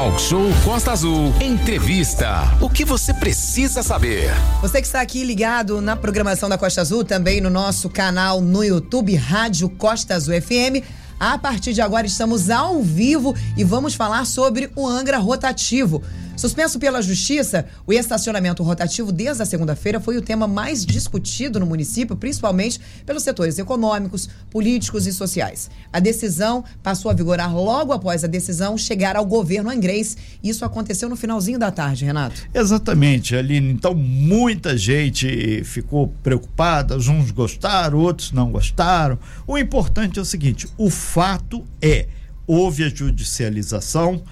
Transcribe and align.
Talk 0.00 0.18
Show 0.18 0.48
Costa 0.64 0.92
Azul. 0.92 1.30
Entrevista. 1.42 2.56
O 2.58 2.70
que 2.70 2.86
você 2.86 3.12
precisa 3.12 3.82
saber? 3.82 4.30
Você 4.62 4.80
que 4.80 4.86
está 4.86 4.98
aqui 5.02 5.22
ligado 5.22 5.82
na 5.82 5.94
programação 5.94 6.48
da 6.48 6.56
Costa 6.56 6.80
Azul, 6.80 7.04
também 7.04 7.38
no 7.38 7.50
nosso 7.50 7.90
canal 7.90 8.40
no 8.40 8.64
YouTube, 8.64 9.14
Rádio 9.14 9.68
Costa 9.68 10.14
Azul 10.14 10.40
FM. 10.40 10.82
A 11.18 11.36
partir 11.36 11.74
de 11.74 11.82
agora 11.82 12.06
estamos 12.06 12.48
ao 12.48 12.80
vivo 12.80 13.36
e 13.58 13.62
vamos 13.62 13.94
falar 13.94 14.24
sobre 14.24 14.70
o 14.74 14.88
Angra 14.88 15.18
rotativo. 15.18 16.02
Suspenso 16.40 16.78
pela 16.78 17.02
Justiça, 17.02 17.66
o 17.86 17.92
estacionamento 17.92 18.62
rotativo 18.62 19.12
desde 19.12 19.42
a 19.42 19.44
segunda-feira 19.44 20.00
foi 20.00 20.16
o 20.16 20.22
tema 20.22 20.48
mais 20.48 20.86
discutido 20.86 21.60
no 21.60 21.66
município, 21.66 22.16
principalmente 22.16 22.80
pelos 23.04 23.24
setores 23.24 23.58
econômicos, 23.58 24.26
políticos 24.50 25.06
e 25.06 25.12
sociais. 25.12 25.70
A 25.92 26.00
decisão 26.00 26.64
passou 26.82 27.10
a 27.10 27.14
vigorar 27.14 27.54
logo 27.54 27.92
após 27.92 28.24
a 28.24 28.26
decisão 28.26 28.78
chegar 28.78 29.16
ao 29.16 29.26
governo 29.26 29.68
angrense. 29.68 30.16
Isso 30.42 30.64
aconteceu 30.64 31.10
no 31.10 31.14
finalzinho 31.14 31.58
da 31.58 31.70
tarde, 31.70 32.06
Renato. 32.06 32.48
Exatamente, 32.54 33.36
Aline. 33.36 33.70
Então, 33.70 33.92
muita 33.92 34.78
gente 34.78 35.62
ficou 35.64 36.08
preocupada, 36.22 36.96
uns 36.96 37.30
gostaram, 37.30 37.98
outros 37.98 38.32
não 38.32 38.50
gostaram. 38.50 39.18
O 39.46 39.58
importante 39.58 40.18
é 40.18 40.22
o 40.22 40.24
seguinte: 40.24 40.66
o 40.78 40.88
fato 40.88 41.66
é, 41.82 42.06
houve 42.46 42.82
a 42.82 42.88
judicialização, 42.88 44.22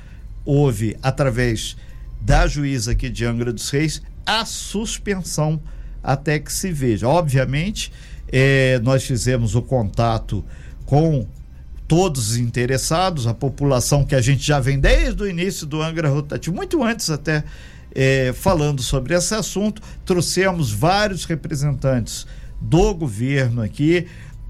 houve 0.43 0.97
através 1.03 1.77
da 2.21 2.47
juíza 2.47 2.93
aqui 2.93 3.09
de 3.09 3.25
Angra 3.25 3.53
dos 3.53 3.71
Reis 3.71 4.03
a 4.27 4.45
suspensão 4.45 5.61
até 6.03 6.39
que 6.39 6.53
se 6.53 6.71
veja. 6.71 7.09
Obviamente, 7.09 7.93
é, 8.31 8.79
nós 8.81 9.05
fizemos 9.05 9.55
o 9.55 9.63
contato 9.63 10.45
com 10.85 11.27
todos 11.87 12.33
os 12.33 12.37
interessados, 12.37 13.27
a 13.27 13.33
população 13.33 14.05
que 14.05 14.15
a 14.15 14.21
gente 14.21 14.47
já 14.47 14.61
vem 14.61 14.79
desde 14.79 15.23
o 15.23 15.29
início 15.29 15.67
do 15.67 15.83
Angra 15.83 16.11
Rotativo, 16.11 16.55
muito 16.55 16.85
antes 16.85 17.09
até 17.09 17.43
é, 17.95 18.35
falando 18.35 18.83
sobre 18.83 19.15
esse 19.15 19.35
assunto, 19.35 19.81
trouxemos 20.05 20.71
vários 20.71 21.25
representantes 21.25 22.27
do 22.61 22.95
governo 22.95 23.63
aqui, 23.63 24.07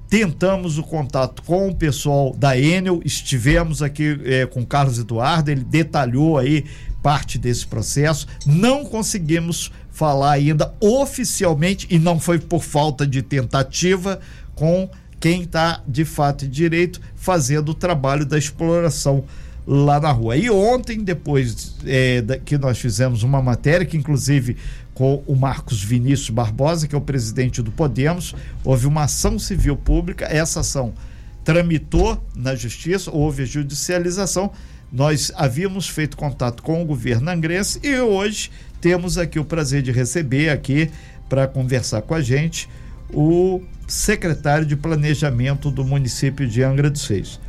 tentamos 0.09 0.77
o 0.77 0.83
contato 0.83 1.41
com 1.43 1.69
o 1.69 1.75
pessoal 1.75 2.35
da 2.35 2.57
Enel, 2.57 2.99
estivemos 3.05 3.81
aqui 3.81 4.19
é, 4.25 4.45
com 4.45 4.65
Carlos 4.65 4.99
Eduardo, 4.99 5.49
ele 5.49 5.63
detalhou 5.63 6.37
aí 6.37 6.65
parte 7.01 7.37
desse 7.37 7.65
processo. 7.65 8.27
Não 8.45 8.85
conseguimos 8.85 9.71
falar 9.91 10.31
ainda 10.31 10.73
oficialmente, 10.79 11.87
e 11.89 11.99
não 11.99 12.19
foi 12.19 12.39
por 12.39 12.63
falta 12.63 13.05
de 13.05 13.21
tentativa, 13.21 14.19
com 14.55 14.89
quem 15.19 15.41
está 15.41 15.81
de 15.87 16.05
fato 16.05 16.45
e 16.45 16.47
direito 16.47 17.01
fazendo 17.15 17.69
o 17.69 17.73
trabalho 17.73 18.25
da 18.25 18.37
exploração 18.37 19.25
lá 19.67 19.99
na 19.99 20.11
rua. 20.11 20.37
E 20.37 20.49
ontem, 20.49 21.03
depois 21.03 21.75
é, 21.85 22.21
que 22.43 22.57
nós 22.57 22.79
fizemos 22.79 23.23
uma 23.23 23.41
matéria, 23.41 23.85
que 23.85 23.97
inclusive 23.97 24.57
com 24.93 25.23
o 25.27 25.35
Marcos 25.35 25.81
Vinícius 25.83 26.29
Barbosa, 26.29 26.87
que 26.87 26.95
é 26.95 26.97
o 26.97 27.01
presidente 27.01 27.61
do 27.61 27.71
Podemos, 27.71 28.35
houve 28.63 28.87
uma 28.87 29.03
ação 29.03 29.37
civil 29.37 29.77
pública, 29.77 30.25
essa 30.25 30.61
ação 30.61 30.93
tramitou 31.43 32.21
na 32.35 32.55
justiça, 32.55 33.09
houve 33.11 33.45
judicialização 33.45 34.51
nós 34.91 35.31
havíamos 35.35 35.87
feito 35.87 36.17
contato 36.17 36.63
com 36.63 36.81
o 36.81 36.85
governo 36.85 37.29
angrense 37.29 37.79
e 37.83 37.99
hoje 37.99 38.51
temos 38.81 39.17
aqui 39.17 39.39
o 39.39 39.45
prazer 39.45 39.81
de 39.81 39.91
receber 39.91 40.49
aqui 40.49 40.89
para 41.27 41.47
conversar 41.47 42.01
com 42.01 42.13
a 42.15 42.21
gente 42.21 42.67
o 43.13 43.61
secretário 43.87 44.65
de 44.65 44.75
Planejamento 44.75 45.69
do 45.69 45.83
município 45.83 46.47
de 46.47 46.63
Angra 46.63 46.89
dos 46.89 47.05
Reis. 47.07 47.39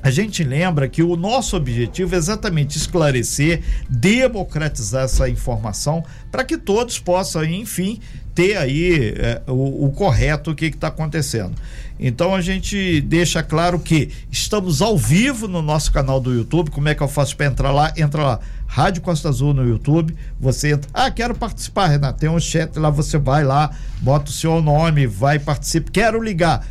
A 0.00 0.10
gente 0.10 0.44
lembra 0.44 0.88
que 0.88 1.02
o 1.02 1.16
nosso 1.16 1.56
objetivo 1.56 2.14
é 2.14 2.18
exatamente 2.18 2.78
esclarecer, 2.78 3.62
democratizar 3.90 5.04
essa 5.04 5.28
informação 5.28 6.04
para 6.30 6.44
que 6.44 6.56
todos 6.56 6.98
possam, 6.98 7.44
enfim, 7.44 8.00
ter 8.38 8.56
aí 8.56 9.14
é, 9.16 9.42
o, 9.48 9.86
o, 9.86 9.90
correto 9.90 10.52
o 10.52 10.54
que 10.54 10.66
está 10.66 10.86
acontecendo. 10.86 11.54
Então 11.98 12.36
a 12.36 12.40
gente 12.40 13.00
deixa 13.00 13.42
claro 13.42 13.80
que 13.80 14.10
estamos 14.30 14.80
ao 14.80 14.96
vivo 14.96 15.48
no 15.48 15.60
nosso 15.60 15.90
canal 15.90 16.20
do 16.20 16.32
YouTube. 16.32 16.70
Como 16.70 16.88
é 16.88 16.94
que 16.94 17.02
eu 17.02 17.08
faço 17.08 17.36
para 17.36 17.46
entrar 17.46 17.72
lá? 17.72 17.92
Entra 17.96 18.22
lá, 18.22 18.40
Rádio 18.64 19.02
Costa 19.02 19.28
Azul 19.28 19.52
no 19.52 19.66
YouTube. 19.66 20.14
Você 20.38 20.70
entra. 20.70 20.88
Ah, 20.94 21.10
quero 21.10 21.34
participar, 21.34 21.88
Renato. 21.88 22.20
Tem 22.20 22.28
um 22.28 22.38
chat 22.38 22.78
lá, 22.78 22.90
você 22.90 23.18
vai 23.18 23.42
lá, 23.42 23.72
bota 24.00 24.30
o 24.30 24.32
seu 24.32 24.62
nome, 24.62 25.04
vai 25.04 25.40
participar. 25.40 25.90
Quero 25.90 26.22
ligar. 26.22 26.64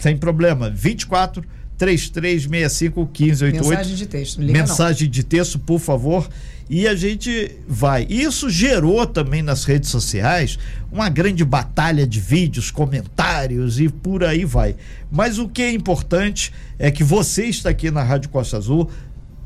Sem 0.00 0.16
problema. 0.16 0.68
24 0.68 1.44
3365 1.76 3.02
1588. 3.02 3.68
Mensagem 3.68 3.94
de 3.94 4.06
texto. 4.06 4.40
Liga 4.40 4.52
Mensagem 4.52 5.06
não. 5.06 5.12
de 5.12 5.22
texto, 5.22 5.60
por 5.60 5.78
favor. 5.78 6.28
E 6.68 6.86
a 6.86 6.94
gente 6.94 7.56
vai. 7.66 8.06
Isso 8.10 8.50
gerou 8.50 9.06
também 9.06 9.42
nas 9.42 9.64
redes 9.64 9.88
sociais 9.88 10.58
uma 10.92 11.08
grande 11.08 11.44
batalha 11.44 12.06
de 12.06 12.20
vídeos, 12.20 12.70
comentários 12.70 13.80
e 13.80 13.88
por 13.88 14.22
aí 14.22 14.44
vai. 14.44 14.76
Mas 15.10 15.38
o 15.38 15.48
que 15.48 15.62
é 15.62 15.72
importante 15.72 16.52
é 16.78 16.90
que 16.90 17.02
você 17.02 17.46
está 17.46 17.70
aqui 17.70 17.90
na 17.90 18.02
Rádio 18.02 18.28
Costa 18.28 18.58
Azul, 18.58 18.90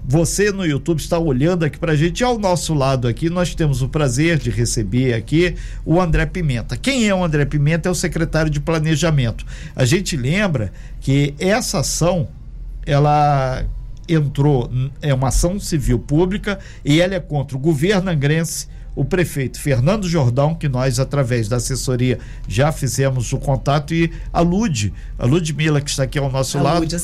você 0.05 0.50
no 0.50 0.66
YouTube 0.66 0.99
está 0.99 1.16
olhando 1.19 1.65
aqui 1.65 1.78
para 1.78 1.93
a 1.93 1.97
gente. 1.97 2.25
Ao 2.25 2.37
nosso 2.37 2.75
lado 2.75 3.06
aqui, 3.06 3.31
nós 3.31 3.55
temos 3.55 3.82
o 3.82 3.88
prazer 3.88 4.38
de 4.38 4.50
receber 4.50 5.15
aqui 5.15 5.55
o 5.84 6.00
André 6.00 6.27
Pimenta. 6.27 6.77
Quem 6.77 7.09
é 7.09 7.15
o 7.15 7.22
André 7.22 7.44
Pimenta? 7.44 7.88
É 7.88 7.93
o 7.93 7.94
secretário 7.94 8.50
de 8.50 8.59
Planejamento. 8.59 9.47
A 9.77 9.84
gente 9.84 10.16
lembra 10.16 10.72
que 11.00 11.34
essa 11.38 11.78
ação, 11.78 12.28
ela 12.84 13.65
entrou, 14.09 14.71
é 15.01 15.13
uma 15.13 15.29
ação 15.29 15.59
civil 15.59 15.99
pública 15.99 16.59
e 16.85 17.01
ela 17.01 17.15
é 17.15 17.21
contra 17.21 17.57
o 17.57 17.61
governo 17.61 18.11
angrense 18.11 18.67
o 18.95 19.05
prefeito 19.05 19.59
Fernando 19.59 20.07
Jordão, 20.07 20.55
que 20.55 20.69
nós, 20.69 21.01
através 21.01 21.49
da 21.49 21.57
assessoria, 21.57 22.19
já 22.47 22.71
fizemos 22.71 23.33
o 23.33 23.39
contato, 23.39 23.95
e 23.95 24.12
a 24.33 24.41
Lud, 24.41 24.93
a 25.19 25.25
Ludmila, 25.25 25.81
que 25.81 25.91
está 25.91 26.03
aqui 26.03 26.19
ao 26.19 26.31
nosso 26.31 26.59
a 26.59 26.62
lado. 26.62 26.81
Lud, 26.81 26.95
a 26.95 26.99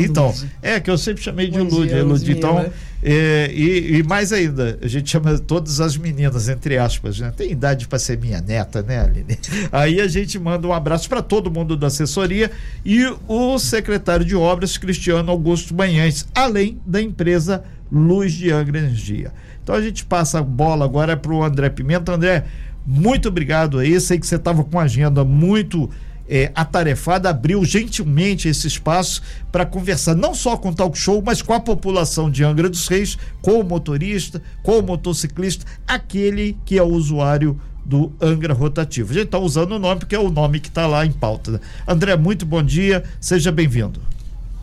Então, 0.00 0.26
Lud. 0.28 0.50
é 0.60 0.80
que 0.80 0.90
eu 0.90 0.98
sempre 0.98 1.22
chamei 1.22 1.48
de 1.48 1.58
Lud, 1.58 1.92
Lud. 2.02 2.32
Então, 2.32 2.70
é, 3.02 3.50
e, 3.52 3.98
e, 3.98 4.02
mais 4.02 4.30
ainda, 4.32 4.78
a 4.82 4.86
gente 4.86 5.10
chama 5.10 5.38
todas 5.38 5.80
as 5.80 5.96
meninas, 5.96 6.48
entre 6.48 6.76
aspas, 6.76 7.18
né? 7.18 7.32
Tem 7.34 7.50
idade 7.50 7.88
para 7.88 7.98
ser 7.98 8.18
minha 8.18 8.40
neta, 8.42 8.82
né, 8.82 9.00
Aline? 9.00 9.38
Aí 9.72 10.00
a 10.00 10.06
gente 10.06 10.38
manda 10.38 10.66
um 10.66 10.72
abraço 10.72 11.08
para 11.08 11.22
todo 11.22 11.50
mundo 11.50 11.76
da 11.76 11.86
assessoria 11.86 12.50
e 12.84 13.06
o 13.26 13.58
secretário 13.58 14.24
de 14.24 14.36
obras, 14.36 14.76
Cristiano 14.76 15.30
Augusto 15.30 15.74
Manhães, 15.74 16.28
além 16.34 16.78
da 16.84 17.00
empresa 17.00 17.64
Luz 17.90 18.34
de 18.34 18.50
Angra 18.50 18.78
Energia. 18.78 19.32
Então 19.62 19.74
a 19.74 19.80
gente 19.80 20.04
passa 20.04 20.38
a 20.38 20.42
bola 20.42 20.84
agora 20.84 21.16
para 21.16 21.32
o 21.32 21.42
André 21.42 21.70
Pimenta. 21.70 22.12
André, 22.12 22.44
muito 22.86 23.28
obrigado 23.28 23.78
aí. 23.78 23.98
Sei 23.98 24.18
que 24.18 24.26
você 24.26 24.36
estava 24.36 24.62
com 24.62 24.78
agenda 24.78 25.24
muito 25.24 25.88
é, 26.30 26.52
atarefada, 26.54 27.28
abriu 27.28 27.64
gentilmente 27.64 28.48
esse 28.48 28.68
espaço 28.68 29.20
para 29.50 29.66
conversar 29.66 30.14
não 30.14 30.32
só 30.32 30.56
com 30.56 30.70
o 30.70 30.74
talk 30.74 30.96
show, 30.96 31.20
mas 31.20 31.42
com 31.42 31.52
a 31.52 31.58
população 31.58 32.30
de 32.30 32.44
Angra 32.44 32.70
dos 32.70 32.86
Reis, 32.86 33.18
com 33.42 33.60
o 33.60 33.64
motorista, 33.64 34.40
com 34.62 34.78
o 34.78 34.82
motociclista, 34.82 35.66
aquele 35.86 36.56
que 36.64 36.78
é 36.78 36.82
o 36.82 36.86
usuário 36.86 37.60
do 37.84 38.12
Angra 38.20 38.54
Rotativo. 38.54 39.10
A 39.10 39.14
gente 39.14 39.24
está 39.24 39.38
usando 39.38 39.72
o 39.72 39.78
nome 39.78 40.00
porque 40.00 40.14
é 40.14 40.20
o 40.20 40.30
nome 40.30 40.60
que 40.60 40.68
está 40.68 40.86
lá 40.86 41.04
em 41.04 41.10
pauta. 41.10 41.50
Né? 41.52 41.60
André, 41.88 42.16
muito 42.16 42.46
bom 42.46 42.62
dia, 42.62 43.02
seja 43.20 43.50
bem-vindo. 43.50 44.00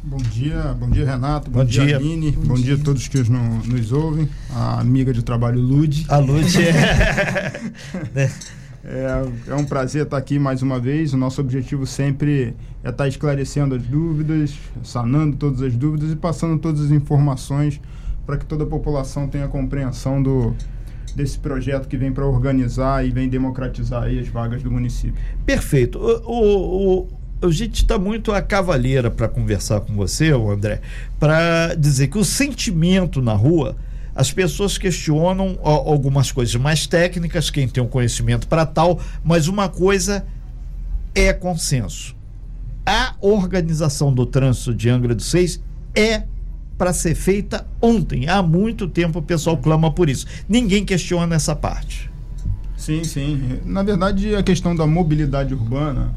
Bom 0.02 0.18
dia, 0.18 0.74
bom 0.80 0.90
dia 0.90 1.06
Renato, 1.06 1.52
bom, 1.52 1.60
bom 1.60 1.66
dia, 1.66 1.86
dia 1.86 1.98
Aline, 1.98 2.32
bom, 2.32 2.42
bom 2.44 2.54
dia. 2.54 2.64
dia. 2.64 2.76
a 2.76 2.78
todos 2.78 3.10
que 3.10 3.18
nos, 3.18 3.68
nos 3.68 3.92
ouvem, 3.92 4.30
a 4.52 4.80
amiga 4.80 5.12
de 5.12 5.22
trabalho 5.22 5.60
Lud. 5.60 6.06
A 6.08 6.18
Lud 6.18 6.48
é... 6.64 7.60
é... 8.88 9.52
é. 9.52 9.56
um 9.56 9.66
prazer 9.66 10.03
estar 10.03 10.18
aqui 10.18 10.40
mais 10.40 10.62
uma 10.62 10.80
vez. 10.80 11.14
O 11.14 11.18
nosso 11.18 11.42
objetivo 11.42 11.86
sempre 11.86 12.56
é 12.84 12.90
estar 12.90 13.08
esclarecendo 13.08 13.75
as 13.75 13.84
dúvidas, 13.84 14.58
sanando 14.84 15.36
todas 15.38 15.62
as 15.62 15.75
dúvidas 15.75 16.12
e 16.12 16.16
passando 16.16 16.58
todas 16.58 16.81
as 16.81 16.92
informações 16.92 17.80
para 18.25 18.38
que 18.38 18.46
toda 18.46 18.66
a 18.66 18.68
população 18.68 19.28
tenha 19.28 19.48
compreensão 19.48 20.22
do, 20.22 20.54
desse 21.16 21.39
projeto 21.39 21.88
que 21.88 21.98
vem 21.98 22.12
para 22.12 22.25
organizar 22.25 23.06
e 23.06 23.10
vem 23.10 23.30
democratizar 23.30 24.04
as 24.04 24.28
vagas 24.28 24.62
do 24.62 24.69
município. 24.69 25.16
Perfeito. 25.45 25.98
O, 25.98 27.01
o, 27.01 27.07
a 27.42 27.50
gente 27.50 27.84
está 27.84 27.98
muito 27.98 28.31
a 28.31 28.42
cavaleira 28.42 29.10
para 29.10 29.28
conversar 29.28 29.80
com 29.81 29.94
você, 29.95 30.31
André, 30.31 30.81
para 31.19 31.74
dizer 31.75 32.07
que 32.07 32.18
o 32.18 32.25
sentimento 32.25 33.22
na 33.22 33.34
rua, 33.34 33.75
as 34.18 34.31
pessoas 34.31 34.80
questionam 34.80 35.60
ó, 35.62 35.92
algumas 35.92 36.31
coisas 36.31 36.56
mais 36.56 36.88
técnicas, 36.88 37.52
quem 37.52 37.68
tem 37.68 37.84
o 37.84 37.86
um 37.86 37.90
conhecimento 37.90 38.48
para 38.48 38.66
tal, 38.66 39.00
mas 39.24 39.48
uma 39.48 39.69
coisa 39.69 40.25
é 41.14 41.31
consenso. 41.31 42.16
A 42.84 43.14
organização 43.22 44.12
do 44.12 44.25
trânsito 44.25 44.74
de 44.74 44.90
Angra 44.90 45.14
dos 45.14 45.28
Seis 45.28 45.62
é 45.94 46.24
para 46.80 46.94
ser 46.94 47.14
feita 47.14 47.68
ontem. 47.80 48.28
Há 48.28 48.42
muito 48.42 48.88
tempo 48.88 49.19
o 49.19 49.22
pessoal 49.22 49.56
clama 49.56 49.92
por 49.92 50.10
isso. 50.10 50.25
Ninguém 50.50 50.84
questiona 50.84 51.36
essa 51.36 51.56
parte. 51.56 52.10
Sim, 52.75 53.04
sim. 53.04 53.60
Na 53.66 53.84
verdade, 53.84 54.36
a 54.36 54.42
questão 54.42 54.75
da 54.75 54.88
mobilidade 54.88 55.54
urbana 55.54 56.12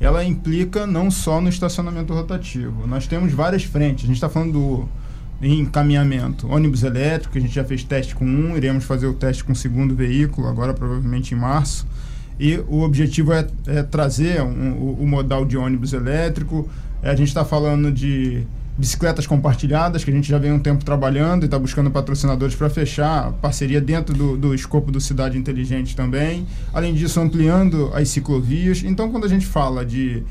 ela 0.00 0.24
implica 0.24 0.86
não 0.86 1.10
só 1.10 1.38
no 1.38 1.50
estacionamento 1.50 2.14
rotativo. 2.14 2.86
Nós 2.86 3.06
temos 3.06 3.30
várias 3.32 3.62
frentes. 3.62 4.04
A 4.04 4.06
gente 4.06 4.16
está 4.16 4.28
falando 4.28 4.52
do, 4.52 4.88
em 5.42 5.58
encaminhamento 5.58 6.48
ônibus 6.48 6.84
elétrico, 6.84 7.36
a 7.36 7.40
gente 7.40 7.52
já 7.52 7.64
fez 7.64 7.82
teste 7.82 8.14
com 8.14 8.24
um, 8.24 8.56
iremos 8.56 8.84
fazer 8.84 9.06
o 9.06 9.12
teste 9.12 9.42
com 9.42 9.52
o 9.52 9.56
segundo 9.56 9.94
veículo, 9.94 10.46
agora 10.46 10.72
provavelmente 10.72 11.34
em 11.34 11.38
março. 11.38 11.86
E 12.38 12.56
o 12.68 12.82
objetivo 12.82 13.32
é, 13.32 13.46
é 13.66 13.82
trazer 13.82 14.40
um, 14.42 14.72
o, 14.72 15.02
o, 15.02 15.06
modal 15.06 15.44
de 15.44 15.56
ônibus 15.56 15.92
elétrico. 15.92 16.68
É, 17.02 17.10
a 17.10 17.14
gente 17.14 17.28
está 17.28 17.44
falando 17.44 17.90
de 17.90 18.46
bicicletas 18.78 19.26
compartilhadas, 19.26 20.02
que 20.02 20.10
a 20.10 20.14
gente 20.14 20.28
já 20.28 20.38
vem 20.38 20.52
um 20.52 20.58
tempo 20.58 20.84
trabalhando 20.84 21.42
e 21.42 21.44
está 21.44 21.58
buscando 21.58 21.90
patrocinadores 21.90 22.54
para 22.54 22.70
fechar 22.70 23.32
parceria 23.34 23.80
dentro 23.80 24.14
do, 24.14 24.36
do 24.36 24.54
escopo 24.54 24.90
do 24.90 25.00
Cidade 25.00 25.36
Inteligente 25.36 25.94
também. 25.94 26.46
Além 26.72 26.94
disso, 26.94 27.20
ampliando 27.20 27.90
as 27.94 28.08
ciclovias. 28.08 28.82
Então, 28.82 29.10
quando 29.10 29.24
a 29.24 29.28
gente 29.28 29.44
fala 29.44 29.84
de 29.84 30.22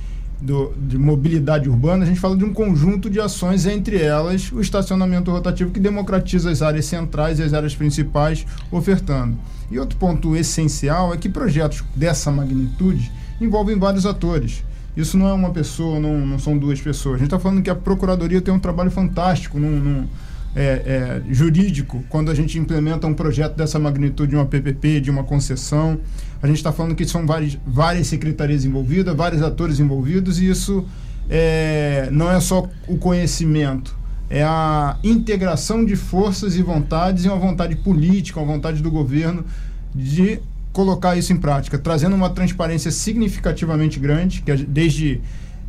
do, 0.42 0.74
de 0.76 0.98
mobilidade 0.98 1.70
urbana, 1.70 2.04
a 2.04 2.08
gente 2.08 2.20
fala 2.20 2.36
de 2.36 2.44
um 2.44 2.52
conjunto 2.52 3.10
de 3.10 3.20
ações, 3.20 3.66
entre 3.68 4.02
elas 4.02 4.52
o 4.52 4.60
estacionamento 4.60 5.30
rotativo, 5.30 5.72
que 5.72 5.80
democratiza 5.80 6.50
as 6.50 6.62
áreas 6.62 6.86
centrais 6.86 7.40
e 7.40 7.44
as 7.44 7.54
áreas 7.54 7.76
principais, 7.76 8.46
ofertando. 8.72 9.38
E 9.70 9.78
outro 9.78 9.98
ponto 9.98 10.36
essencial 10.36 11.14
é 11.14 11.18
que 11.18 11.30
projetos 11.30 11.84
dessa 11.96 12.32
magnitude 12.32 13.12
envolvem 13.40 13.78
vários 13.78 14.06
atores. 14.06 14.64
Isso 14.98 15.18
não 15.18 15.28
é 15.28 15.34
uma 15.34 15.52
pessoa, 15.52 16.00
não, 16.00 16.26
não 16.26 16.40
são 16.40 16.58
duas 16.58 16.82
pessoas. 16.82 17.16
A 17.16 17.18
gente 17.20 17.28
está 17.28 17.40
falando 17.40 17.62
que 17.62 17.70
a 17.70 17.76
Procuradoria 17.76 18.42
tem 18.42 18.54
um 18.54 18.60
trabalho 18.60 18.92
fantástico 18.92 19.58
num, 19.58 19.80
num 19.80 20.08
é, 20.56 21.22
é, 21.28 21.34
jurídico 21.34 22.04
quando 22.10 22.30
a 22.30 22.36
gente 22.36 22.60
implementa 22.60 23.08
um 23.08 23.14
projeto 23.14 23.56
dessa 23.56 23.80
magnitude 23.80 24.32
de 24.32 24.36
uma 24.36 24.46
PPP, 24.46 25.00
de 25.00 25.10
uma 25.10 25.24
concessão. 25.24 26.00
A 26.42 26.48
gente 26.48 26.58
está 26.58 26.72
falando 26.72 26.96
que 26.96 27.06
são 27.06 27.26
várias, 27.26 27.58
várias 27.66 28.08
secretarias 28.08 28.66
envolvidas, 28.66 29.16
vários 29.16 29.42
atores 29.42 29.80
envolvidos, 29.80 30.40
e 30.40 30.50
isso 30.50 30.86
é, 31.30 32.10
não 32.12 32.30
é 32.30 32.40
só 32.40 32.68
o 32.88 32.98
conhecimento, 32.98 33.96
é 34.30 34.44
a 34.44 34.98
integração 35.04 35.86
de 35.86 35.96
forças 35.96 36.56
e 36.56 36.62
vontades 36.62 37.26
e 37.26 37.28
uma 37.28 37.38
vontade 37.38 37.76
política, 37.76 38.40
uma 38.40 38.54
vontade 38.54 38.82
do 38.82 38.90
governo 38.90 39.46
de 39.94 40.40
colocar 40.74 41.18
isso 41.18 41.34
em 41.34 41.38
prática, 41.38 41.78
trazendo 41.78 42.16
uma 42.16 42.30
transparência 42.30 42.92
significativamente 42.92 44.00
grande, 44.00 44.42
que 44.42 44.56
desde 44.56 45.22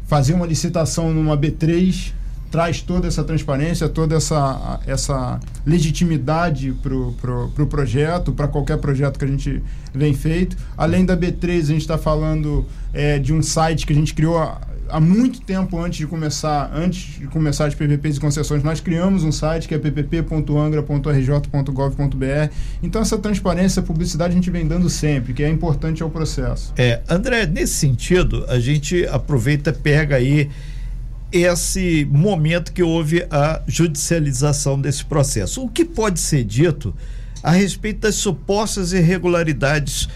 fazer 0.07 0.35
uma 0.35 0.47
licitação 0.47 1.13
numa 1.13 1.37
B3 1.37 2.13
traz 2.53 2.81
toda 2.83 3.09
essa 3.09 3.25
transparência, 3.25 3.89
toda 3.89 4.15
essa, 4.15 4.79
essa 4.87 5.41
legitimidade 5.65 6.75
para 6.83 6.95
o 6.95 7.15
pro, 7.15 7.49
pro 7.49 7.67
projeto, 7.67 8.31
para 8.31 8.47
qualquer 8.47 8.77
projeto 8.77 9.19
que 9.19 9.25
a 9.25 9.29
gente 9.29 9.63
vem 9.95 10.13
feito. 10.13 10.55
Além 10.77 11.07
da 11.07 11.17
B3, 11.17 11.61
a 11.61 11.63
gente 11.63 11.81
está 11.81 11.97
falando 11.97 12.67
é, 12.93 13.19
de 13.19 13.33
um 13.33 13.43
site 13.43 13.87
que 13.87 13.95
a 13.95 13.97
gente 13.97 14.13
criou 14.13 14.39
há, 14.39 14.61
há, 14.91 15.01
muito 15.01 15.41
tempo 15.41 15.81
antes 15.81 16.01
de 16.01 16.07
começar, 16.07 16.71
antes 16.75 17.21
de 17.21 17.27
começar 17.27 17.65
as 17.65 17.75
PPPs 17.75 18.19
e 18.19 18.21
concessões, 18.21 18.63
nós 18.63 18.81
criamos 18.81 19.25
um 19.25 19.33
site 19.33 19.67
que 19.67 19.75
é 19.75 19.79
ppp.angra.rj.gov.br. 19.79 22.53
Então 22.83 23.01
essa 23.01 23.17
transparência, 23.17 23.81
essa 23.81 23.83
publicidade 23.83 24.33
a 24.33 24.37
gente 24.37 24.51
vem 24.51 24.69
dando 24.69 24.91
sempre, 24.91 25.33
que 25.33 25.43
é 25.43 25.49
importante 25.49 26.03
ao 26.03 26.11
processo. 26.11 26.75
É, 26.77 27.01
André, 27.09 27.47
nesse 27.47 27.73
sentido, 27.73 28.45
a 28.47 28.59
gente 28.59 29.07
aproveita, 29.07 29.73
pega 29.73 30.17
aí 30.17 30.51
esse 31.33 32.07
momento 32.11 32.73
que 32.73 32.83
houve 32.83 33.27
a 33.31 33.63
judicialização 33.67 34.81
desse 34.81 35.05
processo. 35.05 35.63
O 35.63 35.69
que 35.69 35.85
pode 35.85 36.21
ser 36.21 36.45
dito 36.45 36.95
a 37.43 37.51
respeito 37.51 38.01
das 38.01 38.15
supostas 38.15 38.93
irregularidades, 38.93 40.09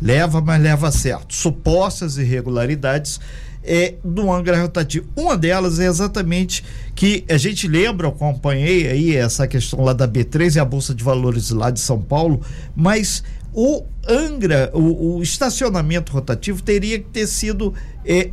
leva, 0.00 0.40
mas 0.40 0.62
leva 0.62 0.92
certo, 0.92 1.34
supostas 1.34 2.16
irregularidades 2.16 3.20
é, 3.62 3.94
do 4.04 4.30
Angra 4.32 4.60
Rotativo. 4.60 5.06
Uma 5.16 5.36
delas 5.36 5.80
é 5.80 5.86
exatamente 5.86 6.64
que 6.94 7.24
a 7.28 7.36
gente 7.36 7.66
lembra, 7.66 8.06
eu 8.06 8.10
acompanhei 8.10 8.88
aí 8.88 9.16
essa 9.16 9.46
questão 9.46 9.82
lá 9.82 9.92
da 9.92 10.06
B3 10.06 10.56
e 10.56 10.60
a 10.60 10.64
Bolsa 10.64 10.94
de 10.94 11.02
Valores 11.02 11.50
lá 11.50 11.70
de 11.70 11.80
São 11.80 12.00
Paulo, 12.00 12.40
mas 12.74 13.22
o 13.52 13.84
Angra, 14.08 14.70
o, 14.72 15.16
o 15.16 15.22
estacionamento 15.22 16.12
rotativo 16.12 16.62
teria 16.62 16.98
que 16.98 17.08
ter 17.08 17.26
sido 17.26 17.74
é, 18.04 18.30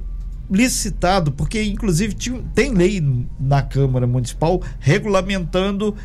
licitado, 0.49 1.31
porque 1.31 1.61
inclusive 1.63 2.15
tem 2.55 2.73
lei 2.73 3.03
na 3.39 3.61
Câmara 3.61 4.07
Municipal 4.07 4.61
regulamentando 4.79 5.95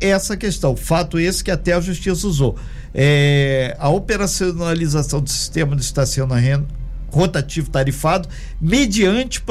essa 0.00 0.36
questão. 0.36 0.74
Fato 0.74 1.18
esse 1.18 1.44
que 1.44 1.50
até 1.50 1.74
a 1.74 1.80
Justiça 1.80 2.26
usou. 2.26 2.56
É, 2.94 3.76
a 3.78 3.88
operacionalização 3.90 5.20
do 5.20 5.28
sistema 5.28 5.76
de 5.76 5.82
estacionamento 5.82 6.66
rotativo 7.10 7.68
tarifado 7.68 8.28
mediante 8.60 9.42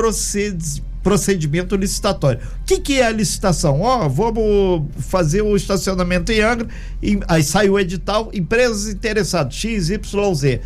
procedimento 1.04 1.76
licitatório. 1.76 2.40
O 2.62 2.66
que, 2.66 2.80
que 2.80 3.00
é 3.00 3.06
a 3.06 3.12
licitação? 3.12 3.82
Ó, 3.82 4.06
oh, 4.06 4.10
vamos 4.10 4.86
fazer 4.98 5.42
o 5.42 5.56
estacionamento 5.56 6.32
em 6.32 6.42
Angra, 6.42 6.68
e, 7.02 7.20
aí 7.28 7.44
sai 7.44 7.70
o 7.70 7.80
edital, 7.80 8.30
empresas 8.34 8.88
interessadas, 8.88 9.54
X, 9.54 9.90
Y, 9.90 10.36
Z 10.36 10.62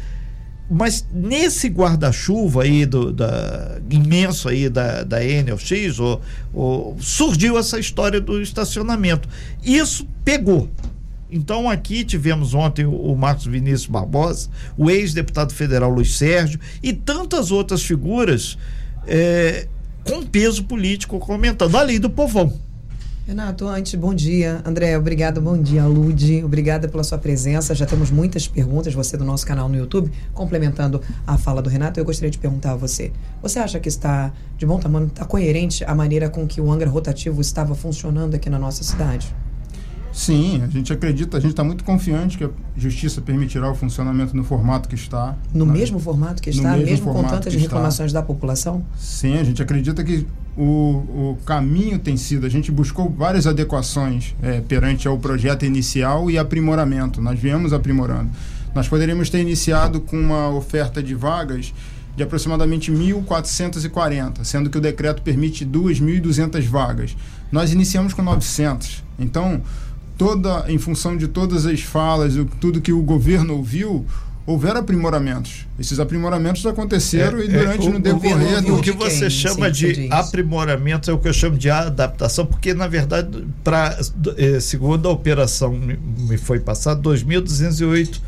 mas 0.70 1.06
nesse 1.14 1.68
guarda-chuva 1.68 2.64
aí 2.64 2.86
do 2.86 3.12
da, 3.12 3.80
imenso 3.90 4.48
aí 4.50 4.70
da, 4.70 5.04
da 5.04 5.24
Enel 5.24 5.58
X, 5.58 6.00
ou, 6.00 6.22
ou, 6.54 6.98
surgiu 7.00 7.58
essa 7.58 7.80
história 7.80 8.20
do 8.20 8.42
estacionamento. 8.42 9.28
Isso 9.64 10.08
pegou. 10.24 10.70
Então 11.30 11.70
aqui 11.70 12.04
tivemos 12.04 12.54
ontem 12.54 12.86
o, 12.86 13.16
Marcos 13.16 13.46
Vinícius 13.46 13.88
Barbosa, 13.88 14.50
o 14.78 14.90
ex-deputado 14.90 15.54
federal 15.54 15.90
Luiz 15.90 16.16
Sérgio 16.16 16.60
e 16.82 16.94
tantas 16.94 17.52
outras 17.52 17.82
figuras 17.84 18.58
é, 19.08 19.68
com 20.04 20.24
peso 20.24 20.64
político 20.64 21.20
comentando 21.20 21.76
a 21.76 21.82
lei 21.82 21.98
do 21.98 22.10
povão. 22.10 22.54
Renato, 23.26 23.66
antes, 23.70 23.96
bom 23.96 24.14
dia. 24.14 24.62
André, 24.66 24.98
obrigado, 24.98 25.40
bom 25.40 25.58
dia. 25.58 25.86
Lude, 25.86 26.44
obrigada 26.44 26.90
pela 26.90 27.06
sua 27.06 27.18
presença. 27.18 27.74
Já 27.74 27.86
temos 27.86 28.12
muitas 28.12 28.50
perguntas, 28.50 28.94
você 28.94 29.16
do 29.16 29.24
nosso 29.24 29.48
canal 29.48 29.70
no 29.70 29.78
YouTube, 29.78 30.12
complementando 30.34 31.02
a 31.26 31.38
fala 31.38 31.62
do 31.62 31.70
Renato. 31.70 31.98
Eu 31.98 32.04
gostaria 32.04 32.30
de 32.30 32.38
perguntar 32.38 32.74
a 32.74 32.76
você: 32.76 33.14
você 33.42 33.60
acha 33.60 33.80
que 33.80 33.88
está 33.88 34.34
de 34.58 34.66
bom 34.66 34.78
tamanho, 34.78 35.08
está 35.08 35.24
coerente 35.24 35.86
a 35.86 35.96
maneira 35.96 36.30
com 36.30 36.46
que 36.46 36.60
o 36.60 36.70
Angra 36.70 36.90
rotativo 36.90 37.40
estava 37.40 37.74
funcionando 37.74 38.36
aqui 38.36 38.50
na 38.50 38.60
nossa 38.60 38.84
cidade? 38.84 39.34
Sim, 40.12 40.62
a 40.62 40.68
gente 40.68 40.92
acredita, 40.92 41.38
a 41.38 41.40
gente 41.40 41.52
está 41.52 41.64
muito 41.64 41.86
confiante 41.86 42.38
que 42.38 42.44
a 42.44 42.50
justiça 42.76 43.22
permitirá 43.22 43.72
o 43.72 43.74
funcionamento 43.74 44.36
no 44.36 44.44
formato 44.44 44.90
que 44.90 44.96
está. 44.96 45.36
No 45.54 45.66
na, 45.66 45.72
mesmo 45.72 45.98
formato 45.98 46.42
que 46.42 46.50
está, 46.50 46.74
mesmo, 46.74 46.86
mesmo 46.86 47.14
com 47.14 47.24
tantas 47.24 47.56
reclamações 47.56 48.10
está. 48.10 48.20
da 48.20 48.26
população? 48.26 48.86
Sim, 48.98 49.38
a 49.40 49.44
gente 49.46 49.64
acredita 49.64 50.04
que 50.04 50.28
o, 50.58 51.34
o 51.34 51.38
caminho 51.46 51.98
tem 51.98 52.16
sido, 52.16 52.46
a 52.46 52.50
gente 52.50 52.72
buscou 52.72 53.10
várias 53.10 53.48
adequações 53.48 54.36
é, 54.42 54.62
perante 54.62 55.08
ao 55.08 55.18
projeto 55.18 55.66
inicial 55.66 56.30
e 56.30 56.38
aprimoramento. 56.38 57.22
Nós 57.22 57.40
viemos 57.40 57.74
aprimorando. 57.74 58.30
Nós 58.74 58.88
poderíamos 58.88 59.30
ter 59.30 59.40
iniciado 59.40 60.02
com 60.02 60.18
uma 60.18 60.50
oferta 60.50 61.02
de 61.02 61.14
vagas 61.14 61.74
de 62.16 62.22
aproximadamente 62.22 62.92
1.440, 62.92 64.44
sendo 64.44 64.70
que 64.70 64.78
o 64.78 64.82
decreto 64.82 65.22
permite 65.22 65.66
2.200 65.66 66.62
vagas. 66.68 67.16
Nós 67.52 67.72
iniciamos 67.72 68.14
com 68.14 68.22
900. 68.22 69.04
Então, 69.18 69.62
toda 70.18 70.66
em 70.68 70.78
função 70.78 71.18
de 71.18 71.28
todas 71.28 71.66
as 71.66 71.82
falas, 71.82 72.34
tudo 72.60 72.82
que 72.82 72.94
o 72.94 73.02
governo 73.02 73.56
ouviu, 73.56 74.06
houveram 74.46 74.82
aprimoramentos. 74.82 75.66
Esses 75.80 76.00
aprimoramentos 76.00 76.66
aconteceram 76.66 77.40
é, 77.40 77.46
e 77.46 77.48
durante 77.48 77.86
é, 77.86 77.90
o, 77.90 77.94
no 77.94 78.00
decorrer 78.00 78.62
do... 78.62 78.76
O 78.76 78.82
que 78.82 78.92
você 78.92 79.30
chama 79.30 79.72
de 79.72 80.08
aprimoramento 80.12 81.10
é 81.10 81.14
o 81.14 81.18
que 81.18 81.28
eu 81.28 81.34
chamo 81.34 81.58
de 81.58 81.70
adaptação, 81.70 82.46
porque 82.46 82.74
na 82.74 82.88
verdade, 82.88 83.46
para 83.64 83.98
eh, 84.38 84.60
segundo 84.60 85.08
a 85.08 85.12
operação 85.12 85.72
me 85.72 86.38
foi 86.38 86.60
passado 86.60 87.10
2.208 87.10 88.20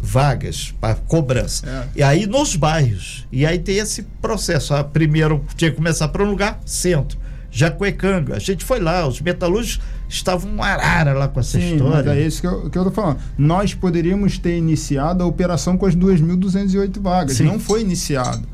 vagas 0.00 0.74
para 0.80 0.94
cobrança. 0.94 1.66
É. 1.66 1.88
E 1.96 2.02
aí 2.02 2.26
nos 2.26 2.54
bairros. 2.54 3.26
E 3.32 3.44
aí 3.44 3.58
tem 3.58 3.78
esse 3.78 4.02
processo. 4.20 4.74
A 4.74 4.84
primeiro 4.84 5.44
tinha 5.56 5.70
que 5.70 5.76
começar 5.76 6.08
para 6.08 6.22
um 6.22 6.30
lugar, 6.30 6.60
centro. 6.64 7.18
Jacuecanga. 7.50 8.36
A 8.36 8.38
gente 8.38 8.64
foi 8.64 8.78
lá, 8.78 9.06
os 9.06 9.20
metalúrgicos 9.20 9.80
estavam 10.08 10.50
um 10.50 10.62
arara 10.62 11.12
lá 11.12 11.28
com 11.28 11.40
essa 11.40 11.58
Sim, 11.58 11.76
história. 11.76 12.10
é 12.10 12.26
isso 12.26 12.40
que 12.40 12.46
eu, 12.46 12.70
que 12.70 12.78
eu 12.78 12.84
tô 12.84 12.90
falando. 12.90 13.18
Nós 13.36 13.74
poderíamos 13.74 14.38
ter 14.38 14.56
iniciado 14.56 15.22
a 15.22 15.26
operação 15.26 15.76
com 15.76 15.86
as 15.86 15.94
2.208 15.94 17.00
vagas. 17.00 17.36
Sim. 17.36 17.44
Não 17.44 17.58
foi 17.58 17.80
iniciado. 17.80 18.46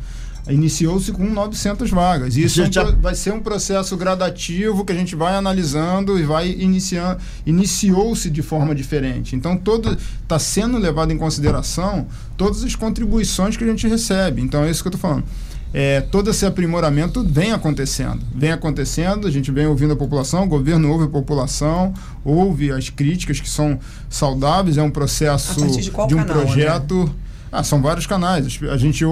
Iniciou-se 0.48 1.12
com 1.12 1.24
900 1.24 1.88
vagas. 1.90 2.36
Isso 2.36 2.62
é 2.62 2.66
um, 2.66 2.72
já... 2.72 2.82
vai 2.84 3.14
ser 3.14 3.32
um 3.32 3.38
processo 3.38 3.96
gradativo 3.96 4.84
que 4.84 4.92
a 4.92 4.94
gente 4.94 5.14
vai 5.14 5.36
analisando 5.36 6.18
e 6.18 6.24
vai 6.24 6.50
iniciando. 6.50 7.20
Iniciou-se 7.46 8.28
de 8.28 8.42
forma 8.42 8.74
diferente. 8.74 9.36
Então, 9.36 9.56
todo 9.56 9.96
está 10.20 10.40
sendo 10.40 10.78
levado 10.78 11.12
em 11.12 11.18
consideração 11.18 12.08
todas 12.36 12.64
as 12.64 12.74
contribuições 12.74 13.56
que 13.56 13.62
a 13.62 13.66
gente 13.68 13.86
recebe. 13.86 14.42
Então, 14.42 14.64
é 14.64 14.70
isso 14.70 14.82
que 14.82 14.88
eu 14.88 14.94
estou 14.94 15.10
falando 15.10 15.24
é, 15.74 16.00
todo 16.00 16.30
esse 16.30 16.44
aprimoramento 16.44 17.24
vem 17.24 17.52
acontecendo. 17.52 18.20
Vem 18.34 18.52
acontecendo, 18.52 19.26
a 19.26 19.30
gente 19.30 19.50
vem 19.50 19.66
ouvindo 19.66 19.94
a 19.94 19.96
população, 19.96 20.44
o 20.44 20.46
governo 20.46 20.90
ouve 20.90 21.04
a 21.04 21.08
população, 21.08 21.94
ouve 22.24 22.70
as 22.70 22.90
críticas 22.90 23.40
que 23.40 23.48
são 23.48 23.78
saudáveis, 24.08 24.76
é 24.76 24.82
um 24.82 24.90
processo 24.90 25.66
de, 25.66 25.90
de, 25.90 26.14
um 26.14 26.24
canal, 26.24 26.26
projeto. 26.26 27.10
Ah, 27.50 27.62
são 27.62 27.80
vários 27.82 28.06
canais. 28.06 28.58
A 28.70 28.76
gente 28.76 29.04
é, 29.04 29.08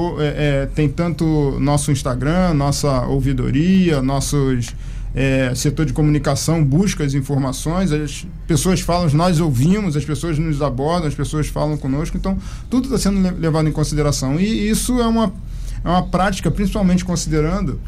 é, 0.62 0.66
tem 0.66 0.88
tanto 0.88 1.58
nosso 1.60 1.92
Instagram, 1.92 2.54
nossa 2.54 3.06
ouvidoria, 3.06 4.00
nossos 4.02 4.74
é, 5.14 5.52
setor 5.54 5.86
de 5.86 5.92
comunicação 5.92 6.64
busca 6.64 7.04
as 7.04 7.14
informações, 7.14 7.90
as 7.90 8.26
pessoas 8.46 8.80
falam, 8.80 9.10
nós 9.12 9.40
ouvimos, 9.40 9.96
as 9.96 10.04
pessoas 10.04 10.38
nos 10.38 10.62
abordam, 10.62 11.08
as 11.08 11.14
pessoas 11.14 11.48
falam 11.48 11.76
conosco, 11.76 12.16
então 12.16 12.38
tudo 12.68 12.84
está 12.84 12.98
sendo 12.98 13.38
levado 13.38 13.68
em 13.68 13.72
consideração. 13.72 14.38
E 14.38 14.68
isso 14.70 15.00
é 15.00 15.06
uma, 15.06 15.32
é 15.84 15.88
uma 15.88 16.06
prática, 16.06 16.50
principalmente 16.50 17.04
considerando 17.04 17.80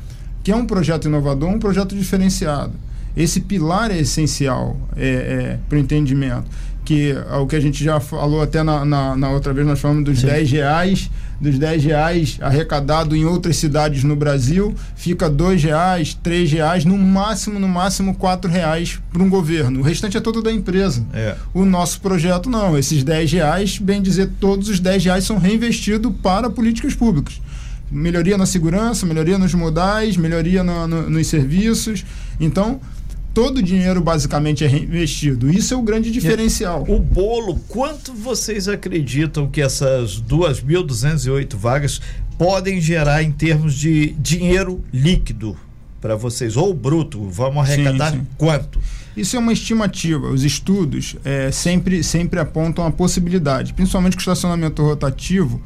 que 0.42 0.50
é 0.50 0.56
um 0.56 0.66
projeto 0.66 1.06
inovador, 1.06 1.48
um 1.48 1.58
projeto 1.58 1.94
diferenciado. 1.94 2.72
Esse 3.16 3.40
pilar 3.40 3.90
é 3.90 3.98
essencial 3.98 4.76
é, 4.96 5.08
é, 5.08 5.58
para 5.68 5.76
o 5.76 5.78
entendimento 5.78 6.50
que 6.84 7.12
é 7.12 7.36
o 7.36 7.46
que 7.46 7.54
a 7.54 7.60
gente 7.60 7.82
já 7.82 8.00
falou 8.00 8.42
até 8.42 8.62
na, 8.62 8.84
na, 8.84 9.16
na 9.16 9.30
outra 9.30 9.52
vez, 9.52 9.66
nós 9.66 9.78
falamos 9.78 10.04
dos 10.04 10.20
Sim. 10.20 10.26
10 10.26 10.50
reais, 10.50 11.10
dos 11.40 11.58
10 11.58 11.84
reais 11.84 12.38
arrecadado 12.40 13.14
em 13.14 13.24
outras 13.24 13.56
cidades 13.56 14.02
no 14.02 14.16
Brasil, 14.16 14.74
fica 14.96 15.30
2 15.30 15.62
reais, 15.62 16.18
3 16.22 16.52
reais, 16.52 16.84
no 16.84 16.98
máximo, 16.98 17.58
no 17.58 17.68
máximo 17.68 18.14
4 18.14 18.50
reais 18.50 19.00
para 19.12 19.22
um 19.22 19.28
governo. 19.28 19.80
O 19.80 19.82
restante 19.82 20.16
é 20.16 20.20
todo 20.20 20.42
da 20.42 20.52
empresa. 20.52 21.04
É. 21.12 21.36
O 21.54 21.64
nosso 21.64 22.00
projeto 22.00 22.50
não. 22.50 22.76
Esses 22.76 23.04
10 23.04 23.32
reais, 23.32 23.78
bem 23.78 24.02
dizer, 24.02 24.30
todos 24.40 24.68
os 24.68 24.80
10 24.80 25.04
reais 25.04 25.24
são 25.24 25.38
reinvestidos 25.38 26.12
para 26.20 26.50
políticas 26.50 26.94
públicas 26.94 27.40
melhoria 27.92 28.38
na 28.38 28.46
segurança, 28.46 29.04
melhoria 29.04 29.38
nos 29.38 29.52
modais, 29.54 30.16
melhoria 30.16 30.64
no, 30.64 30.88
no, 30.88 31.10
nos 31.10 31.26
serviços. 31.26 32.04
Então, 32.40 32.80
todo 33.34 33.58
o 33.58 33.62
dinheiro 33.62 34.00
basicamente 34.00 34.64
é 34.64 34.66
reinvestido. 34.66 35.50
Isso 35.50 35.74
é 35.74 35.76
o 35.76 35.82
grande 35.82 36.10
diferencial. 36.10 36.84
O 36.88 36.98
bolo, 36.98 37.60
quanto 37.68 38.12
vocês 38.14 38.66
acreditam 38.68 39.48
que 39.48 39.60
essas 39.60 40.20
2.208 40.22 41.54
vagas 41.56 42.00
podem 42.38 42.80
gerar 42.80 43.22
em 43.22 43.30
termos 43.30 43.74
de 43.74 44.12
dinheiro 44.18 44.82
líquido 44.92 45.56
para 46.00 46.16
vocês, 46.16 46.56
ou 46.56 46.74
bruto? 46.74 47.28
Vamos 47.28 47.62
arrecadar 47.62 48.10
sim, 48.10 48.18
sim. 48.18 48.26
quanto? 48.36 48.80
Isso 49.16 49.36
é 49.36 49.38
uma 49.38 49.52
estimativa. 49.52 50.28
Os 50.28 50.42
estudos 50.42 51.16
é, 51.24 51.50
sempre, 51.52 52.02
sempre 52.02 52.40
apontam 52.40 52.84
a 52.84 52.90
possibilidade, 52.90 53.74
principalmente 53.74 54.16
com 54.16 54.20
o 54.20 54.22
estacionamento 54.22 54.82
rotativo 54.82 55.62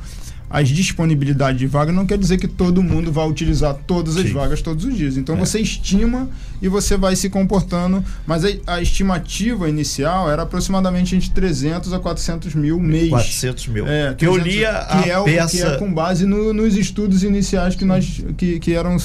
as 0.48 0.68
disponibilidades 0.68 1.58
de 1.58 1.66
vaga 1.66 1.90
não 1.90 2.06
quer 2.06 2.16
dizer 2.16 2.38
que 2.38 2.46
todo 2.46 2.82
mundo 2.82 3.10
vai 3.10 3.28
utilizar 3.28 3.74
todas 3.86 4.16
as 4.16 4.26
Sim. 4.28 4.32
vagas 4.32 4.62
todos 4.62 4.84
os 4.84 4.96
dias. 4.96 5.16
Então 5.16 5.34
é. 5.34 5.38
você 5.38 5.58
estima 5.58 6.28
e 6.62 6.68
você 6.68 6.96
vai 6.96 7.16
se 7.16 7.28
comportando, 7.28 8.04
mas 8.26 8.44
a, 8.44 8.48
a, 8.66 8.80
estimativa 8.80 9.68
inicial 9.68 10.30
era 10.30 10.42
aproximadamente 10.42 11.16
entre 11.16 11.30
300 11.30 11.92
a 11.92 11.98
400 11.98 12.54
mil 12.54 12.78
mês. 12.78 13.10
400 13.10 13.66
mil. 13.68 13.86
É, 13.86 14.14
que 14.14 14.26
300, 14.26 14.38
eu 14.38 14.44
lia 14.44 14.70
a 14.78 15.02
que 15.02 15.10
é, 15.10 15.22
peça... 15.24 15.56
que 15.56 15.62
é 15.62 15.76
com 15.76 15.92
base 15.92 16.24
no, 16.24 16.52
nos 16.52 16.76
estudos 16.76 17.22
iniciais 17.22 17.74
que 17.74 17.84
nós 17.84 18.24
que, 18.36 18.60
que 18.60 18.72
eram 18.72 18.96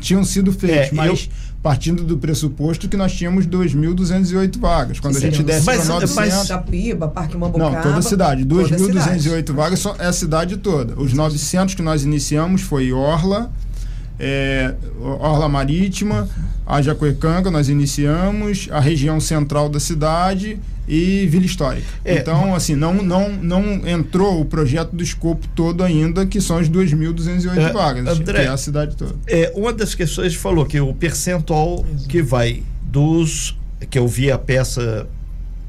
tinham 0.00 0.24
sido 0.24 0.52
feitos, 0.52 0.92
é, 0.92 0.94
mas 0.94 1.08
eu 1.08 1.28
partindo 1.62 2.04
do 2.04 2.16
pressuposto 2.16 2.88
que 2.88 2.96
nós 2.96 3.12
tínhamos 3.12 3.46
2.208 3.46 4.58
vagas. 4.58 5.00
Quando 5.00 5.16
a 5.16 5.20
gente 5.20 5.42
desce 5.42 5.64
para 5.64 5.84
900... 5.84 6.14
Mas 6.14 6.48
Tapiba, 6.48 7.08
Parque 7.08 7.36
Mambucaba... 7.36 7.70
Não, 7.70 7.82
toda 7.82 7.98
a 7.98 8.02
cidade. 8.02 8.44
2.208 8.44 9.52
vagas 9.52 9.84
é 9.98 10.06
a 10.06 10.12
cidade 10.12 10.56
toda. 10.56 11.00
Os 11.00 11.12
900 11.12 11.74
que 11.74 11.82
nós 11.82 12.04
iniciamos 12.04 12.62
foi 12.62 12.92
Orla, 12.92 13.50
é, 14.20 14.74
Orla 15.00 15.48
Marítima, 15.48 16.28
a 16.66 16.80
Jacuecanga, 16.80 17.50
nós 17.50 17.68
iniciamos, 17.68 18.68
a 18.70 18.78
região 18.78 19.18
central 19.20 19.68
da 19.68 19.80
cidade 19.80 20.58
e 20.88 21.26
Vila 21.26 21.44
Histórica. 21.44 21.86
É, 22.04 22.16
então, 22.16 22.54
assim, 22.54 22.74
não, 22.74 22.94
não, 22.94 23.30
não 23.30 23.86
entrou 23.86 24.40
o 24.40 24.44
projeto 24.44 24.96
do 24.96 25.02
escopo 25.02 25.46
todo 25.48 25.84
ainda, 25.84 26.26
que 26.26 26.40
são 26.40 26.56
as 26.56 26.68
2.208 26.68 27.58
é, 27.58 27.72
vagas, 27.72 28.08
André, 28.08 28.40
que 28.40 28.46
é 28.46 28.48
a 28.48 28.56
cidade 28.56 28.96
toda. 28.96 29.14
É, 29.26 29.52
uma 29.54 29.72
das 29.72 29.94
questões 29.94 30.34
falou 30.34 30.64
que 30.64 30.80
o 30.80 30.94
percentual 30.94 31.84
que 32.08 32.22
vai 32.22 32.62
dos. 32.82 33.56
que 33.90 33.98
eu 33.98 34.08
vi 34.08 34.32
a 34.32 34.38
peça 34.38 35.06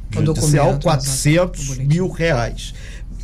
judicial, 0.09 0.79
400 0.81 1.77
mil 1.79 2.09
reais. 2.09 2.73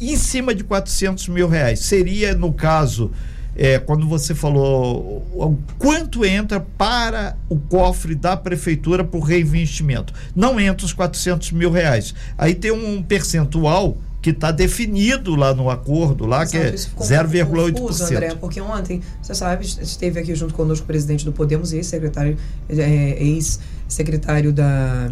Em 0.02 0.18
cima 0.18 0.54
de 0.54 0.64
400 0.64 1.30
mil 1.30 1.48
reais, 1.48 1.80
seria, 1.80 2.36
no 2.36 2.52
caso 2.52 3.12
é, 3.56 3.80
quando 3.80 4.08
você 4.08 4.36
falou 4.36 5.26
o 5.34 5.58
quanto 5.78 6.26
entra 6.26 6.60
para 6.60 7.38
o 7.50 7.58
cofre 7.58 8.16
da 8.16 8.36
prefeitura 8.36 9.04
por 9.04 9.22
reinvestimento. 9.22 10.14
Não 10.36 10.60
entra 10.60 10.86
os 10.86 10.94
400 10.94 11.52
mil 11.52 11.72
reais. 11.72 12.14
Aí 12.38 12.54
tem 12.54 12.72
um 12.72 13.02
percentual 13.02 13.98
que 14.22 14.32
está 14.32 14.52
definido 14.52 15.36
lá 15.36 15.54
no 15.54 15.70
acordo, 15.70 16.26
lá 16.26 16.48
que 16.48 16.58
é 16.58 16.72
0,8%. 16.72 18.12
André, 18.12 18.36
porque 18.36 18.60
ontem, 18.60 19.00
você 19.22 19.36
sabe, 19.36 19.64
esteve 19.66 20.20
aqui 20.20 20.34
junto 20.34 20.52
conosco 20.54 20.84
o 20.84 20.88
presidente 20.88 21.24
do 21.24 21.32
Podemos 21.32 21.72
e 21.74 21.78
ex-secretário, 21.78 22.36
é, 22.68 23.24
ex-secretário 23.24 24.52
da 24.52 25.12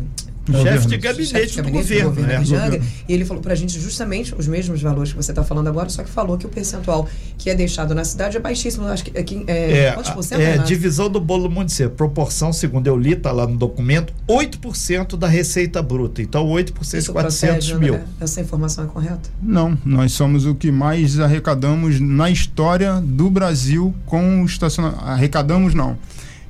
chefe 0.52 0.88
de 0.88 0.98
gabinete, 0.98 1.30
chefe 1.30 1.48
de 1.48 1.56
gabinete 1.58 1.62
do, 1.62 1.72
governo, 1.72 2.10
do 2.10 2.16
governo, 2.16 2.52
né? 2.52 2.66
governo. 2.66 2.86
E 3.08 3.14
ele 3.14 3.26
falou 3.26 3.42
para 3.42 3.54
a 3.54 3.56
gente 3.56 3.80
justamente 3.80 4.36
os 4.36 4.48
mesmos 4.48 4.82
valores 4.82 5.12
que 5.12 5.18
você 5.18 5.32
está 5.32 5.44
falando 5.44 5.68
agora, 5.68 5.90
só 5.90 6.04
que 6.04 6.10
falou 6.10 6.38
que 6.38 6.46
o 6.46 6.50
percentual 6.50 7.08
que 7.38 7.50
é 7.50 7.56
deixado 7.56 7.96
na 7.96 8.04
cidade 8.04 8.38
é 8.38 8.40
baixíssimo. 8.40 8.86
Acho 8.88 9.06
que 9.06 9.18
aqui 9.18 9.44
é, 9.48 9.86
é 9.86 9.92
quantos 9.94 10.12
por 10.12 10.24
cento? 10.24 10.42
É, 10.42 10.58
divisão 10.58 11.10
do 11.10 11.20
bolo 11.20 11.50
municipal. 11.50 11.92
Proporção, 11.92 12.52
segundo 12.52 12.88
eu 12.88 12.98
li, 12.98 13.14
está 13.14 13.32
lá 13.32 13.48
no 13.48 13.56
documento, 13.58 14.14
8% 14.28 15.16
da 15.16 15.28
receita 15.28 15.82
bruta. 15.82 16.22
Então, 16.22 16.48
8% 16.48 16.82
Isso 16.82 17.02
de 17.02 17.12
400 17.12 17.56
procede, 17.56 17.80
mil. 17.80 17.96
André? 17.96 18.06
Essa 18.20 18.42
informação 18.42 18.84
é 18.84 18.88
correta? 18.88 19.30
Não, 19.42 19.78
nós 19.86 20.12
somos 20.12 20.46
o 20.46 20.56
que 20.56 20.72
mais 20.72 21.20
arrecadamos 21.20 22.00
na 22.00 22.30
história 22.30 23.02
do 23.02 23.30
Brasil 23.30 23.94
com 24.06 24.42
o 24.42 24.46
estacionamento. 24.46 25.04
Arrecadamos, 25.04 25.74
não 25.74 25.98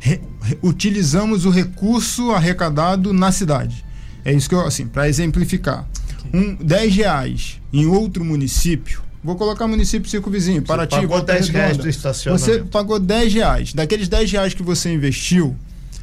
re, 0.03 0.19
utilizamos 0.61 1.45
o 1.45 1.49
recurso 1.49 2.31
arrecadado 2.31 3.13
na 3.13 3.31
cidade. 3.31 3.85
É 4.25 4.33
isso 4.33 4.49
que 4.49 4.55
eu, 4.55 4.59
assim, 4.61 4.85
para 4.85 5.07
exemplificar. 5.07 5.87
Um, 6.33 6.55
10 6.55 6.95
reais 6.95 7.61
em 7.71 7.85
outro 7.85 8.23
município, 8.23 9.01
vou 9.23 9.35
colocar 9.35 9.65
município 9.65 10.09
circunvizinho, 10.09 10.61
Paraty, 10.61 10.95
pagou 10.95 11.21
10 11.21 11.49
reais 11.49 11.77
do 11.77 11.87
estacionamento. 11.87 12.45
Você 12.45 12.59
pagou 12.59 12.99
10 12.99 13.33
reais. 13.33 13.73
Daqueles 13.73 14.09
10 14.09 14.31
reais 14.31 14.53
que 14.53 14.61
você 14.61 14.93
investiu, 14.93 15.55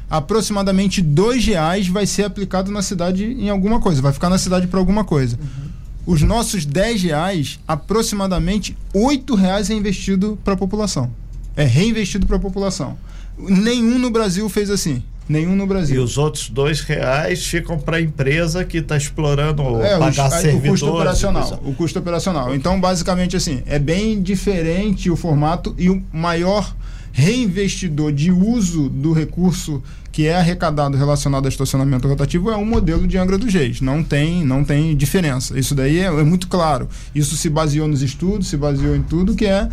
aproximadamente 0.09 1.01
2 1.01 1.45
reais 1.45 1.87
vai 1.87 2.07
ser 2.07 2.23
aplicado 2.23 2.71
na 2.71 2.81
cidade 2.81 3.23
em 3.23 3.49
alguma 3.49 3.79
coisa, 3.79 4.01
vai 4.01 4.13
ficar 4.13 4.29
na 4.29 4.37
cidade 4.39 4.65
para 4.67 4.79
alguma 4.79 5.03
coisa. 5.03 5.37
Uhum. 5.39 6.13
Os 6.13 6.23
nossos 6.23 6.65
10 6.65 7.03
reais, 7.03 7.59
aproximadamente 7.67 8.75
8 8.93 9.35
reais 9.35 9.69
é 9.69 9.75
investido 9.75 10.39
para 10.43 10.55
a 10.55 10.57
população. 10.57 11.11
É 11.55 11.63
reinvestido 11.63 12.25
para 12.25 12.37
a 12.37 12.39
população. 12.39 12.97
Nenhum 13.37 13.97
no 13.97 14.09
Brasil 14.09 14.47
fez 14.49 14.69
assim. 14.69 15.03
Nenhum 15.27 15.55
no 15.55 15.65
Brasil. 15.65 15.95
E 15.95 15.99
os 15.99 16.17
outros 16.17 16.49
dois 16.49 16.81
reais 16.81 17.45
ficam 17.45 17.79
para 17.79 17.97
a 17.97 18.01
empresa 18.01 18.65
que 18.65 18.79
está 18.79 18.97
explorando 18.97 19.81
é, 19.81 19.97
pagar 19.97 20.27
os, 20.27 20.33
servidores. 20.35 20.65
O 20.65 20.71
custo 20.71 20.95
operacional. 20.95 21.61
O 21.63 21.73
custo 21.73 21.99
operacional. 21.99 22.55
Então, 22.55 22.79
basicamente, 22.79 23.37
assim, 23.37 23.63
é 23.65 23.79
bem 23.79 24.21
diferente 24.21 25.09
o 25.09 25.15
formato 25.15 25.73
e 25.77 25.89
o 25.89 26.03
maior 26.11 26.75
reinvestidor 27.13 28.11
de 28.11 28.31
uso 28.31 28.89
do 28.89 29.13
recurso 29.13 29.81
que 30.11 30.27
é 30.27 30.35
arrecadado 30.35 30.97
relacionado 30.97 31.45
ao 31.45 31.49
estacionamento 31.49 32.07
rotativo 32.07 32.51
é 32.51 32.55
o 32.55 32.65
modelo 32.65 33.07
de 33.07 33.17
Angra 33.17 33.37
dos 33.37 33.53
Reis. 33.53 33.79
Não 33.79 34.03
tem, 34.03 34.45
não 34.45 34.63
tem 34.63 34.95
diferença. 34.95 35.57
Isso 35.57 35.73
daí 35.73 35.99
é, 35.99 36.05
é 36.05 36.23
muito 36.23 36.47
claro. 36.47 36.89
Isso 37.15 37.37
se 37.37 37.49
baseou 37.49 37.87
nos 37.87 38.01
estudos, 38.01 38.49
se 38.49 38.57
baseou 38.57 38.95
em 38.95 39.01
tudo 39.01 39.35
que 39.35 39.45
é 39.45 39.69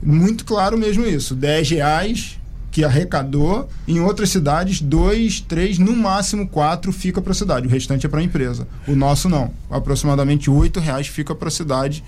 muito 0.00 0.44
claro 0.44 0.78
mesmo 0.78 1.04
isso. 1.04 1.34
10 1.34 1.70
reais 1.70 2.38
que 2.74 2.84
arrecadou, 2.84 3.68
em 3.86 4.00
outras 4.00 4.30
cidades, 4.30 4.80
dois, 4.80 5.40
três, 5.40 5.78
no 5.78 5.94
máximo 5.94 6.48
quatro 6.48 6.90
fica 6.90 7.22
para 7.22 7.30
a 7.30 7.34
cidade. 7.34 7.68
O 7.68 7.70
restante 7.70 8.04
é 8.04 8.08
para 8.08 8.18
a 8.18 8.22
empresa. 8.24 8.66
O 8.88 8.96
nosso 8.96 9.28
não. 9.28 9.52
Aproximadamente 9.70 10.50
oito 10.50 10.80
reais 10.80 11.06
fica 11.06 11.36
para 11.36 11.46
a 11.46 11.50
cidade 11.52 12.02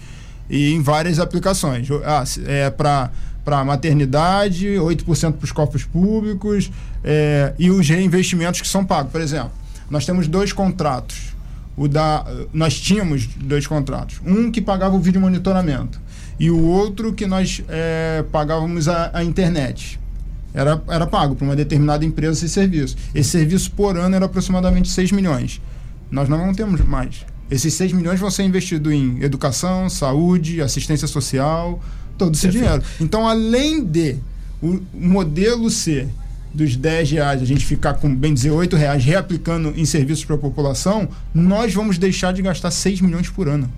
e 0.50 0.72
em 0.72 0.82
várias 0.82 1.20
aplicações. 1.20 1.86
Ah, 2.04 2.24
é 2.44 2.68
para 2.68 3.12
para 3.44 3.64
maternidade, 3.64 4.66
8% 4.66 5.34
para 5.34 5.44
os 5.44 5.52
cofres 5.52 5.84
públicos 5.84 6.68
é, 7.04 7.54
e 7.56 7.70
os 7.70 7.88
reinvestimentos 7.88 8.60
que 8.60 8.66
são 8.66 8.84
pagos. 8.84 9.12
Por 9.12 9.20
exemplo, 9.20 9.52
nós 9.88 10.04
temos 10.04 10.26
dois 10.26 10.52
contratos. 10.52 11.32
O 11.76 11.86
da, 11.86 12.26
nós 12.52 12.74
tínhamos 12.80 13.28
dois 13.36 13.68
contratos. 13.68 14.20
Um 14.26 14.50
que 14.50 14.60
pagava 14.60 14.96
o 14.96 14.98
vídeo 14.98 15.20
monitoramento 15.20 16.00
e 16.40 16.50
o 16.50 16.60
outro 16.60 17.12
que 17.12 17.24
nós 17.24 17.62
é, 17.68 18.24
pagávamos 18.32 18.88
a, 18.88 19.12
a 19.12 19.22
internet 19.22 20.00
era, 20.56 20.82
era 20.88 21.06
pago 21.06 21.36
para 21.36 21.44
uma 21.44 21.54
determinada 21.54 22.02
empresa 22.02 22.32
esse 22.44 22.48
serviço. 22.48 22.96
Esse 23.14 23.28
serviço 23.28 23.70
por 23.72 23.96
ano 23.96 24.16
era 24.16 24.24
aproximadamente 24.24 24.88
6 24.88 25.12
milhões. 25.12 25.60
Nós 26.10 26.30
não 26.30 26.54
temos 26.54 26.80
mais. 26.80 27.26
Esses 27.50 27.74
6 27.74 27.92
milhões 27.92 28.18
vão 28.18 28.30
ser 28.30 28.44
investidos 28.44 28.90
em 28.90 29.22
educação, 29.22 29.90
saúde, 29.90 30.62
assistência 30.62 31.06
social, 31.06 31.78
todo 32.16 32.34
esse 32.34 32.44
Perfeito. 32.44 32.64
dinheiro. 32.64 32.84
Então, 32.98 33.28
além 33.28 33.84
de 33.84 34.16
o 34.62 34.80
modelo 34.94 35.68
ser 35.68 36.08
dos 36.54 36.74
10 36.74 37.10
reais, 37.10 37.42
a 37.42 37.44
gente 37.44 37.66
ficar 37.66 37.92
com, 37.94 38.12
bem 38.12 38.32
dizer, 38.32 38.50
8 38.50 38.76
reais 38.76 39.04
reaplicando 39.04 39.74
em 39.76 39.84
serviços 39.84 40.24
para 40.24 40.36
a 40.36 40.38
população, 40.38 41.06
nós 41.34 41.74
vamos 41.74 41.98
deixar 41.98 42.32
de 42.32 42.40
gastar 42.40 42.70
6 42.70 43.02
milhões 43.02 43.28
por 43.28 43.46
ano. 43.46 43.70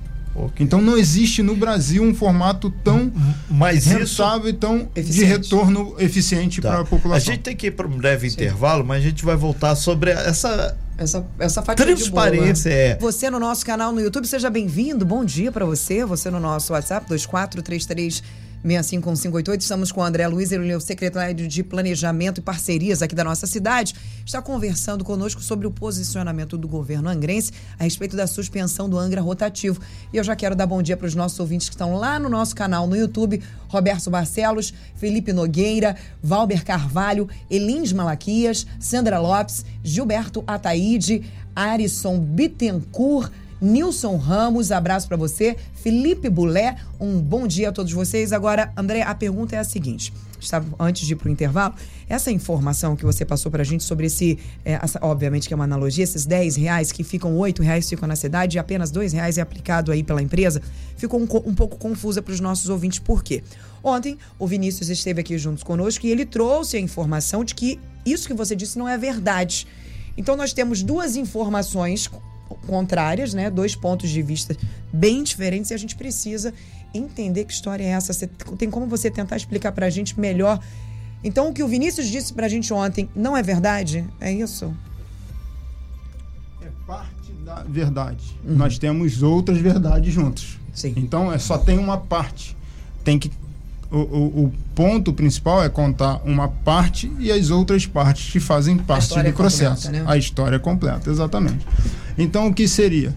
Okay. 0.47 0.65
Então 0.65 0.81
não 0.81 0.97
existe 0.97 1.43
no 1.43 1.57
Brasil 1.57 2.03
um 2.03 2.15
formato 2.15 2.71
tão 2.85 3.13
Mas 3.51 3.87
rentável 3.87 4.41
isso... 4.41 4.49
e 4.49 4.53
tão 4.53 4.89
eficiente. 4.95 5.13
de 5.13 5.25
retorno 5.25 5.97
eficiente 5.99 6.61
tá. 6.61 6.71
para 6.71 6.81
a 6.81 6.85
população. 6.85 7.33
A 7.33 7.35
gente 7.35 7.43
tem 7.43 7.57
que 7.57 7.67
ir 7.67 7.71
para 7.73 7.87
um 7.87 7.97
breve 7.97 8.29
Sim. 8.29 8.37
intervalo, 8.37 8.85
mas 8.85 8.99
a 8.99 9.09
gente 9.09 9.25
vai 9.25 9.37
voltar 9.37 9.75
sobre 9.75 10.11
essa 10.11 10.77
essa, 10.97 11.25
essa 11.39 11.63
fatia 11.63 11.87
Transparência, 11.87 12.71
é. 12.71 12.97
Você 12.97 13.31
no 13.31 13.39
nosso 13.39 13.65
canal 13.65 13.93
no 13.93 14.01
YouTube, 14.01 14.27
seja 14.27 14.51
bem-vindo. 14.51 15.07
Bom 15.07 15.25
dia 15.25 15.53
para 15.53 15.65
você. 15.65 16.05
Você 16.05 16.29
no 16.29 16.41
nosso 16.41 16.73
WhatsApp, 16.73 17.09
2433 17.09 18.23
65158. 18.65 19.61
Estamos 19.61 19.93
com 19.93 20.01
o 20.01 20.05
André 20.05 20.27
Luiz, 20.27 20.53
ele 20.53 20.71
é 20.71 20.77
o 20.77 20.81
secretário 20.81 21.47
de 21.47 21.63
Planejamento 21.63 22.39
e 22.39 22.41
Parcerias 22.41 23.03
aqui 23.03 23.15
da 23.15 23.25
nossa 23.25 23.47
cidade. 23.47 23.95
Está 24.25 24.43
conversando 24.43 25.05
conosco 25.05 25.41
sobre 25.43 25.67
o 25.67 25.71
posicionamento 25.71 26.59
do 26.59 26.69
governo 26.69 27.09
angrense 27.09 27.53
a 27.79 27.85
respeito 27.85 28.17
da 28.17 28.27
suspensão 28.27 28.89
do 28.89 28.99
Angra 28.99 29.21
rotativo. 29.21 29.81
E 30.13 30.17
eu 30.17 30.25
já 30.25 30.35
quero 30.35 30.55
dar 30.55 30.67
bom 30.67 30.83
dia 30.83 30.97
para 30.97 31.07
os 31.07 31.15
nossos 31.15 31.39
ouvintes 31.41 31.69
que 31.69 31.75
estão 31.75 31.97
lá 31.97 32.19
no 32.19 32.29
nosso 32.29 32.55
canal 32.55 32.87
no 32.87 32.97
YouTube: 32.97 33.43
Roberto 33.69 34.11
Barcelos, 34.11 34.73
Felipe 34.97 35.33
Nogueira, 35.33 35.97
Valber 36.23 36.65
Carvalho, 36.65 37.29
Elins 37.51 37.93
Malaquias, 37.93 38.67
Sandra 38.79 39.19
Lopes, 39.19 39.65
Gilberto 39.83 40.43
Ataíde, 40.47 41.25
Arisson 41.55 42.19
Bittencourt. 42.19 43.31
Nilson 43.61 44.17
Ramos, 44.17 44.71
abraço 44.71 45.09
para 45.09 45.17
você. 45.17 45.57
Felipe 45.75 46.29
Bulé, 46.31 46.77
um 47.01 47.21
bom 47.21 47.47
dia 47.47 47.71
a 47.71 47.73
todos 47.73 47.93
vocês. 47.93 48.33
Agora, 48.33 48.73
André, 48.77 49.03
a 49.03 49.15
pergunta 49.15 49.57
é 49.57 49.59
a 49.59 49.65
seguinte: 49.65 50.13
estava 50.39 50.67
antes 50.79 51.05
de 51.05 51.13
ir 51.13 51.17
para 51.17 51.29
o 51.29 51.31
intervalo, 51.31 51.75
essa 52.09 52.31
informação 52.31 52.95
que 52.95 53.05
você 53.05 53.25
passou 53.25 53.51
para 53.51 53.63
a 53.63 53.65
gente 53.65 53.83
sobre 53.83 54.07
esse, 54.07 54.39
é, 54.65 54.75
essa, 54.75 55.01
obviamente 55.03 55.49
que 55.49 55.55
é 55.55 55.57
uma 55.57 55.65
analogia, 55.65 56.05
esses 56.05 56.25
10 56.25 56.55
reais 56.55 56.93
que 56.93 57.03
ficam 57.03 57.37
8 57.37 57.61
reais 57.61 57.89
ficam 57.89 58.07
na 58.07 58.15
cidade 58.15 58.57
e 58.57 58.61
apenas 58.61 58.93
2 58.93 59.13
reais 59.13 59.39
é 59.39 59.41
aplicado 59.41 59.91
aí 59.91 60.05
pela 60.05 60.23
empresa, 60.23 60.63
ficou 60.97 61.19
um, 61.19 61.27
um 61.45 61.55
pouco 61.55 61.77
confusa 61.79 62.23
para 62.23 62.33
os 62.33 62.41
nossos 62.41 62.69
ouvintes. 62.69 63.01
Por 63.01 63.25
quê? 63.25 63.43
Ontem, 63.83 64.17
o 64.39 64.47
Vinícius 64.47 64.89
esteve 64.89 65.21
aqui 65.21 65.37
juntos 65.37 65.65
conosco 65.65 66.07
e 66.07 66.11
ele 66.11 66.25
trouxe 66.25 66.77
a 66.77 66.81
informação 66.81 67.43
de 67.43 67.57
que 67.57 67.81
isso 68.07 68.29
que 68.29 68.35
você 68.35 68.55
disse 68.55 68.79
não 68.79 68.89
é 68.89 68.97
verdade. 68.97 69.67
Então, 70.17 70.37
nós 70.37 70.53
temos 70.53 70.83
duas 70.83 71.17
informações 71.17 72.11
contrárias, 72.67 73.35
né? 73.35 73.51
Dois 73.51 73.75
pontos 73.75 74.11
de 74.11 74.23
vista 74.23 74.57
bem 74.93 75.23
diferentes 75.23 75.71
e 75.71 75.75
a 75.75 75.77
gente 75.77 75.97
precisa 75.97 76.53
entender 76.93 77.45
que 77.45 77.53
história 77.53 77.85
é 77.85 77.89
essa. 77.89 78.13
Você, 78.13 78.27
tem 78.59 78.71
como 78.71 78.87
você 78.87 79.11
tentar 79.11 79.37
explicar 79.37 79.73
para 79.73 79.87
a 79.87 79.91
gente 79.91 80.19
melhor? 80.19 80.61
Então, 81.23 81.49
o 81.49 81.53
que 81.53 81.63
o 81.63 81.69
Vinícius 81.69 82.09
disse 82.09 82.33
para 82.33 82.47
a 82.47 82.49
gente 82.49 82.73
ontem 82.73 83.09
não 83.15 83.37
é 83.37 83.43
verdade? 83.43 84.05
É 84.21 84.33
isso? 84.33 84.75
É 86.63 86.69
parte 86.87 87.33
da 87.45 87.63
verdade. 87.65 88.39
Uhum. 88.45 88.57
Nós 88.57 88.79
temos 88.79 89.23
outras 89.23 89.59
verdades 89.59 90.13
juntos. 90.13 90.59
Sim. 90.73 90.95
Então, 90.97 91.33
é 91.33 91.39
só 91.39 91.59
tem 91.59 91.79
uma 91.79 91.99
parte. 91.99 92.57
Tem 93.03 93.19
que 93.19 93.31
o, 93.91 93.97
o, 93.97 94.45
o, 94.45 94.53
ponto 94.75 95.15
principal 95.15 95.65
é 95.65 95.69
contar 95.69 96.21
uma 96.25 96.49
parte 96.49 97.11
e 97.19 97.33
as 97.33 97.51
outras 97.51 97.87
partes 97.87 98.31
que 98.31 98.39
fazem 98.39 98.77
parte 98.77 99.15
do 99.23 99.33
processo. 99.33 99.87
Completa, 99.87 100.05
né? 100.05 100.13
A 100.13 100.17
história 100.17 100.59
completa, 100.59 101.11
exatamente. 101.11 101.67
Então, 102.19 102.49
o 102.49 102.55
que 102.55 102.67
seria? 102.67 103.15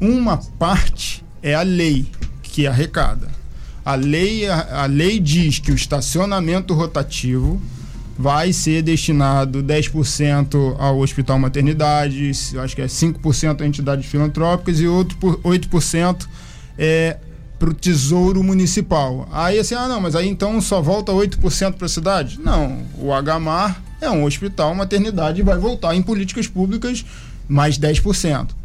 Uma 0.00 0.38
parte 0.58 1.24
é 1.42 1.54
a 1.54 1.62
lei 1.62 2.06
que 2.42 2.66
arrecada. 2.66 3.28
A 3.84 3.94
lei, 3.94 4.48
a, 4.48 4.82
a 4.82 4.86
lei 4.86 5.20
diz 5.20 5.58
que 5.58 5.70
o 5.70 5.74
estacionamento 5.74 6.74
rotativo 6.74 7.60
vai 8.18 8.52
ser 8.52 8.82
destinado 8.82 9.62
10% 9.62 10.74
ao 10.76 10.98
hospital 10.98 11.38
maternidade, 11.38 12.32
acho 12.58 12.74
que 12.74 12.82
é 12.82 12.86
5% 12.86 13.60
a 13.60 13.66
entidades 13.66 14.06
filantrópicas 14.06 14.80
e 14.80 14.88
outro 14.88 15.16
por 15.18 15.38
8% 15.38 16.26
é 16.76 17.16
para 17.58 17.70
o 17.70 17.74
tesouro 17.74 18.42
municipal. 18.42 19.28
Aí 19.32 19.58
assim, 19.58 19.74
ah 19.74 19.86
não, 19.86 20.00
mas 20.00 20.16
aí 20.16 20.28
então 20.28 20.60
só 20.60 20.82
volta 20.82 21.12
8% 21.12 21.74
para 21.74 21.86
a 21.86 21.88
cidade? 21.88 22.40
Não, 22.40 22.82
o 22.98 23.10
HMAR 23.22 23.80
é 24.00 24.10
um 24.10 24.24
hospital, 24.24 24.74
maternidade 24.74 25.40
e 25.40 25.44
vai 25.44 25.58
voltar 25.58 25.94
em 25.94 26.02
políticas 26.02 26.48
públicas 26.48 27.04
mais 27.48 27.78
10%. 27.78 28.58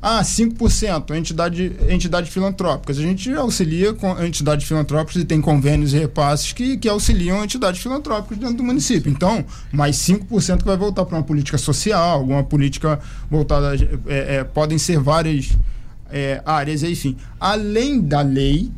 Ah, 0.00 0.22
5%, 0.22 1.10
entidade, 1.16 1.72
entidades 1.88 2.32
filantrópicas. 2.32 2.98
A 2.98 3.02
gente 3.02 3.32
auxilia 3.32 3.92
com 3.92 4.16
entidades 4.22 4.64
filantrópicas 4.64 5.22
e 5.22 5.24
tem 5.24 5.40
convênios 5.40 5.92
e 5.92 5.98
repasses 5.98 6.52
que, 6.52 6.76
que 6.76 6.88
auxiliam 6.88 7.42
entidades 7.42 7.82
filantrópicas 7.82 8.38
dentro 8.38 8.58
do 8.58 8.62
município. 8.62 9.10
Então, 9.10 9.44
mais 9.72 9.96
5% 9.96 10.58
que 10.58 10.64
vai 10.64 10.76
voltar 10.76 11.04
para 11.04 11.16
uma 11.16 11.24
política 11.24 11.58
social, 11.58 12.20
alguma 12.20 12.44
política 12.44 13.00
voltada. 13.28 13.74
É, 14.06 14.36
é, 14.36 14.44
podem 14.44 14.78
ser 14.78 15.00
várias 15.00 15.50
é, 16.12 16.40
áreas, 16.46 16.84
enfim. 16.84 17.16
Além 17.40 18.00
da 18.00 18.20
lei, 18.20 18.70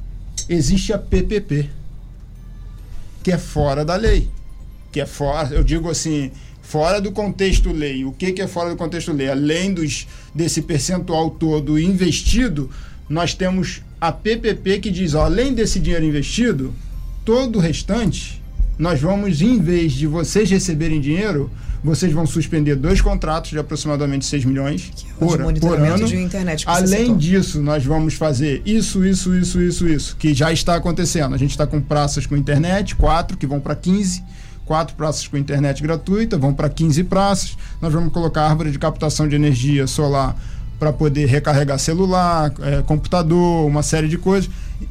existe 0.48 0.90
a 0.90 0.98
PPP, 0.98 1.68
que 3.22 3.30
é 3.30 3.36
fora 3.36 3.84
da 3.84 3.94
lei. 3.94 4.26
Que 4.90 5.02
é 5.02 5.06
fora, 5.06 5.54
eu 5.54 5.62
digo 5.62 5.90
assim, 5.90 6.32
fora 6.70 7.00
do 7.00 7.10
contexto 7.10 7.72
lei. 7.72 8.04
O 8.04 8.12
que, 8.12 8.30
que 8.30 8.40
é 8.40 8.46
fora 8.46 8.70
do 8.70 8.76
contexto 8.76 9.12
lei? 9.12 9.28
Além 9.28 9.74
dos, 9.74 10.06
desse 10.32 10.62
percentual 10.62 11.28
todo 11.28 11.80
investido, 11.80 12.70
nós 13.08 13.34
temos 13.34 13.82
a 14.00 14.12
PPP 14.12 14.78
que 14.78 14.90
diz, 14.90 15.14
ó, 15.14 15.24
além 15.24 15.52
desse 15.52 15.80
dinheiro 15.80 16.04
investido, 16.04 16.72
todo 17.24 17.56
o 17.56 17.58
restante, 17.60 18.40
nós 18.78 19.00
vamos, 19.00 19.42
em 19.42 19.58
vez 19.58 19.92
de 19.92 20.06
vocês 20.06 20.48
receberem 20.48 21.00
dinheiro, 21.00 21.50
vocês 21.82 22.12
vão 22.12 22.24
suspender 22.24 22.76
dois 22.76 23.00
contratos 23.00 23.50
de 23.50 23.58
aproximadamente 23.58 24.24
6 24.24 24.44
milhões 24.44 24.92
é 24.94 25.14
por, 25.18 25.38
por 25.54 25.76
ano. 25.76 26.06
Além 26.66 27.16
disso, 27.16 27.60
nós 27.60 27.84
vamos 27.84 28.14
fazer 28.14 28.62
isso, 28.64 29.04
isso, 29.04 29.34
isso, 29.34 29.60
isso, 29.60 29.88
isso, 29.88 30.16
que 30.16 30.32
já 30.32 30.52
está 30.52 30.76
acontecendo. 30.76 31.34
A 31.34 31.38
gente 31.38 31.50
está 31.50 31.66
com 31.66 31.80
praças 31.80 32.26
com 32.26 32.36
internet, 32.36 32.94
quatro 32.94 33.36
que 33.36 33.46
vão 33.46 33.58
para 33.58 33.74
15 33.74 34.22
quatro 34.70 34.94
praças 34.94 35.26
com 35.26 35.36
internet 35.36 35.82
gratuita, 35.82 36.38
vão 36.38 36.54
para 36.54 36.68
15 36.68 37.02
praças. 37.02 37.58
Nós 37.82 37.92
vamos 37.92 38.12
colocar 38.12 38.46
árvore 38.46 38.70
de 38.70 38.78
captação 38.78 39.26
de 39.26 39.34
energia 39.34 39.84
solar 39.88 40.36
para 40.78 40.92
poder 40.92 41.26
recarregar 41.26 41.76
celular, 41.76 42.52
é, 42.60 42.80
computador, 42.82 43.66
uma 43.66 43.82
série 43.82 44.06
de 44.06 44.16
coisas. 44.16 44.48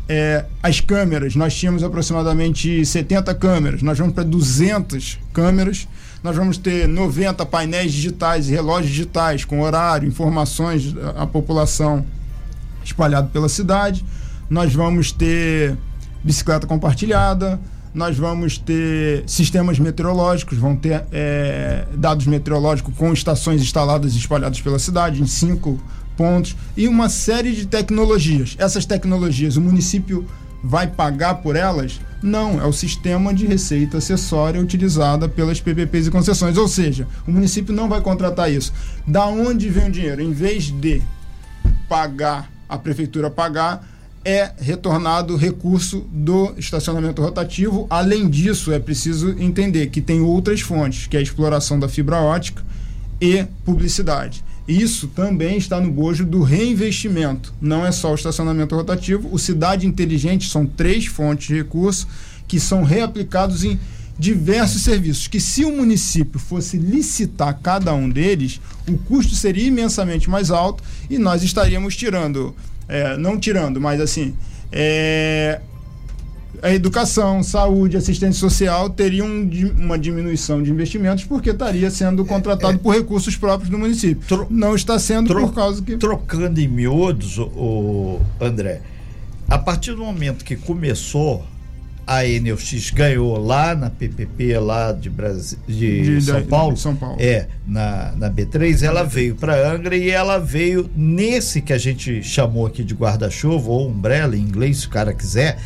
É, 0.09 0.43
as 0.61 0.81
câmeras, 0.81 1.33
nós 1.33 1.55
tínhamos 1.55 1.81
aproximadamente 1.81 2.85
70 2.85 3.33
câmeras, 3.35 3.81
nós 3.81 3.97
vamos 3.97 4.13
para 4.13 4.25
200 4.25 5.17
câmeras. 5.31 5.87
Nós 6.21 6.35
vamos 6.35 6.57
ter 6.57 6.85
90 6.85 7.45
painéis 7.45 7.93
digitais 7.93 8.49
e 8.49 8.51
relógios 8.51 8.91
digitais 8.91 9.45
com 9.45 9.61
horário, 9.61 10.05
informações 10.05 10.93
à 11.15 11.25
população 11.25 12.05
espalhado 12.83 13.29
pela 13.29 13.47
cidade. 13.47 14.03
Nós 14.49 14.73
vamos 14.73 15.13
ter 15.13 15.77
bicicleta 16.21 16.67
compartilhada, 16.67 17.57
nós 17.93 18.17
vamos 18.17 18.57
ter 18.57 19.23
sistemas 19.25 19.79
meteorológicos, 19.79 20.57
vão 20.57 20.75
ter 20.75 21.03
é, 21.11 21.85
dados 21.95 22.25
meteorológicos 22.27 22.93
com 22.95 23.11
estações 23.11 23.61
instaladas 23.61 24.13
e 24.13 24.17
espalhadas 24.17 24.61
pela 24.61 24.79
cidade 24.79 25.21
em 25.21 25.27
cinco 25.27 25.81
pontos 26.15 26.55
e 26.75 26.87
uma 26.87 27.09
série 27.09 27.53
de 27.53 27.65
tecnologias. 27.65 28.55
Essas 28.59 28.85
tecnologias, 28.85 29.55
o 29.55 29.61
município 29.61 30.27
vai 30.63 30.87
pagar 30.87 31.35
por 31.35 31.55
elas? 31.55 31.99
Não, 32.21 32.61
é 32.61 32.65
o 32.65 32.73
sistema 32.73 33.33
de 33.33 33.45
receita 33.45 33.97
acessória 33.97 34.59
utilizada 34.59 35.29
pelas 35.29 35.61
PPPs 35.61 36.07
e 36.07 36.11
concessões. 36.11 36.57
Ou 36.57 36.67
seja, 36.67 37.07
o 37.25 37.31
município 37.31 37.73
não 37.73 37.87
vai 37.87 38.01
contratar 38.01 38.51
isso. 38.51 38.73
Da 39.07 39.25
onde 39.25 39.69
vem 39.69 39.87
o 39.87 39.91
dinheiro? 39.91 40.21
Em 40.21 40.33
vez 40.33 40.65
de 40.65 41.01
pagar, 41.87 42.51
a 42.67 42.77
prefeitura 42.77 43.29
pagar, 43.29 43.87
é 44.23 44.51
retornado 44.59 45.35
recurso 45.35 46.05
do 46.11 46.53
estacionamento 46.57 47.21
rotativo. 47.21 47.87
Além 47.89 48.29
disso, 48.29 48.71
é 48.71 48.79
preciso 48.79 49.35
entender 49.39 49.87
que 49.87 50.01
tem 50.01 50.21
outras 50.21 50.61
fontes, 50.61 51.07
que 51.07 51.15
é 51.15 51.19
a 51.19 51.23
exploração 51.23 51.79
da 51.79 51.87
fibra 51.87 52.17
ótica 52.17 52.63
e 53.21 53.45
publicidade. 53.65 54.43
Isso 54.67 55.07
também 55.07 55.57
está 55.57 55.81
no 55.81 55.91
bojo 55.91 56.23
do 56.23 56.43
reinvestimento. 56.43 57.53
Não 57.59 57.85
é 57.85 57.91
só 57.91 58.11
o 58.11 58.15
estacionamento 58.15 58.75
rotativo. 58.75 59.27
O 59.31 59.39
Cidade 59.39 59.87
Inteligente 59.87 60.47
são 60.47 60.65
três 60.65 61.07
fontes 61.07 61.47
de 61.47 61.55
recurso 61.55 62.07
que 62.47 62.59
são 62.59 62.83
reaplicados 62.83 63.63
em 63.63 63.79
diversos 64.17 64.83
serviços. 64.83 65.27
Que 65.27 65.39
se 65.39 65.65
o 65.65 65.75
município 65.75 66.39
fosse 66.39 66.77
licitar 66.77 67.59
cada 67.63 67.93
um 67.95 68.07
deles, 68.07 68.61
o 68.87 68.95
custo 68.95 69.33
seria 69.33 69.65
imensamente 69.65 70.29
mais 70.29 70.51
alto 70.51 70.83
e 71.09 71.17
nós 71.17 71.41
estaríamos 71.41 71.95
tirando 71.95 72.53
é, 72.89 73.15
não 73.15 73.39
tirando, 73.39 73.79
mas 73.79 74.01
assim, 74.01 74.35
é, 74.71 75.61
a 76.61 76.73
educação, 76.73 77.41
saúde, 77.43 77.95
assistência 77.95 78.39
social 78.39 78.89
teriam 78.89 79.27
uma 79.77 79.97
diminuição 79.97 80.61
de 80.61 80.71
investimentos 80.71 81.23
porque 81.23 81.51
estaria 81.51 81.89
sendo 81.89 82.25
contratado 82.25 82.73
é, 82.73 82.75
é, 82.75 82.79
por 82.79 82.93
recursos 82.93 83.35
próprios 83.35 83.69
do 83.69 83.77
município. 83.77 84.27
Tro, 84.27 84.47
não 84.49 84.75
está 84.75 84.97
sendo 84.99 85.27
tro, 85.27 85.41
por 85.41 85.53
causa 85.53 85.81
que. 85.81 85.95
Trocando 85.97 86.59
em 86.59 86.67
miúdos, 86.67 87.37
o, 87.37 87.45
o 87.45 88.21
André, 88.41 88.81
a 89.47 89.57
partir 89.57 89.91
do 89.91 90.03
momento 90.03 90.43
que 90.43 90.55
começou 90.55 91.45
a 92.11 92.25
Enel 92.25 92.57
X 92.57 92.89
ganhou 92.89 93.37
lá 93.37 93.75
na 93.75 93.87
PPP 93.91 94.57
lá 94.57 94.91
de, 94.91 95.11
Brasil, 95.11 95.59
de, 95.67 96.15
De- 96.15 96.21
São, 96.23 96.41
da- 96.41 96.47
Paulo, 96.47 96.73
de 96.73 96.79
São 96.79 96.95
Paulo. 96.95 97.17
É, 97.19 97.47
na, 97.67 98.13
na 98.17 98.31
B3, 98.31 98.81
ela 98.81 99.03
veio 99.03 99.35
para 99.35 99.71
Angra 99.71 99.95
e 99.95 100.09
ela 100.09 100.39
veio 100.39 100.89
nesse 100.95 101.61
que 101.61 101.71
a 101.71 101.77
gente 101.77 102.23
chamou 102.23 102.65
aqui 102.65 102.83
de 102.83 102.95
guarda-chuva 102.95 103.69
ou 103.69 103.87
umbrella 103.87 104.35
em 104.35 104.39
inglês, 104.41 104.79
se 104.79 104.87
o 104.87 104.89
cara 104.89 105.13
quiser, 105.13 105.59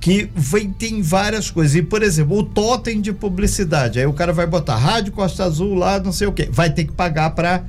que 0.00 0.30
vem, 0.34 0.70
tem 0.70 1.02
várias 1.02 1.50
coisas. 1.50 1.76
E, 1.76 1.82
por 1.82 2.02
exemplo, 2.02 2.38
o 2.38 2.42
totem 2.42 2.98
de 3.02 3.12
publicidade. 3.12 3.98
Aí 3.98 4.06
o 4.06 4.14
cara 4.14 4.32
vai 4.32 4.46
botar 4.46 4.76
Rádio 4.76 5.12
Costa 5.12 5.44
Azul 5.44 5.74
lá, 5.74 5.98
não 6.00 6.12
sei 6.12 6.26
o 6.26 6.32
quê. 6.32 6.48
Vai 6.50 6.70
ter 6.72 6.84
que 6.84 6.92
pagar 6.92 7.28
para 7.34 7.62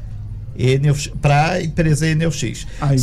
para 1.21 1.51
a 1.51 1.63
empresa 1.63 2.07
Enel 2.07 2.31
X. 2.31 2.67
Aí 2.79 2.97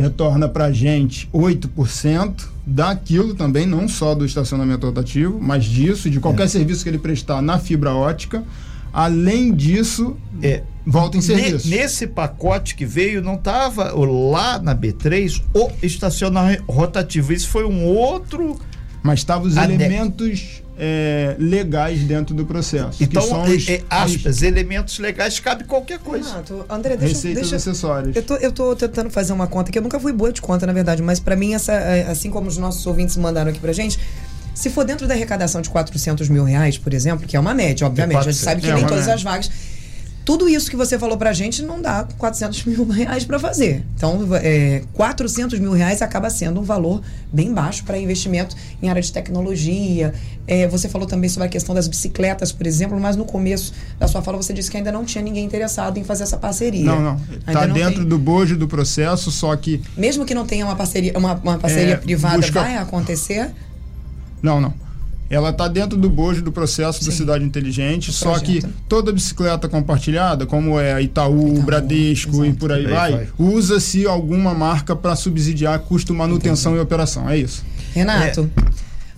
retorna 0.00 0.48
pra 0.48 0.72
gente 0.72 1.28
8% 1.32 2.46
daquilo 2.66 3.34
também, 3.34 3.66
não 3.66 3.88
só 3.88 4.14
do 4.14 4.24
estacionamento 4.24 4.86
rotativo, 4.86 5.38
mas 5.40 5.64
disso, 5.64 6.10
de 6.10 6.20
qualquer 6.20 6.48
serviço 6.48 6.82
que 6.82 6.90
ele 6.90 6.98
prestar 6.98 7.40
na 7.42 7.58
fibra 7.58 7.94
ótica. 7.94 8.42
Além 8.92 9.54
disso, 9.54 10.16
É, 10.42 10.62
volta 10.86 11.16
em 11.16 11.20
serviço. 11.20 11.68
Nesse 11.68 12.06
pacote 12.06 12.74
que 12.74 12.86
veio, 12.86 13.20
não 13.22 13.34
estava 13.34 13.92
lá 13.92 14.58
na 14.58 14.74
B3 14.74 15.42
o 15.52 15.70
estacionamento 15.82 16.64
rotativo. 16.66 17.32
Isso 17.32 17.48
foi 17.48 17.64
um 17.64 17.84
outro. 17.84 18.58
Mas 19.02 19.20
estavam 19.20 19.46
os 19.46 19.56
Ane- 19.56 19.74
elementos 19.74 20.62
é, 20.76 21.34
legais 21.38 22.00
dentro 22.00 22.34
do 22.34 22.44
processo. 22.44 23.02
Então, 23.02 23.22
que 23.22 23.28
são 23.28 23.44
é- 23.46 23.48
os, 23.50 23.68
é, 23.68 23.82
aspas, 23.90 24.42
elementos 24.42 24.98
legais, 24.98 25.38
cabe 25.40 25.64
qualquer 25.64 25.98
coisa. 25.98 26.28
Renato, 26.30 26.64
André, 26.68 26.96
deixa, 26.96 27.14
receitas 27.14 27.40
deixa, 27.42 27.56
acessórias. 27.56 28.14
Eu 28.16 28.22
tô, 28.22 28.36
eu 28.36 28.52
tô 28.52 28.74
tentando 28.76 29.10
fazer 29.10 29.32
uma 29.32 29.46
conta 29.46 29.70
que 29.72 29.78
eu 29.78 29.82
nunca 29.82 29.98
fui 29.98 30.12
boa 30.12 30.32
de 30.32 30.40
conta, 30.40 30.66
na 30.66 30.72
verdade, 30.72 31.02
mas 31.02 31.18
pra 31.20 31.34
mim, 31.36 31.54
essa, 31.54 31.72
é, 31.72 32.02
assim 32.08 32.30
como 32.30 32.48
os 32.48 32.56
nossos 32.58 32.84
ouvintes 32.86 33.16
mandaram 33.16 33.50
aqui 33.50 33.58
pra 33.60 33.72
gente, 33.72 33.98
se 34.54 34.68
for 34.70 34.84
dentro 34.84 35.06
da 35.06 35.14
arrecadação 35.14 35.60
de 35.60 35.68
400 35.70 36.28
mil 36.28 36.42
reais, 36.44 36.76
por 36.78 36.92
exemplo, 36.92 37.26
que 37.26 37.36
é 37.36 37.40
uma 37.40 37.54
média, 37.54 37.86
obviamente, 37.86 38.18
a 38.18 38.22
gente 38.30 38.40
400. 38.40 38.44
sabe 38.44 38.60
que 38.60 38.68
É 38.70 38.74
nem 38.74 38.82
todas 38.84 38.98
média. 39.06 39.14
as 39.14 39.22
vagas. 39.22 39.50
Tudo 40.28 40.46
isso 40.46 40.68
que 40.70 40.76
você 40.76 40.98
falou 40.98 41.16
pra 41.16 41.32
gente 41.32 41.62
não 41.62 41.80
dá 41.80 42.06
400 42.18 42.62
mil 42.66 42.86
reais 42.86 43.24
pra 43.24 43.38
fazer. 43.38 43.82
Então, 43.96 44.28
é, 44.34 44.82
400 44.92 45.58
mil 45.58 45.72
reais 45.72 46.02
acaba 46.02 46.28
sendo 46.28 46.60
um 46.60 46.62
valor 46.62 47.00
bem 47.32 47.50
baixo 47.50 47.82
para 47.82 47.96
investimento 47.96 48.54
em 48.82 48.90
área 48.90 49.00
de 49.00 49.10
tecnologia. 49.10 50.12
É, 50.46 50.68
você 50.68 50.86
falou 50.86 51.08
também 51.08 51.30
sobre 51.30 51.46
a 51.46 51.48
questão 51.48 51.74
das 51.74 51.88
bicicletas, 51.88 52.52
por 52.52 52.66
exemplo, 52.66 53.00
mas 53.00 53.16
no 53.16 53.24
começo 53.24 53.72
da 53.98 54.06
sua 54.06 54.20
fala 54.20 54.36
você 54.36 54.52
disse 54.52 54.70
que 54.70 54.76
ainda 54.76 54.92
não 54.92 55.02
tinha 55.02 55.24
ninguém 55.24 55.46
interessado 55.46 55.96
em 55.96 56.04
fazer 56.04 56.24
essa 56.24 56.36
parceria. 56.36 56.84
Não, 56.84 57.00
não. 57.00 57.20
Está 57.46 57.64
dentro 57.64 58.00
tem. 58.00 58.04
do 58.04 58.18
bojo 58.18 58.54
do 58.54 58.68
processo, 58.68 59.30
só 59.30 59.56
que. 59.56 59.80
Mesmo 59.96 60.26
que 60.26 60.34
não 60.34 60.44
tenha 60.44 60.66
uma 60.66 60.76
parceria, 60.76 61.16
uma, 61.16 61.36
uma 61.36 61.56
parceria 61.56 61.94
É, 61.94 61.96
privada, 61.96 62.36
busca- 62.36 62.60
vai 62.60 62.76
acontecer? 62.76 63.50
Não, 64.42 64.60
não. 64.60 64.74
Ela 65.30 65.50
está 65.50 65.68
dentro 65.68 65.98
do 65.98 66.08
bojo 66.08 66.40
do 66.40 66.50
processo 66.50 67.00
do 67.04 67.10
Sim. 67.10 67.18
Cidade 67.18 67.44
Inteligente, 67.44 68.06
Do 68.06 68.12
só 68.14 68.38
que 68.38 68.62
toda 68.88 69.12
bicicleta 69.12 69.68
compartilhada, 69.68 70.46
como 70.46 70.80
é 70.80 70.94
a 70.94 71.02
Itaú, 71.02 71.48
Itaú, 71.48 71.62
Bradesco 71.62 72.44
e 72.44 72.48
exato. 72.48 72.58
por 72.58 72.72
aí 72.72 72.82
Por 72.84 72.92
aí 72.92 72.96
vai, 72.96 73.12
vai. 73.12 73.28
usa-se 73.38 74.06
alguma 74.06 74.54
marca 74.54 74.96
para 74.96 75.14
subsidiar 75.14 75.78
custo, 75.80 76.14
manutenção 76.14 76.74
e 76.76 76.80
operação. 76.80 77.28
É 77.28 77.36
isso. 77.36 77.62
Renato, 77.94 78.50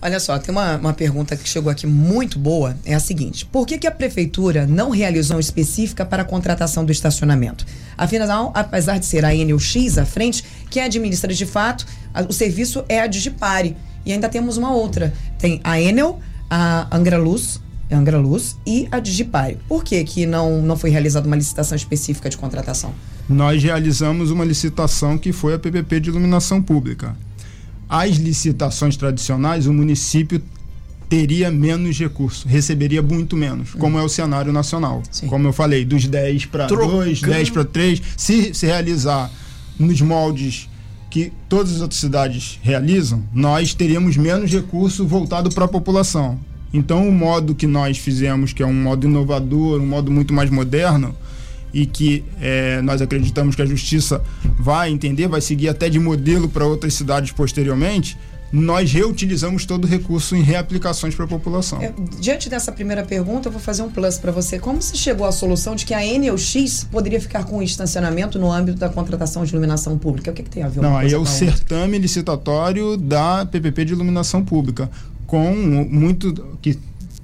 olha 0.01 0.19
só, 0.19 0.37
tem 0.37 0.53
uma, 0.53 0.75
uma 0.75 0.91
pergunta 0.93 1.37
que 1.37 1.47
chegou 1.47 1.71
aqui 1.71 1.87
muito 1.87 2.37
boa. 2.37 2.75
É 2.83 2.93
a 2.93 2.99
seguinte: 2.99 3.45
por 3.45 3.65
que, 3.65 3.77
que 3.77 3.87
a 3.87 3.91
prefeitura 3.91 4.67
não 4.67 4.89
realizou 4.89 5.37
uma 5.37 5.41
específica 5.41 6.03
para 6.05 6.23
a 6.23 6.25
contratação 6.25 6.83
do 6.83 6.91
estacionamento? 6.91 7.65
Afinal, 7.97 8.51
apesar 8.53 8.97
de 8.97 9.05
ser 9.05 9.23
a 9.23 9.33
Enel 9.33 9.59
X 9.59 9.97
à 9.97 10.05
frente, 10.05 10.43
quem 10.69 10.83
administra 10.83 11.33
de 11.33 11.45
fato 11.45 11.85
a- 12.13 12.23
o 12.23 12.33
serviço 12.33 12.83
é 12.89 12.99
a 12.99 13.07
Digipare. 13.07 13.77
E 14.05 14.11
ainda 14.11 14.29
temos 14.29 14.57
uma 14.57 14.71
outra. 14.71 15.13
Tem 15.37 15.59
a 15.63 15.79
Enel, 15.79 16.19
a 16.49 16.87
Angra 16.95 17.17
Luz, 17.17 17.61
Angra 17.91 18.17
Luz 18.17 18.57
e 18.65 18.87
a 18.91 18.99
Digipare. 18.99 19.57
Por 19.67 19.83
que, 19.83 20.03
que 20.03 20.25
não, 20.25 20.61
não 20.61 20.77
foi 20.77 20.89
realizada 20.89 21.27
uma 21.27 21.35
licitação 21.35 21.75
específica 21.75 22.29
de 22.29 22.37
contratação? 22.37 22.93
Nós 23.27 23.61
realizamos 23.63 24.31
uma 24.31 24.45
licitação 24.45 25.17
que 25.17 25.31
foi 25.31 25.53
a 25.53 25.59
PPP 25.59 25.99
de 25.99 26.09
iluminação 26.09 26.61
pública. 26.61 27.15
As 27.87 28.15
licitações 28.15 28.95
tradicionais, 28.95 29.67
o 29.67 29.73
município 29.73 30.41
teria 31.09 31.51
menos 31.51 31.99
recurso, 31.99 32.47
receberia 32.47 33.01
muito 33.01 33.35
menos, 33.35 33.71
como 33.73 33.99
é 33.99 34.01
o 34.01 34.07
cenário 34.07 34.53
nacional. 34.53 35.03
Sim. 35.11 35.27
Como 35.27 35.45
eu 35.45 35.51
falei, 35.51 35.83
dos 35.83 36.07
10 36.07 36.45
para 36.45 36.67
Trocando. 36.67 37.03
2, 37.03 37.21
10 37.21 37.49
para 37.49 37.65
3, 37.65 38.01
se 38.15 38.53
se 38.53 38.65
realizar 38.65 39.29
nos 39.77 39.99
moldes 39.99 40.69
que 41.11 41.31
todas 41.49 41.75
as 41.75 41.81
outras 41.81 41.99
cidades 41.99 42.57
realizam, 42.63 43.21
nós 43.33 43.73
teríamos 43.73 44.15
menos 44.15 44.49
recurso 44.49 45.05
voltado 45.05 45.51
para 45.51 45.65
a 45.65 45.67
população. 45.67 46.39
Então, 46.73 47.07
o 47.07 47.11
modo 47.11 47.53
que 47.53 47.67
nós 47.67 47.97
fizemos, 47.97 48.53
que 48.53 48.63
é 48.63 48.65
um 48.65 48.73
modo 48.73 49.05
inovador, 49.05 49.81
um 49.81 49.85
modo 49.85 50.09
muito 50.09 50.33
mais 50.33 50.49
moderno, 50.49 51.13
e 51.73 51.85
que 51.85 52.23
eh, 52.39 52.81
nós 52.81 53.01
acreditamos 53.01 53.55
que 53.55 53.61
a 53.61 53.65
justiça 53.65 54.23
vai 54.57 54.89
entender, 54.89 55.27
vai 55.27 55.41
seguir 55.41 55.67
até 55.67 55.89
de 55.89 55.99
modelo 55.99 56.47
para 56.47 56.65
outras 56.65 56.93
cidades 56.93 57.31
posteriormente, 57.31 58.17
nós 58.51 58.91
reutilizamos 58.91 59.65
todo 59.65 59.85
o 59.85 59.87
recurso 59.87 60.35
em 60.35 60.41
reaplicações 60.41 61.15
para 61.15 61.25
a 61.25 61.27
população. 61.27 61.81
É, 61.81 61.93
diante 62.19 62.49
dessa 62.49 62.71
primeira 62.71 63.03
pergunta, 63.03 63.47
eu 63.47 63.51
vou 63.51 63.61
fazer 63.61 63.81
um 63.81 63.89
plus 63.89 64.17
para 64.17 64.31
você. 64.31 64.59
Como 64.59 64.81
se 64.81 64.97
chegou 64.97 65.25
à 65.25 65.31
solução 65.31 65.75
de 65.75 65.85
que 65.85 65.93
a 65.93 66.05
Enel 66.05 66.37
X 66.37 66.85
poderia 66.91 67.21
ficar 67.21 67.45
com 67.45 67.59
o 67.59 67.63
estacionamento 67.63 68.37
no 68.37 68.51
âmbito 68.51 68.77
da 68.77 68.89
contratação 68.89 69.45
de 69.45 69.51
iluminação 69.51 69.97
pública? 69.97 70.31
O 70.31 70.33
que, 70.33 70.43
que 70.43 70.49
tem 70.49 70.63
a 70.63 70.67
ver 70.67 70.81
Não, 70.81 70.97
aí 70.97 71.13
é 71.13 71.17
o 71.17 71.25
certame 71.25 71.97
licitatório 71.97 72.97
da 72.97 73.45
PPP 73.45 73.85
de 73.85 73.93
iluminação 73.93 74.43
pública, 74.43 74.89
com 75.25 75.53
muito 75.89 76.33
que 76.61 76.77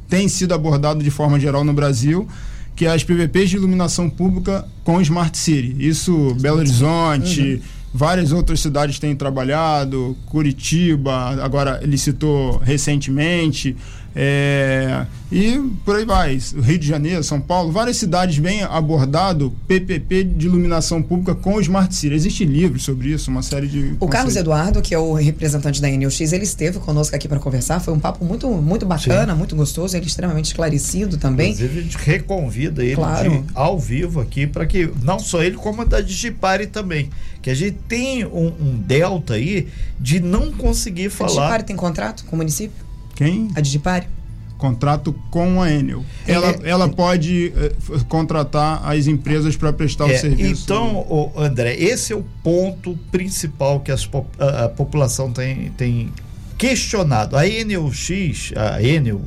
tem 0.07 0.29
sido 0.29 0.53
abordado 0.53 1.03
de 1.03 1.11
forma 1.11 1.37
geral 1.37 1.65
no 1.65 1.73
Brasil, 1.73 2.25
que 2.75 2.85
é 2.85 2.89
as 2.89 3.03
PPPs 3.03 3.49
de 3.49 3.57
iluminação 3.57 4.09
pública 4.09 4.65
com 4.83 5.01
Smart 5.01 5.37
City. 5.37 5.75
Isso, 5.79 6.35
Belo 6.39 6.59
Horizonte, 6.59 7.61
várias 7.97 8.31
outras 8.31 8.59
cidades 8.59 8.99
têm 8.99 9.15
trabalhado, 9.15 10.15
Curitiba, 10.27 11.43
agora 11.43 11.79
licitou 11.83 12.59
recentemente. 12.59 13.75
É, 14.19 15.05
e 15.31 15.59
por 15.85 15.95
aí 15.97 16.03
vai. 16.05 16.39
Rio 16.63 16.79
de 16.79 16.87
Janeiro, 16.87 17.23
São 17.23 17.39
Paulo, 17.39 17.71
várias 17.71 17.97
cidades 17.97 18.37
vêm 18.37 18.63
abordado 18.63 19.53
PPP 19.67 20.23
de 20.23 20.47
iluminação 20.47 21.03
pública 21.03 21.35
com 21.35 21.61
Smart 21.61 21.93
City. 21.93 22.15
Existe 22.15 22.43
livros 22.43 22.81
sobre 22.83 23.09
isso, 23.09 23.29
uma 23.29 23.43
série 23.43 23.67
de. 23.67 23.93
O 23.99 24.07
Carlos. 24.07 24.35
Eduardo, 24.35 24.81
que 24.81 24.95
é 24.95 24.97
o 24.97 25.13
representante 25.13 25.79
da 25.79 25.87
Enel 25.87 26.09
X, 26.09 26.33
ele 26.33 26.45
esteve 26.45 26.79
conosco 26.79 27.15
aqui 27.15 27.27
para 27.27 27.39
conversar. 27.39 27.79
Foi 27.79 27.93
um 27.93 27.99
papo 27.99 28.25
muito, 28.25 28.49
muito 28.49 28.87
bacana, 28.87 29.35
muito 29.35 29.55
gostoso. 29.55 29.95
Ele 29.95 30.05
é 30.05 30.07
extremamente 30.07 30.45
esclarecido 30.45 31.17
também. 31.17 31.51
Inclusive, 31.51 31.79
a 31.79 31.83
gente 31.83 31.97
reconvida 31.99 32.83
ele 32.83 32.95
Claro. 32.95 33.29
de- 33.29 33.43
ao 33.53 33.77
vivo 33.77 34.19
aqui 34.19 34.47
para 34.47 34.65
que 34.65 34.89
não 35.03 35.19
só 35.19 35.43
ele, 35.43 35.57
como 35.57 35.83
a 35.83 35.85
da 35.85 36.01
Digipare 36.01 36.65
também. 36.65 37.09
Que 37.41 37.51
a 37.51 37.55
gente 37.55 37.77
tem 37.87 38.25
um, 38.25 38.47
um 38.59 38.75
delta 38.77 39.35
aí 39.35 39.67
de 39.99 40.19
não 40.19 40.51
conseguir 40.51 41.05
A 41.07 41.11
falar. 41.11 41.29
Digipare 41.29 41.63
tem 41.63 41.75
contrato 41.75 42.25
com 42.25 42.35
o 42.35 42.37
município? 42.39 42.86
Quem? 43.17 43.49
A 43.55 43.59
Digipare? 43.61 44.05
Contrato 44.57 45.13
com 45.29 45.61
a 45.61 45.71
Enel. 45.71 46.03
Ela, 46.25 46.47
É- 46.49 46.69
ela 46.69 46.89
pode 46.89 47.53
eh, 47.55 47.73
f- 47.79 48.03
contratar 48.05 48.81
as 48.89 49.05
empresas 49.05 49.55
para 49.55 49.71
prestar 49.73 50.05
o 50.05 50.09
É, 50.11 50.17
serviço. 50.17 50.63
então, 50.63 51.31
André, 51.35 51.75
esse 51.75 52.11
é 52.13 52.15
o 52.15 52.23
ponto 52.43 52.97
principal 53.11 53.79
que 53.81 53.91
as 53.91 54.09
a, 54.39 54.65
a 54.65 54.69
população 54.69 55.31
tem, 55.31 55.69
tem 55.77 56.11
questionado. 56.57 57.37
A 57.37 57.47
Enel 57.47 57.91
X, 57.91 58.51
a 58.55 58.81
Enel 58.81 59.21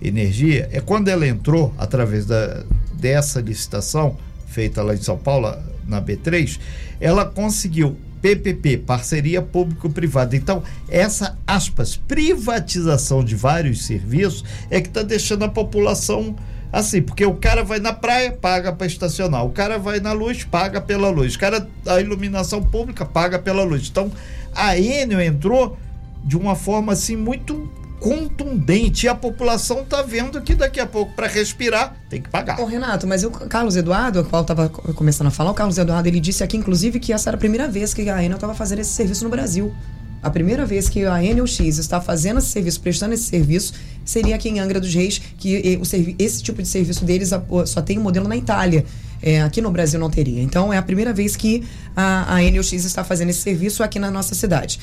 Energia, 0.00 0.68
é 0.72 0.80
quando 0.80 1.08
ela 1.08 1.26
entrou 1.26 1.72
através 1.78 2.26
da, 2.26 2.62
dessa 2.92 3.40
licitação 3.40 4.16
feita 4.46 4.82
lá 4.82 4.94
em 4.94 4.98
São 4.98 5.16
Paulo, 5.16 5.54
na 5.88 6.02
B3, 6.02 6.58
ela 7.00 7.24
conseguiu 7.24 7.96
PPP, 8.20 8.78
parceria 8.78 9.42
público-privada. 9.42 10.36
Então, 10.36 10.62
essa, 10.88 11.38
aspas, 11.46 11.96
privatização 11.96 13.24
de 13.24 13.34
vários 13.34 13.84
serviços 13.84 14.44
é 14.70 14.80
que 14.80 14.88
está 14.88 15.02
deixando 15.02 15.44
a 15.44 15.48
população 15.48 16.36
assim, 16.72 17.00
porque 17.00 17.24
o 17.24 17.34
cara 17.34 17.62
vai 17.62 17.78
na 17.78 17.92
praia, 17.92 18.32
paga 18.32 18.72
para 18.72 18.86
estacionar, 18.86 19.44
o 19.44 19.50
cara 19.50 19.78
vai 19.78 20.00
na 20.00 20.12
luz, 20.12 20.44
paga 20.44 20.80
pela 20.80 21.08
luz, 21.08 21.34
o 21.34 21.38
cara, 21.38 21.66
a 21.86 22.00
iluminação 22.00 22.62
pública, 22.62 23.04
paga 23.04 23.38
pela 23.38 23.62
luz. 23.62 23.88
Então, 23.88 24.10
a 24.54 24.76
Enel 24.78 25.20
entrou 25.20 25.78
de 26.24 26.36
uma 26.36 26.54
forma 26.54 26.92
assim 26.92 27.16
muito 27.16 27.70
contundente 28.06 29.06
e 29.06 29.08
a 29.08 29.14
população 29.14 29.80
está 29.80 30.00
vendo 30.02 30.40
que 30.40 30.54
daqui 30.54 30.78
a 30.78 30.86
pouco 30.86 31.12
para 31.14 31.26
respirar 31.26 31.96
tem 32.08 32.22
que 32.22 32.28
pagar. 32.28 32.60
Ô, 32.60 32.64
Renato, 32.64 33.06
mas 33.06 33.24
o 33.24 33.30
Carlos 33.30 33.74
Eduardo, 33.74 34.20
o 34.20 34.24
qual 34.24 34.42
estava 34.42 34.68
começando 34.68 35.26
a 35.26 35.30
falar, 35.30 35.50
o 35.50 35.54
Carlos 35.54 35.76
Eduardo, 35.76 36.08
ele 36.08 36.20
disse 36.20 36.44
aqui, 36.44 36.56
inclusive, 36.56 37.00
que 37.00 37.12
essa 37.12 37.30
era 37.30 37.36
a 37.36 37.38
primeira 37.38 37.66
vez 37.66 37.92
que 37.92 38.08
a 38.08 38.22
Enel 38.22 38.36
estava 38.36 38.54
fazendo 38.54 38.78
esse 38.78 38.92
serviço 38.92 39.24
no 39.24 39.30
Brasil. 39.30 39.74
A 40.22 40.30
primeira 40.30 40.64
vez 40.64 40.88
que 40.88 41.04
a 41.04 41.22
Enel 41.22 41.46
X 41.46 41.78
está 41.78 42.00
fazendo 42.00 42.38
esse 42.38 42.48
serviço, 42.48 42.80
prestando 42.80 43.14
esse 43.14 43.24
serviço, 43.24 43.74
seria 44.04 44.36
aqui 44.36 44.48
em 44.48 44.60
Angra 44.60 44.80
dos 44.80 44.92
Reis, 44.94 45.20
que 45.36 45.56
eh, 45.56 46.14
esse 46.18 46.42
tipo 46.42 46.62
de 46.62 46.68
serviço 46.68 47.04
deles 47.04 47.30
só 47.66 47.82
tem 47.82 47.98
um 47.98 48.02
modelo 48.02 48.28
na 48.28 48.36
Itália. 48.36 48.84
É, 49.22 49.40
aqui 49.42 49.60
no 49.60 49.70
Brasil 49.70 49.98
não 49.98 50.10
teria. 50.10 50.42
Então 50.42 50.72
é 50.72 50.76
a 50.76 50.82
primeira 50.82 51.12
vez 51.12 51.34
que 51.34 51.64
a, 51.96 52.34
a 52.34 52.42
Enel 52.42 52.62
X 52.62 52.84
está 52.84 53.02
fazendo 53.02 53.30
esse 53.30 53.40
serviço 53.40 53.82
aqui 53.82 53.98
na 53.98 54.10
nossa 54.10 54.34
cidade. 54.34 54.78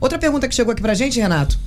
Outra 0.00 0.18
pergunta 0.18 0.48
que 0.48 0.54
chegou 0.54 0.72
aqui 0.72 0.80
pra 0.80 0.94
gente, 0.94 1.20
Renato. 1.20 1.58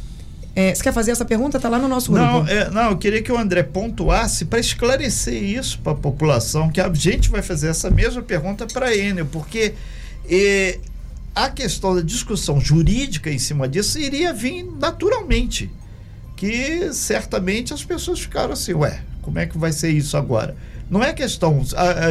É, 0.56 0.74
você 0.74 0.82
quer 0.82 0.94
fazer 0.94 1.12
essa 1.12 1.26
pergunta? 1.26 1.58
Está 1.58 1.68
lá 1.68 1.78
no 1.78 1.88
nosso 1.90 2.12
grupo. 2.12 2.26
Não, 2.26 2.48
é, 2.48 2.70
não, 2.72 2.92
eu 2.92 2.98
queria 2.98 3.22
que 3.22 3.32
o 3.32 3.38
André 3.38 3.62
pontuasse 3.62 4.46
para 4.46 4.58
esclarecer 4.58 5.44
isso 5.44 5.80
para 5.80 5.92
a 5.92 5.96
população, 5.96 6.70
que 6.70 6.80
a 6.80 6.92
gente 6.94 7.30
vai 7.30 7.42
fazer 7.42 7.68
essa 7.68 7.90
mesma 7.90 8.22
pergunta 8.22 8.66
para 8.66 8.96
Enel, 8.96 9.26
porque 9.26 9.74
é, 10.30 10.80
a 11.36 11.50
questão 11.50 11.94
da 11.94 12.02
discussão 12.02 12.62
jurídica 12.62 13.30
em 13.30 13.38
cima 13.38 13.68
disso 13.68 14.00
iria 14.00 14.32
vir 14.34 14.64
naturalmente. 14.64 15.70
Que 16.38 16.94
certamente 16.94 17.74
as 17.74 17.84
pessoas 17.84 18.20
ficaram 18.22 18.54
assim, 18.54 18.74
ué, 18.74 19.02
como 19.22 19.40
é 19.40 19.46
que 19.46 19.58
vai 19.58 19.74
ser 19.74 19.90
isso 19.90 20.16
agora? 20.16 20.56
Não 20.90 21.04
é 21.04 21.12
questão. 21.12 21.66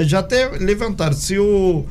Já 0.05 0.19
até 0.19 0.49
levantaram, 0.49 1.15
se 1.15 1.39
o 1.39 1.87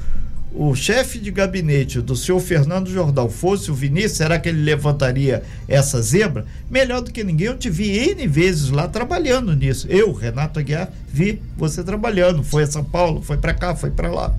o 0.56 0.76
chefe 0.76 1.18
de 1.18 1.32
gabinete 1.32 2.00
do 2.00 2.16
senhor 2.16 2.40
Fernando 2.40 2.90
Jordão 2.90 3.28
fosse 3.30 3.72
o 3.72 3.74
Vinícius, 3.74 4.18
será 4.18 4.38
que 4.40 4.50
ele 4.50 4.62
levantaria 4.62 5.42
essa 5.68 6.02
zebra? 6.02 6.46
Melhor 6.70 7.02
do 7.02 7.12
que 7.12 7.24
ninguém, 7.24 7.48
eu 7.48 7.58
te 7.58 7.70
vi 7.70 7.90
N 8.12 8.28
vezes 8.28 8.70
lá 8.70 8.88
trabalhando 8.88 9.56
nisso. 9.56 9.88
Eu, 9.90 10.14
Renato 10.14 10.60
Aguiar, 10.60 10.92
vi 11.08 11.42
você 11.58 11.84
trabalhando. 11.84 12.44
Foi 12.44 12.64
a 12.64 12.68
São 12.68 12.84
Paulo, 12.84 13.22
foi 13.22 13.38
para 13.38 13.54
cá, 13.54 13.76
foi 13.76 13.90
para 13.90 14.12
lá. 14.12 14.34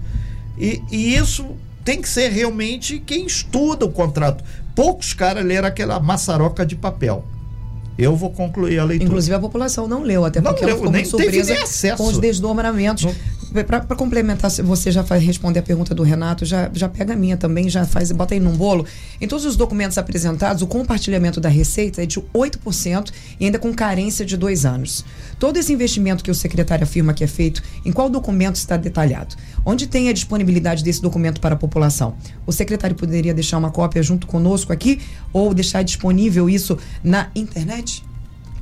E, 0.57 0.81
e, 0.91 1.17
isso 1.17 1.57
tem 1.85 2.01
que 2.01 2.09
ser 2.09 2.29
realmente 2.29 3.01
quem 3.05 3.27
estuda 3.27 3.85
o 3.85 3.91
contrato. 3.91 4.45
Poucos 4.75 5.13
caras 5.13 5.45
leram 5.45 5.67
aquela 5.67 5.99
maçaroca 5.99 6.65
de 6.65 6.77
papel. 6.77 7.25
Eu 7.97 8.17
vou 8.17 8.31
concluir 8.31 8.79
a 8.79 8.85
leitura. 8.85 9.09
Inclusive 9.09 9.35
a 9.37 9.39
população 9.39 9.87
não 9.87 10.03
leu, 10.03 10.25
até 10.25 10.41
porque 10.41 10.63
não 10.63 10.69
ela 10.69 10.79
ficou 10.79 10.93
muito 10.93 11.09
surpresa 11.09 11.97
com 11.97 12.07
os 12.07 12.19
desdobramentos. 12.19 13.07
Para 13.63 13.95
complementar, 13.95 14.51
você 14.51 14.91
já 14.91 15.03
vai 15.03 15.21
responder 15.21 15.61
a 15.61 15.63
pergunta 15.63 15.95
do 15.95 16.03
Renato, 16.03 16.45
já, 16.45 16.69
já 16.73 16.89
pega 16.89 17.13
a 17.13 17.17
minha 17.17 17.37
também, 17.37 17.69
já 17.69 17.87
faz, 17.87 18.11
bota 18.11 18.35
aí 18.35 18.41
num 18.41 18.57
bolo. 18.57 18.85
Em 19.21 19.29
todos 19.29 19.45
os 19.45 19.55
documentos 19.55 19.97
apresentados, 19.97 20.61
o 20.61 20.67
compartilhamento 20.67 21.41
da 21.41 21.49
receita 21.49 22.03
é 22.03 22.07
de 22.07 22.21
8% 22.21 23.13
e 23.39 23.45
ainda 23.45 23.57
com 23.57 23.73
carência 23.73 24.27
de 24.27 24.37
dois 24.37 24.67
anos. 24.67 25.05
Todo 25.39 25.57
esse 25.57 25.73
investimento 25.73 26.25
que 26.25 26.33
o 26.33 26.35
secretário 26.35 26.83
afirma 26.83 27.15
que 27.15 27.23
é 27.23 27.29
feito, 27.29 27.63
em 27.85 27.93
qual 27.93 28.11
documento 28.11 28.57
está 28.57 28.77
detalhado? 28.77 29.37
Onde 29.65 29.87
tem 29.87 30.09
a 30.09 30.13
disponibilidade 30.13 30.83
desse 30.83 31.01
documento 31.01 31.41
para 31.41 31.55
a 31.55 31.59
população? 31.59 32.17
O 32.45 32.51
secretário 32.51 32.97
poderia 32.97 33.33
deixar 33.33 33.59
uma 33.59 33.71
cópia 33.71 34.03
junto 34.03 34.27
conosco 34.27 34.73
aqui 34.73 35.01
ou 35.33 35.55
deixar 35.55 35.83
disponível 35.83 36.51
isso 36.51 36.77
na 37.05 37.31
internet? 37.37 38.03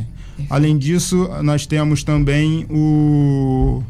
Além 0.52 0.78
disso, 0.78 1.28
nós 1.42 1.66
temos 1.66 2.04
também 2.04 2.68
o 2.70 3.82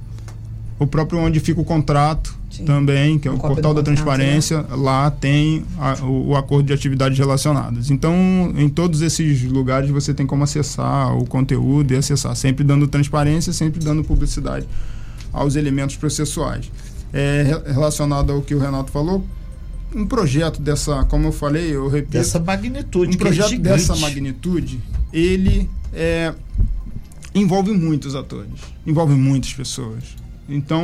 o 0.80 0.86
próprio 0.86 1.20
onde 1.20 1.40
fica 1.40 1.60
o 1.60 1.66
contrato 1.66 2.36
Sim. 2.50 2.66
também, 2.66 3.18
que 3.18 3.28
é 3.28 3.32
o, 3.32 3.36
o 3.36 3.40
portal 3.40 3.74
da 3.74 3.82
transparência, 3.82 4.62
né? 4.62 4.68
lá 4.72 5.10
tem 5.10 5.66
a, 5.78 6.04
o, 6.04 6.30
o, 6.30 6.36
acordo 6.36 6.68
de 6.68 6.74
atividades 6.74 7.18
relacionadas. 7.18 7.90
Então, 7.90 8.14
em 8.56 8.70
todos 8.70 9.02
esses 9.02 9.44
lugares 9.44 9.90
você 9.90 10.14
tem 10.14 10.26
como 10.26 10.44
acessar 10.44 11.18
o 11.18 11.26
conteúdo 11.26 11.94
e 11.94 11.98
acessar, 11.98 12.36
sempre 12.36 12.64
dando 12.64 12.88
transparência, 12.88 13.52
sempre 13.52 13.84
dando 13.84 14.04
publicidade 14.04 14.68
aos 15.34 15.56
elementos 15.56 15.96
processuais. 15.96 16.72
É, 17.14 17.62
relacionado 17.68 18.32
ao 18.32 18.42
que 18.42 18.54
o 18.54 18.60
Renato 18.60 18.92
falou, 18.92 19.26
um 19.96 20.06
projeto 20.06 20.62
dessa, 20.62 21.06
como 21.06 21.28
eu 21.28 21.32
falei, 21.32 21.74
eu 21.74 21.88
repito, 21.88 22.12
dessa 22.12 22.40
magnitude, 22.40 23.16
um 23.16 23.18
projeto 23.18 23.54
é 23.54 23.58
dessa 23.58 23.96
magnitude, 23.96 24.80
ele 25.12 25.70
é, 25.94 26.34
envolve 27.34 27.72
muitos 27.72 28.14
atores, 28.14 28.60
envolve 28.86 29.16
muitas 29.16 29.54
pessoas 29.54 30.04
então, 30.50 30.84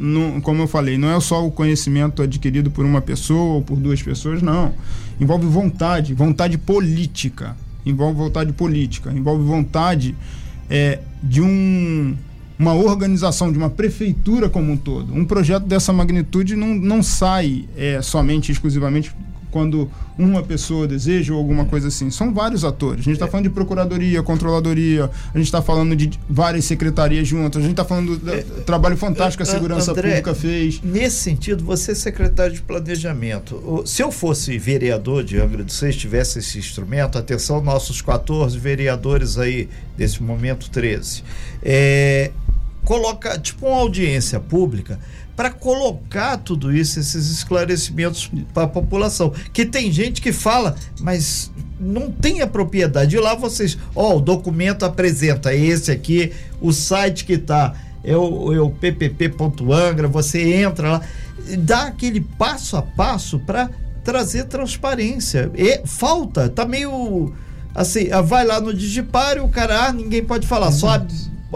não, 0.00 0.40
como 0.40 0.62
eu 0.62 0.66
falei, 0.66 0.98
não 0.98 1.10
é 1.10 1.20
só 1.20 1.46
o 1.46 1.50
conhecimento 1.50 2.20
adquirido 2.22 2.70
por 2.70 2.84
uma 2.84 3.00
pessoa 3.00 3.54
ou 3.54 3.62
por 3.62 3.78
duas 3.78 4.02
pessoas, 4.02 4.42
não. 4.42 4.72
Envolve 5.20 5.46
vontade, 5.46 6.14
vontade 6.14 6.58
política. 6.58 7.56
Envolve 7.86 8.16
vontade 8.16 8.52
política, 8.52 9.12
envolve 9.12 9.44
vontade 9.44 10.16
é, 10.70 11.00
de 11.22 11.42
um, 11.42 12.16
uma 12.58 12.74
organização, 12.74 13.52
de 13.52 13.58
uma 13.58 13.68
prefeitura 13.68 14.48
como 14.48 14.72
um 14.72 14.76
todo. 14.76 15.14
Um 15.14 15.24
projeto 15.24 15.64
dessa 15.64 15.92
magnitude 15.92 16.56
não, 16.56 16.74
não 16.74 17.02
sai 17.02 17.66
é, 17.76 18.00
somente, 18.00 18.50
exclusivamente 18.50 19.14
quando 19.54 19.88
uma 20.18 20.42
pessoa 20.42 20.84
deseja 20.84 21.32
ou 21.32 21.38
alguma 21.38 21.64
coisa 21.64 21.86
assim. 21.86 22.10
São 22.10 22.34
vários 22.34 22.64
atores. 22.64 23.02
A 23.02 23.04
gente 23.04 23.12
está 23.12 23.26
é. 23.26 23.30
falando 23.30 23.44
de 23.44 23.50
procuradoria, 23.50 24.20
controladoria, 24.20 25.08
a 25.32 25.38
gente 25.38 25.46
está 25.46 25.62
falando 25.62 25.94
de 25.94 26.10
várias 26.28 26.64
secretarias 26.64 27.28
juntas, 27.28 27.60
a 27.60 27.62
gente 27.62 27.70
está 27.70 27.84
falando 27.84 28.16
do 28.16 28.34
é, 28.34 28.42
trabalho 28.66 28.96
fantástico 28.96 29.44
que 29.44 29.48
a 29.48 29.52
segurança 29.52 29.92
André, 29.92 30.08
pública 30.08 30.34
fez. 30.34 30.80
Nesse 30.82 31.18
sentido, 31.18 31.64
você 31.64 31.92
é 31.92 31.94
secretário 31.94 32.52
de 32.52 32.62
planejamento. 32.62 33.84
Se 33.86 34.02
eu 34.02 34.10
fosse 34.10 34.58
vereador 34.58 35.22
de 35.22 35.38
Angra 35.38 35.62
dos 35.62 35.76
Seis, 35.76 35.94
tivesse 35.94 36.40
esse 36.40 36.58
instrumento, 36.58 37.16
atenção, 37.16 37.62
nossos 37.62 38.02
14 38.02 38.58
vereadores 38.58 39.38
aí, 39.38 39.68
nesse 39.96 40.20
momento 40.20 40.68
13, 40.68 41.22
é, 41.62 42.32
coloca 42.84 43.38
tipo 43.38 43.68
uma 43.68 43.76
audiência 43.76 44.40
pública 44.40 44.98
para 45.36 45.50
colocar 45.50 46.36
tudo 46.38 46.74
isso, 46.74 46.98
esses 46.98 47.30
esclarecimentos 47.30 48.30
para 48.52 48.64
a 48.64 48.68
população. 48.68 49.32
Que 49.52 49.64
tem 49.64 49.90
gente 49.90 50.20
que 50.20 50.32
fala, 50.32 50.76
mas 51.00 51.50
não 51.78 52.10
tem 52.10 52.40
a 52.40 52.46
propriedade. 52.46 53.16
E 53.16 53.20
lá 53.20 53.34
vocês, 53.34 53.76
ó, 53.94 54.16
o 54.16 54.20
documento 54.20 54.84
apresenta 54.84 55.54
esse 55.54 55.90
aqui, 55.90 56.32
o 56.60 56.72
site 56.72 57.24
que 57.24 57.34
está 57.34 57.74
é 58.02 58.16
o, 58.16 58.52
é 58.52 58.60
o 58.60 58.70
ppp.angra, 58.70 60.06
você 60.06 60.54
entra 60.54 60.92
lá, 60.92 61.00
dá 61.58 61.84
aquele 61.84 62.20
passo 62.20 62.76
a 62.76 62.82
passo 62.82 63.38
para 63.40 63.70
trazer 64.04 64.44
transparência. 64.44 65.50
E 65.54 65.80
falta, 65.86 66.48
tá 66.48 66.66
meio 66.66 67.32
assim, 67.74 68.08
vai 68.24 68.44
lá 68.44 68.60
no 68.60 68.72
Digipare, 68.72 69.40
o 69.40 69.48
cara, 69.48 69.86
ah, 69.86 69.92
ninguém 69.92 70.22
pode 70.22 70.46
falar, 70.46 70.70
só 70.70 71.02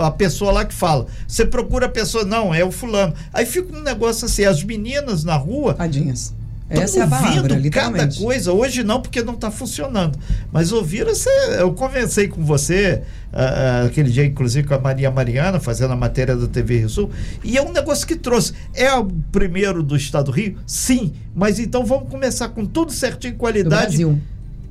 a 0.01 0.11
pessoa 0.11 0.53
lá 0.53 0.65
que 0.65 0.75
fala. 0.75 1.07
Você 1.27 1.45
procura 1.45 1.87
a 1.87 1.89
pessoa, 1.89 2.25
não, 2.25 2.55
é 2.55 2.65
o 2.65 2.71
fulano. 2.71 3.15
Aí 3.33 3.47
fica 3.47 3.77
um 3.77 3.83
negócio 3.83 4.27
assim, 4.27 4.45
as 4.45 4.63
meninas 4.63 5.25
na 5.25 5.37
rua. 5.37 5.75
Tadinhas. 5.75 6.35
Essa 6.71 7.01
é 7.01 7.03
a 7.03 7.07
palavra, 7.07 7.71
cada 7.71 8.15
coisa. 8.15 8.53
Hoje 8.53 8.85
não, 8.85 9.01
porque 9.01 9.23
não 9.23 9.33
está 9.35 9.51
funcionando. 9.51 10.19
Mas 10.53 10.71
ouviram, 10.71 11.15
você, 11.15 11.31
eu 11.59 11.73
conversei 11.73 12.29
com 12.29 12.45
você 12.45 13.03
uh, 13.33 13.87
aquele 13.87 14.11
dia, 14.11 14.27
inclusive, 14.27 14.69
com 14.69 14.75
a 14.75 14.79
Maria 14.79 15.11
Mariana, 15.11 15.59
fazendo 15.59 15.95
a 15.95 15.97
matéria 15.97 16.37
da 16.37 16.47
TV 16.47 16.81
Rio 16.81 16.91
Sul, 16.91 17.11
e 17.43 17.57
é 17.57 17.63
um 17.63 17.73
negócio 17.73 18.07
que 18.07 18.17
trouxe. 18.17 18.53
É 18.75 18.93
o 18.93 19.07
primeiro 19.07 19.83
do 19.83 19.97
Estado 19.97 20.27
do 20.27 20.31
Rio? 20.31 20.57
Sim. 20.67 21.15
Mas 21.35 21.59
então 21.59 21.87
vamos 21.87 22.11
começar 22.11 22.51
com 22.51 22.67
tudo 22.67 22.93
certinho, 22.93 23.35
qualidade. 23.37 23.97
Do 23.97 24.09
Brasil 24.09 24.21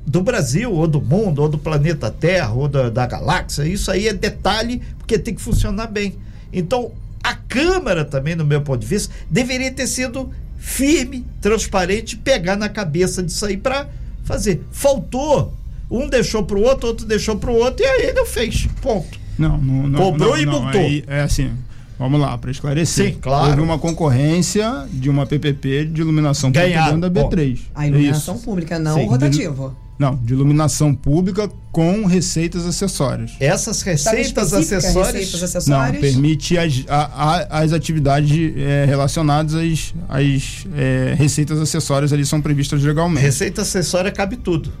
do 0.08 0.22
Brasil, 0.22 0.72
ou 0.72 0.86
do 0.88 1.02
mundo, 1.02 1.42
ou 1.42 1.48
do 1.48 1.58
planeta 1.58 2.10
Terra, 2.10 2.52
ou 2.52 2.66
da, 2.66 2.88
da 2.88 3.06
galáxia. 3.06 3.64
Isso 3.64 3.90
aí 3.90 4.08
é 4.08 4.14
detalhe, 4.14 4.80
porque 4.96 5.18
tem 5.18 5.34
que 5.34 5.40
funcionar 5.40 5.86
bem. 5.86 6.16
Então, 6.50 6.92
a 7.22 7.34
Câmara 7.34 8.06
também, 8.06 8.34
no 8.34 8.44
meu 8.44 8.62
ponto 8.62 8.80
de 8.80 8.86
vista, 8.86 9.14
deveria 9.30 9.70
ter 9.70 9.86
sido 9.86 10.30
firme, 10.56 11.26
transparente, 11.42 12.16
pegar 12.16 12.56
na 12.56 12.70
cabeça 12.70 13.22
disso 13.22 13.44
aí 13.44 13.58
para 13.58 13.86
fazer. 14.24 14.64
Faltou. 14.72 15.52
Um 15.90 16.08
deixou 16.08 16.42
para 16.42 16.56
o 16.56 16.62
outro, 16.62 16.88
outro 16.88 17.06
deixou 17.06 17.36
para 17.36 17.50
o 17.50 17.54
outro, 17.54 17.84
e 17.84 17.86
aí 17.86 18.06
ele 18.06 18.24
fez. 18.24 18.66
Ponto. 18.80 19.18
Não, 19.38 19.58
não, 19.58 19.88
não. 19.88 19.98
Cobrou 19.98 20.30
não, 20.30 20.38
e 20.38 20.46
não, 20.46 20.62
multou. 20.62 20.80
Aí, 20.80 21.04
é 21.06 21.20
assim. 21.20 21.50
Vamos 21.98 22.20
lá, 22.20 22.38
para 22.38 22.50
esclarecer. 22.50 23.12
Sim, 23.12 23.18
claro. 23.20 23.50
Houve 23.50 23.60
uma 23.60 23.78
concorrência 23.78 24.86
de 24.90 25.10
uma 25.10 25.26
PPP 25.26 25.86
de 25.86 26.00
iluminação 26.00 26.50
pública 26.52 26.96
da 26.96 27.10
B3. 27.10 27.58
A 27.74 27.86
iluminação 27.86 28.36
Isso. 28.36 28.44
pública, 28.44 28.78
não 28.78 28.94
Sim. 28.94 29.06
rotativo. 29.06 29.76
Não, 29.98 30.14
de 30.14 30.32
iluminação 30.32 30.94
pública 30.94 31.50
com 31.72 32.04
receitas 32.04 32.64
acessórias. 32.64 33.32
Essas 33.40 33.82
receitas 33.82 34.52
acessórias, 34.52 35.14
receitas 35.14 35.42
acessórias? 35.42 35.92
Não, 35.94 36.00
permite 36.00 36.56
as, 36.56 36.84
a, 36.88 37.04
a, 37.04 37.60
as 37.62 37.72
atividades 37.72 38.52
é, 38.56 38.84
relacionadas 38.84 39.54
às, 39.54 39.94
às 40.08 40.66
é, 40.76 41.14
receitas 41.16 41.58
acessórias 41.60 42.12
ali 42.12 42.24
são 42.24 42.40
previstas 42.40 42.82
legalmente. 42.82 43.22
Receita 43.22 43.62
acessória 43.62 44.12
cabe 44.12 44.36
tudo. 44.36 44.72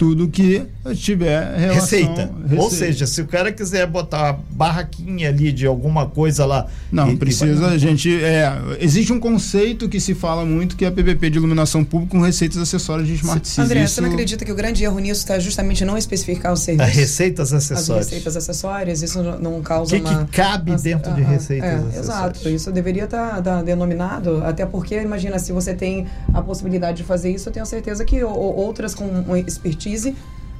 Tudo 0.00 0.28
que 0.28 0.62
tiver 0.94 1.58
relação, 1.58 1.74
receita. 1.82 2.30
receita. 2.42 2.62
Ou 2.62 2.70
seja, 2.70 3.06
se 3.06 3.20
o 3.20 3.26
cara 3.26 3.52
quiser 3.52 3.86
botar 3.86 4.32
uma 4.32 4.40
barraquinha 4.52 5.28
ali 5.28 5.52
de 5.52 5.66
alguma 5.66 6.06
coisa 6.06 6.46
lá. 6.46 6.66
Não, 6.90 7.10
e- 7.10 7.16
precisa, 7.16 7.66
e- 7.68 7.74
a 7.74 7.76
gente. 7.76 8.10
É, 8.24 8.50
existe 8.80 9.12
um 9.12 9.20
conceito 9.20 9.90
que 9.90 10.00
se 10.00 10.14
fala 10.14 10.42
muito 10.46 10.74
que 10.74 10.86
é 10.86 10.88
a 10.88 10.90
PPP 10.90 11.28
de 11.28 11.36
iluminação 11.36 11.84
pública 11.84 12.12
com 12.16 12.22
receitas 12.24 12.56
acessórias 12.56 13.06
de 13.06 13.12
Smart 13.16 13.46
Cities. 13.46 13.58
André, 13.70 13.84
Isso- 13.84 13.94
você 13.96 14.00
não 14.00 14.08
acredita 14.10 14.42
que 14.42 14.50
o 14.50 14.54
grande 14.54 14.82
erro 14.82 14.98
nisso 14.98 15.20
está 15.20 15.38
justamente 15.38 15.84
não 15.84 15.98
especificar 15.98 16.50
os 16.54 16.60
a 16.62 16.64
serviços? 16.64 16.94
receitas 16.94 17.52
as 17.52 17.70
acessórias. 17.70 18.06
receitas 18.08 18.36
acessórias, 18.38 19.02
isso 19.02 19.22
não- 19.22 19.60
causa 19.60 19.94
O 19.94 20.00
que, 20.00 20.10
uma... 20.10 20.24
que 20.24 20.32
cabe 20.32 20.74
dentro 20.76 21.12
de 21.12 21.20
ah, 21.22 21.26
ah, 21.26 21.30
receitas 21.30 21.68
é, 21.68 21.74
acessórias? 21.74 21.98
Exato, 22.06 22.48
isso 22.48 22.72
deveria 22.72 23.04
estar 23.04 23.40
denominado, 23.62 24.42
até 24.44 24.64
porque, 24.64 24.98
imagina, 24.98 25.38
se 25.38 25.52
você 25.52 25.74
tem 25.74 26.06
a 26.32 26.40
possibilidade 26.40 26.96
de 26.98 27.04
fazer 27.04 27.30
isso, 27.30 27.50
eu 27.50 27.52
tenho 27.52 27.66
certeza 27.66 28.02
que 28.02 28.24
o- 28.24 28.30
outras 28.30 28.94
com 28.94 29.04
um 29.04 29.36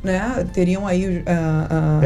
né, 0.03 0.47
teriam 0.53 0.87
aí 0.87 1.23
ah, 1.27 1.66
ah, 1.71 2.01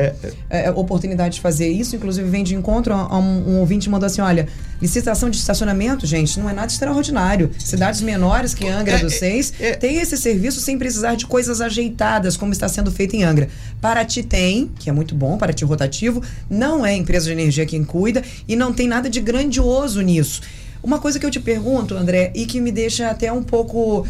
É, 0.50 0.66
é, 0.66 0.70
oportunidade 0.70 1.36
de 1.36 1.40
fazer 1.40 1.68
isso. 1.68 1.94
Inclusive, 1.94 2.28
vem 2.28 2.42
de 2.42 2.54
encontro 2.54 2.92
a, 2.92 3.18
um, 3.18 3.54
um 3.54 3.60
ouvinte 3.60 3.88
mandou 3.88 4.06
assim: 4.06 4.20
olha, 4.20 4.48
licitação 4.82 5.30
de 5.30 5.36
estacionamento, 5.36 6.04
gente, 6.06 6.38
não 6.38 6.50
é 6.50 6.52
nada 6.52 6.66
extraordinário. 6.66 7.50
Cidades 7.58 8.00
menores 8.00 8.54
que 8.54 8.66
Angra 8.66 8.96
É, 8.96 8.98
dos 8.98 9.14
Seis 9.14 9.52
é. 9.60 9.74
têm 9.74 9.98
esse 9.98 10.16
serviço 10.16 10.60
sem 10.60 10.76
precisar 10.76 11.14
de 11.14 11.26
coisas 11.26 11.60
ajeitadas, 11.60 12.36
como 12.36 12.52
está 12.52 12.68
sendo 12.68 12.90
feito 12.90 13.14
em 13.14 13.22
Angra. 13.22 13.48
Paraty 13.80 14.22
tem, 14.22 14.70
que 14.78 14.90
é 14.90 14.92
muito 14.92 15.14
bom, 15.14 15.38
Paraty 15.38 15.64
rotativo, 15.64 16.22
não 16.50 16.84
é 16.84 16.94
empresa 16.94 17.26
de 17.26 17.32
energia 17.32 17.64
quem 17.64 17.84
cuida 17.84 18.22
e 18.48 18.56
não 18.56 18.72
tem 18.72 18.88
nada 18.88 19.08
de 19.08 19.20
grandioso 19.20 20.00
nisso. 20.00 20.42
Uma 20.82 20.98
coisa 20.98 21.18
que 21.18 21.24
eu 21.24 21.30
te 21.30 21.40
pergunto, 21.40 21.94
André, 21.94 22.30
e 22.34 22.44
que 22.44 22.60
me 22.60 22.70
deixa 22.70 23.08
até 23.08 23.32
um 23.32 23.42
pouco. 23.42 24.06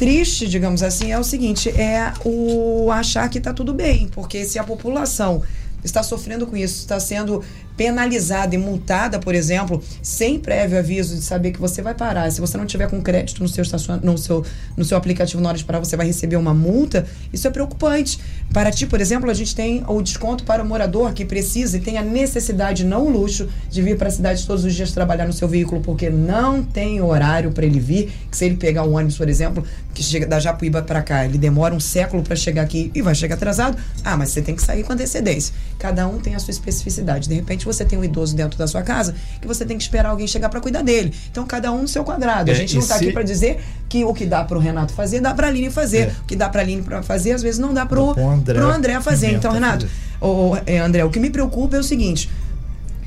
Triste, 0.00 0.48
digamos 0.48 0.82
assim, 0.82 1.12
é 1.12 1.18
o 1.18 1.22
seguinte: 1.22 1.68
é 1.68 2.14
o 2.24 2.90
achar 2.90 3.28
que 3.28 3.36
está 3.36 3.52
tudo 3.52 3.74
bem, 3.74 4.08
porque 4.08 4.46
se 4.46 4.58
a 4.58 4.64
população 4.64 5.42
está 5.84 6.02
sofrendo 6.02 6.46
com 6.46 6.56
isso, 6.56 6.76
está 6.76 6.98
sendo 6.98 7.44
penalizada 7.80 8.54
e 8.54 8.58
multada, 8.58 9.18
por 9.18 9.34
exemplo, 9.34 9.82
sem 10.02 10.38
prévio 10.38 10.78
aviso 10.78 11.14
de 11.14 11.22
saber 11.22 11.50
que 11.50 11.58
você 11.58 11.80
vai 11.80 11.94
parar. 11.94 12.30
Se 12.30 12.38
você 12.38 12.58
não 12.58 12.66
tiver 12.66 12.90
com 12.90 13.00
crédito 13.00 13.42
no 13.42 13.48
seu, 13.48 13.62
estacion... 13.62 13.98
no 14.02 14.18
seu, 14.18 14.44
no 14.76 14.84
seu 14.84 14.98
aplicativo 14.98 15.40
na 15.40 15.48
hora 15.48 15.56
de 15.56 15.64
parar, 15.64 15.78
você 15.78 15.96
vai 15.96 16.06
receber 16.06 16.36
uma 16.36 16.52
multa. 16.52 17.06
Isso 17.32 17.48
é 17.48 17.50
preocupante. 17.50 18.20
Para 18.52 18.70
ti, 18.70 18.86
por 18.86 19.00
exemplo, 19.00 19.30
a 19.30 19.32
gente 19.32 19.56
tem 19.56 19.82
o 19.88 20.02
desconto 20.02 20.44
para 20.44 20.62
o 20.62 20.66
morador 20.66 21.14
que 21.14 21.24
precisa 21.24 21.78
e 21.78 21.80
tem 21.80 21.96
a 21.96 22.02
necessidade, 22.02 22.84
não 22.84 23.06
o 23.06 23.08
luxo, 23.08 23.48
de 23.70 23.80
vir 23.80 23.96
para 23.96 24.08
a 24.08 24.10
cidade 24.10 24.46
todos 24.46 24.62
os 24.62 24.74
dias 24.74 24.92
trabalhar 24.92 25.26
no 25.26 25.32
seu 25.32 25.48
veículo, 25.48 25.80
porque 25.80 26.10
não 26.10 26.62
tem 26.62 27.00
horário 27.00 27.50
para 27.50 27.64
ele 27.64 27.80
vir. 27.80 28.12
Que 28.30 28.36
se 28.36 28.44
ele 28.44 28.56
pegar 28.56 28.84
o 28.84 28.92
ônibus, 28.92 29.16
por 29.16 29.26
exemplo, 29.26 29.64
que 29.94 30.02
chega 30.02 30.26
da 30.26 30.38
Japuíba 30.38 30.82
para 30.82 31.00
cá, 31.00 31.24
ele 31.24 31.38
demora 31.38 31.74
um 31.74 31.80
século 31.80 32.22
para 32.22 32.36
chegar 32.36 32.60
aqui 32.60 32.90
e 32.94 33.00
vai 33.00 33.14
chegar 33.14 33.36
atrasado. 33.36 33.78
Ah, 34.04 34.18
mas 34.18 34.28
você 34.28 34.42
tem 34.42 34.54
que 34.54 34.62
sair 34.62 34.84
com 34.84 34.92
antecedência. 34.92 35.54
Cada 35.78 36.06
um 36.06 36.18
tem 36.18 36.34
a 36.34 36.38
sua 36.38 36.50
especificidade. 36.50 37.26
De 37.26 37.34
repente, 37.34 37.69
você 37.72 37.84
tem 37.84 37.98
um 37.98 38.04
idoso 38.04 38.34
dentro 38.34 38.58
da 38.58 38.66
sua 38.66 38.82
casa 38.82 39.14
que 39.40 39.46
você 39.46 39.64
tem 39.64 39.76
que 39.76 39.82
esperar 39.82 40.10
alguém 40.10 40.26
chegar 40.26 40.48
para 40.48 40.60
cuidar 40.60 40.82
dele. 40.82 41.12
Então, 41.30 41.46
cada 41.46 41.70
um 41.72 41.82
no 41.82 41.88
seu 41.88 42.02
quadrado. 42.04 42.50
A 42.50 42.54
É, 42.54 42.56
gente 42.56 42.74
não 42.74 42.82
está 42.82 42.96
se- 42.98 43.04
aqui 43.04 43.12
para 43.12 43.22
dizer 43.22 43.60
que 43.88 44.04
o 44.04 44.12
que 44.14 44.26
dá 44.26 44.44
para 44.44 44.56
o 44.56 44.60
Renato 44.60 44.92
fazer, 44.92 45.20
dá 45.20 45.32
para 45.34 45.46
a 45.46 45.50
Aline 45.50 45.70
fazer. 45.70 45.98
É. 46.08 46.12
O 46.22 46.26
que 46.26 46.36
dá 46.36 46.48
para 46.48 46.60
a 46.60 46.64
Aline 46.64 46.82
fazer, 47.02 47.32
às 47.32 47.42
vezes 47.42 47.58
não 47.58 47.72
dá 47.74 47.84
para 47.86 48.00
o 48.00 48.10
André 48.28 48.58
André 48.58 49.00
fazer. 49.00 49.26
Pimenta 49.28 49.38
Então, 49.48 49.52
Renato, 49.52 49.86
fazer. 49.86 50.32
o, 50.32 50.56
é, 50.66 50.78
André, 50.78 51.04
o 51.04 51.10
que 51.10 51.20
me 51.20 51.30
preocupa 51.30 51.76
é 51.76 51.80
o 51.80 51.84
seguinte: 51.84 52.30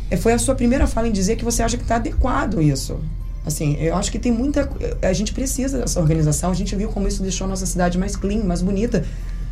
é, 0.09 0.17
foi 0.17 0.33
a 0.33 0.39
sua 0.39 0.55
primeira 0.55 0.85
fala 0.87 1.07
em 1.07 1.11
dizer 1.11 1.35
que 1.35 1.43
você 1.45 1.63
acha 1.63 1.77
que 1.77 1.83
está 1.83 1.95
adequado 1.95 2.61
isso. 2.61 2.99
Assim, 3.45 3.75
eu 3.79 3.95
acho 3.97 4.09
que 4.11 4.17
tem 4.19 4.31
muita. 4.31 4.69
A 5.01 5.11
gente 5.11 5.33
precisa 5.33 5.77
dessa 5.79 5.99
organização. 5.99 6.51
A 6.51 6.53
gente 6.53 6.75
viu 6.75 6.89
como 6.89 7.07
isso 7.07 7.21
deixou 7.21 7.45
a 7.45 7.49
nossa 7.49 7.65
cidade 7.65 7.97
mais 7.97 8.15
clean, 8.15 8.43
mais 8.43 8.61
bonita. 8.61 9.03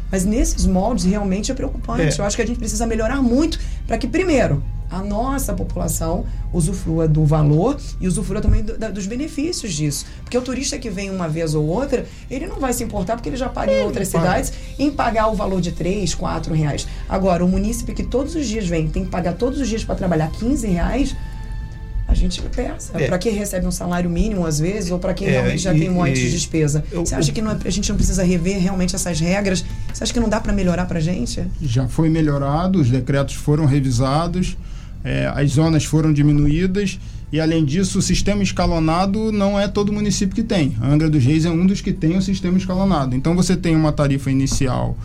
Mas 0.10 0.26
nesses 0.26 0.66
moldes 0.66 1.06
realmente 1.06 1.52
é 1.52 1.56
preocupante. 1.56 2.20
É. 2.20 2.22
Eu 2.22 2.26
acho 2.26 2.36
que 2.36 2.42
a 2.42 2.46
gente 2.46 2.58
precisa 2.58 2.86
melhorar 2.86 3.22
muito 3.22 3.58
para 3.88 3.98
que, 3.98 4.08
primeiro, 4.08 4.62
a 4.92 5.02
nossa 5.02 5.54
população 5.54 6.26
usufrua 6.52 7.08
do 7.08 7.24
valor 7.24 7.78
e 8.02 8.08
usufrua 8.08 8.42
também 8.42 8.62
do- 8.62 8.78
da- 8.78 8.90
dos 8.90 9.08
benefícios 9.08 9.74
disso. 9.74 10.06
Porque 10.24 10.38
o 10.38 10.42
turista 10.42 10.78
que 10.78 10.90
vem 10.90 11.10
uma 11.10 11.30
vez 11.30 11.56
ou 11.56 11.66
outra, 11.66 12.06
ele 12.30 12.46
não 12.46 12.60
vai 12.60 12.74
se 12.74 12.84
importar 12.84 13.16
porque 13.16 13.30
ele 13.30 13.38
já 13.38 13.48
paga 13.48 13.72
em 13.72 13.84
outras 13.84 14.10
paga. 14.10 14.26
cidades 14.26 14.54
em 14.78 14.92
pagar 14.92 15.28
o 15.30 15.36
valor 15.36 15.62
de 15.62 15.72
3, 15.72 16.14
4 16.14 16.54
reais. 16.54 16.86
Agora, 17.08 17.44
o 17.46 17.48
munícipe 17.48 17.94
que 17.94 18.04
todos 18.04 18.36
os 18.36 18.46
dias 18.48 18.68
vem, 18.68 18.88
tem 18.90 19.06
que 19.06 19.10
pagar 19.10 19.34
todos 19.34 19.60
os 19.62 19.68
dias 19.70 19.84
para 19.84 19.96
trabalhar 19.96 20.30
15 20.32 20.68
reais, 20.68 21.16
a 22.08 22.14
gente 22.14 22.42
pensa. 22.42 22.92
É. 23.02 23.08
Para 23.08 23.18
quem 23.18 23.34
recebe 23.34 23.66
um 23.66 23.72
salário 23.72 24.10
mínimo, 24.10 24.46
às 24.46 24.60
vezes, 24.60 24.92
ou 24.92 25.00
para 25.00 25.14
quem 25.14 25.30
É, 25.30 25.32
realmente 25.32 25.60
já 25.60 25.74
e- 25.74 25.80
tem 25.80 25.90
um 25.90 25.94
monte 25.94 26.14
de 26.16 26.30
despesa. 26.32 26.84
eu- 26.92 27.06
Você 27.06 27.16
acha 27.16 27.32
que 27.32 27.42
não 27.42 27.52
é- 27.52 27.58
a 27.64 27.70
gente 27.70 27.88
não 27.90 27.96
precisa 27.96 28.22
rever 28.22 28.60
realmente 28.60 28.94
essas 28.94 29.18
regras? 29.22 29.64
Você 29.94 30.04
acha 30.04 30.12
que 30.12 30.20
não 30.20 30.28
dá 30.28 30.42
para 30.42 30.52
melhorar 30.52 30.86
para 30.86 31.00
gente? 31.00 31.42
já 31.62 31.88
foi 31.88 32.10
melhorado, 32.10 32.82
os 32.82 32.90
decretos 32.90 33.36
foram 33.36 33.66
revisados, 33.66 34.58
eh, 35.04 35.32
as 35.34 35.52
zonas 35.52 35.86
foram 35.86 36.14
diminuídas 36.14 37.00
e, 37.32 37.40
além 37.40 37.64
disso, 37.64 38.00
o 38.00 38.02
sistema 38.02 38.44
escalonado 38.44 39.32
não 39.32 39.58
é 39.58 39.68
todo 39.68 39.94
município 39.94 40.36
que 40.36 40.44
tem. 40.44 40.76
A 40.82 40.88
Angra 40.88 41.10
dos 41.10 41.24
Reis 41.24 41.46
é 41.46 41.50
um 41.50 41.66
dos 41.66 41.80
que 41.80 41.94
tem 41.94 42.18
o 42.18 42.22
sistema 42.22 42.58
escalonado. 42.58 43.16
Então, 43.16 43.36
você 43.36 43.56
tem 43.56 43.74
uma 43.74 43.94
tarifa 43.94 44.30
inicial 44.30 44.98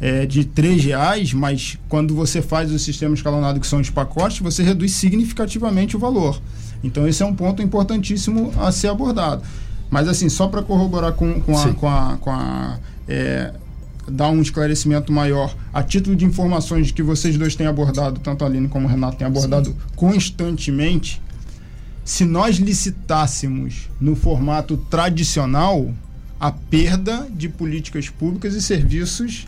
eh, 0.00 0.24
de 0.24 0.40
R$ 0.40 0.76
reais, 0.76 1.34
mas 1.34 1.76
quando 1.88 2.14
você 2.14 2.40
faz 2.40 2.70
o 2.70 2.78
sistema 2.78 3.14
escalonado, 3.14 3.58
que 3.58 3.66
são 3.66 3.80
os 3.80 3.90
pacotes, 3.90 4.38
você 4.38 4.62
reduz 4.62 4.92
significativamente 4.92 5.96
o 5.96 5.98
valor. 5.98 6.40
Então, 6.84 7.06
esse 7.06 7.22
é 7.22 7.26
um 7.26 7.34
ponto 7.34 7.60
importantíssimo 7.60 8.52
a 8.58 8.70
ser 8.70 8.88
abordado. 8.88 9.42
Mas, 9.90 10.06
assim, 10.06 10.28
só 10.28 10.46
para 10.46 10.62
corroborar 10.62 11.12
com, 11.14 11.40
com 11.40 11.58
a. 11.58 11.74
Com 11.74 11.88
a, 11.88 12.16
com 12.20 12.30
a 12.30 12.78
eh, 13.08 13.52
dar 14.08 14.30
um 14.30 14.42
esclarecimento 14.42 15.12
maior 15.12 15.54
a 15.72 15.82
título 15.82 16.16
de 16.16 16.24
informações 16.24 16.90
que 16.90 17.02
vocês 17.02 17.36
dois 17.38 17.54
têm 17.54 17.66
abordado, 17.66 18.20
tanto 18.20 18.44
a 18.44 18.46
Aline 18.48 18.68
como 18.68 18.86
o 18.86 18.90
Renato 18.90 19.16
têm 19.16 19.26
abordado 19.26 19.76
constantemente. 19.94 21.20
Se 22.04 22.24
nós 22.24 22.56
licitássemos 22.56 23.88
no 24.00 24.16
formato 24.16 24.76
tradicional, 24.76 25.92
a 26.40 26.50
perda 26.50 27.28
de 27.30 27.48
políticas 27.48 28.08
públicas 28.08 28.54
e 28.54 28.60
serviços 28.62 29.46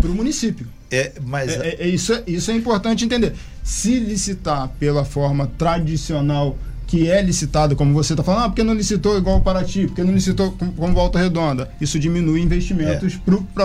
para 0.00 0.10
o 0.10 0.14
município. 0.14 0.66
É, 0.90 1.12
mas 1.24 1.50
É, 1.52 1.68
é- 1.68 1.76
é 1.84 1.88
isso, 1.88 2.12
é- 2.12 2.22
isso 2.26 2.50
é 2.50 2.54
importante 2.54 3.04
entender. 3.04 3.34
Se 3.62 3.98
licitar 3.98 4.68
pela 4.78 5.04
forma 5.04 5.46
tradicional 5.58 6.56
que 6.88 7.08
é 7.08 7.20
licitado, 7.22 7.76
como 7.76 7.92
você 7.92 8.14
está 8.14 8.24
falando, 8.24 8.44
ah, 8.44 8.48
porque 8.48 8.62
não 8.64 8.72
licitou 8.74 9.16
igual 9.18 9.36
o 9.36 9.40
Paraty, 9.42 9.86
porque 9.86 10.02
não 10.02 10.12
licitou 10.14 10.52
com- 10.52 10.72
como 10.72 10.94
Volta 10.94 11.18
Redonda, 11.18 11.70
isso 11.80 11.98
diminui 11.98 12.40
investimentos 12.40 13.16
para 13.54 13.64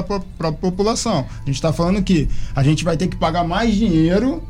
a 0.50 0.52
população. 0.52 1.26
A 1.42 1.46
gente 1.46 1.56
está 1.56 1.72
falando 1.74 2.04
que 2.04 2.28
a 2.56 2.62
gente 2.62 2.84
vai 2.84 2.98
ter 2.98 3.08
que 3.08 3.16
pagar 3.16 3.44
mais 3.46 3.74
dinheiro 3.76 4.44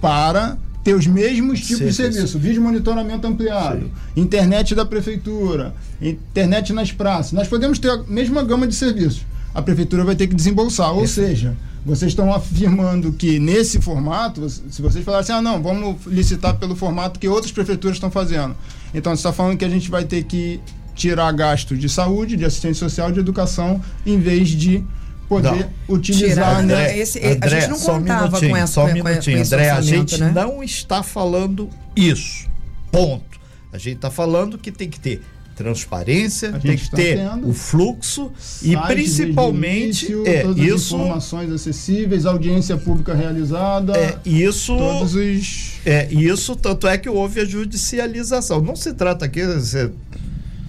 para 0.00 0.58
ter 0.82 0.94
os 0.94 1.06
mesmos 1.06 1.60
tipos 1.60 1.78
de 1.86 1.92
Serviço. 1.92 2.16
serviço. 2.18 2.38
Vídeo 2.38 2.60
monitoramento 2.62 3.26
ampliado, 3.26 3.90
internet 4.16 4.74
da 4.74 4.84
prefeitura, 4.84 5.72
internet 6.02 6.72
nas 6.72 6.90
praças. 6.90 7.32
Nós 7.32 7.46
podemos 7.46 7.78
ter 7.78 7.90
a 7.90 8.02
mesma 8.08 8.42
gama 8.42 8.66
de 8.66 8.74
serviços. 8.74 9.22
A 9.54 9.62
prefeitura 9.62 10.04
vai 10.04 10.16
ter 10.16 10.26
que 10.26 10.34
desembolsar. 10.34 10.92
Ou 10.92 11.06
seja, 11.06 11.56
vocês 11.84 12.12
estão 12.12 12.32
afirmando 12.32 13.12
que 13.12 13.38
nesse 13.38 13.80
formato, 13.80 14.48
se 14.48 14.82
vocês 14.82 15.04
falarem 15.04 15.22
assim, 15.22 15.32
ah, 15.32 15.40
não, 15.42 15.62
vamos 15.62 15.96
licitar 16.06 16.56
pelo 16.56 16.76
formato 16.76 17.18
que 17.18 17.26
outras 17.28 17.50
prefeituras 17.52 17.96
estão 17.96 18.10
fazendo. 18.10 18.54
Então, 18.92 19.14
você 19.14 19.20
está 19.20 19.32
falando 19.32 19.56
que 19.56 19.64
a 19.64 19.68
gente 19.68 19.90
vai 19.90 20.04
ter 20.04 20.24
que 20.24 20.60
tirar 20.94 21.32
gasto 21.32 21.76
de 21.76 21.88
saúde, 21.88 22.36
de 22.36 22.44
assistência 22.44 22.80
social, 22.88 23.10
de 23.10 23.20
educação, 23.20 23.80
em 24.04 24.18
vez 24.20 24.48
de 24.50 24.84
poder 25.28 25.70
Não. 25.88 25.94
utilizar. 25.96 26.28
Tirar, 26.56 26.62
né? 26.62 26.74
André, 26.74 26.98
esse- 26.98 27.18
a 27.40 27.48
gente 27.48 27.68
não 27.68 27.76
um 27.76 27.80
contava 27.80 28.26
minutinho, 28.26 28.50
com 28.50 28.56
essa- 28.56 28.72
Só 28.72 28.84
um 28.84 28.88
com 28.88 28.94
minutinho, 28.94 29.42
André, 29.42 29.70
a 29.70 29.80
gente 29.80 30.18
né? 30.18 30.32
não 30.34 30.62
está 30.62 31.02
falando 31.02 31.70
isso. 31.96 32.46
Ponto. 32.92 33.38
A 33.72 33.78
gente 33.78 33.96
está 33.96 34.10
falando 34.10 34.58
que 34.58 34.72
tem 34.72 34.90
que 34.90 34.98
ter 34.98 35.22
transparência, 35.62 36.52
tem 36.52 36.74
que 36.74 36.84
está 36.84 36.96
ter 36.96 37.18
tendo. 37.18 37.48
o 37.48 37.52
fluxo 37.52 38.32
e 38.62 38.72
Site 38.72 38.86
principalmente 38.86 40.06
desde 40.06 40.14
o 40.14 40.20
início, 40.20 40.28
é 40.28 40.42
todas 40.42 40.58
as 40.58 40.80
isso 40.80 40.94
informações 40.96 41.52
acessíveis, 41.52 42.24
audiência 42.24 42.76
pública 42.78 43.14
realizada, 43.14 43.94
é 43.94 44.18
isso 44.24 44.74
todos 44.74 45.14
os 45.14 45.80
É, 45.84 46.08
isso, 46.10 46.56
tanto 46.56 46.88
é 46.88 46.96
que 46.96 47.10
houve 47.10 47.40
a 47.40 47.44
judicialização. 47.44 48.62
Não 48.62 48.74
se 48.74 48.94
trata 48.94 49.26
aqui, 49.26 49.44
você 49.44 49.90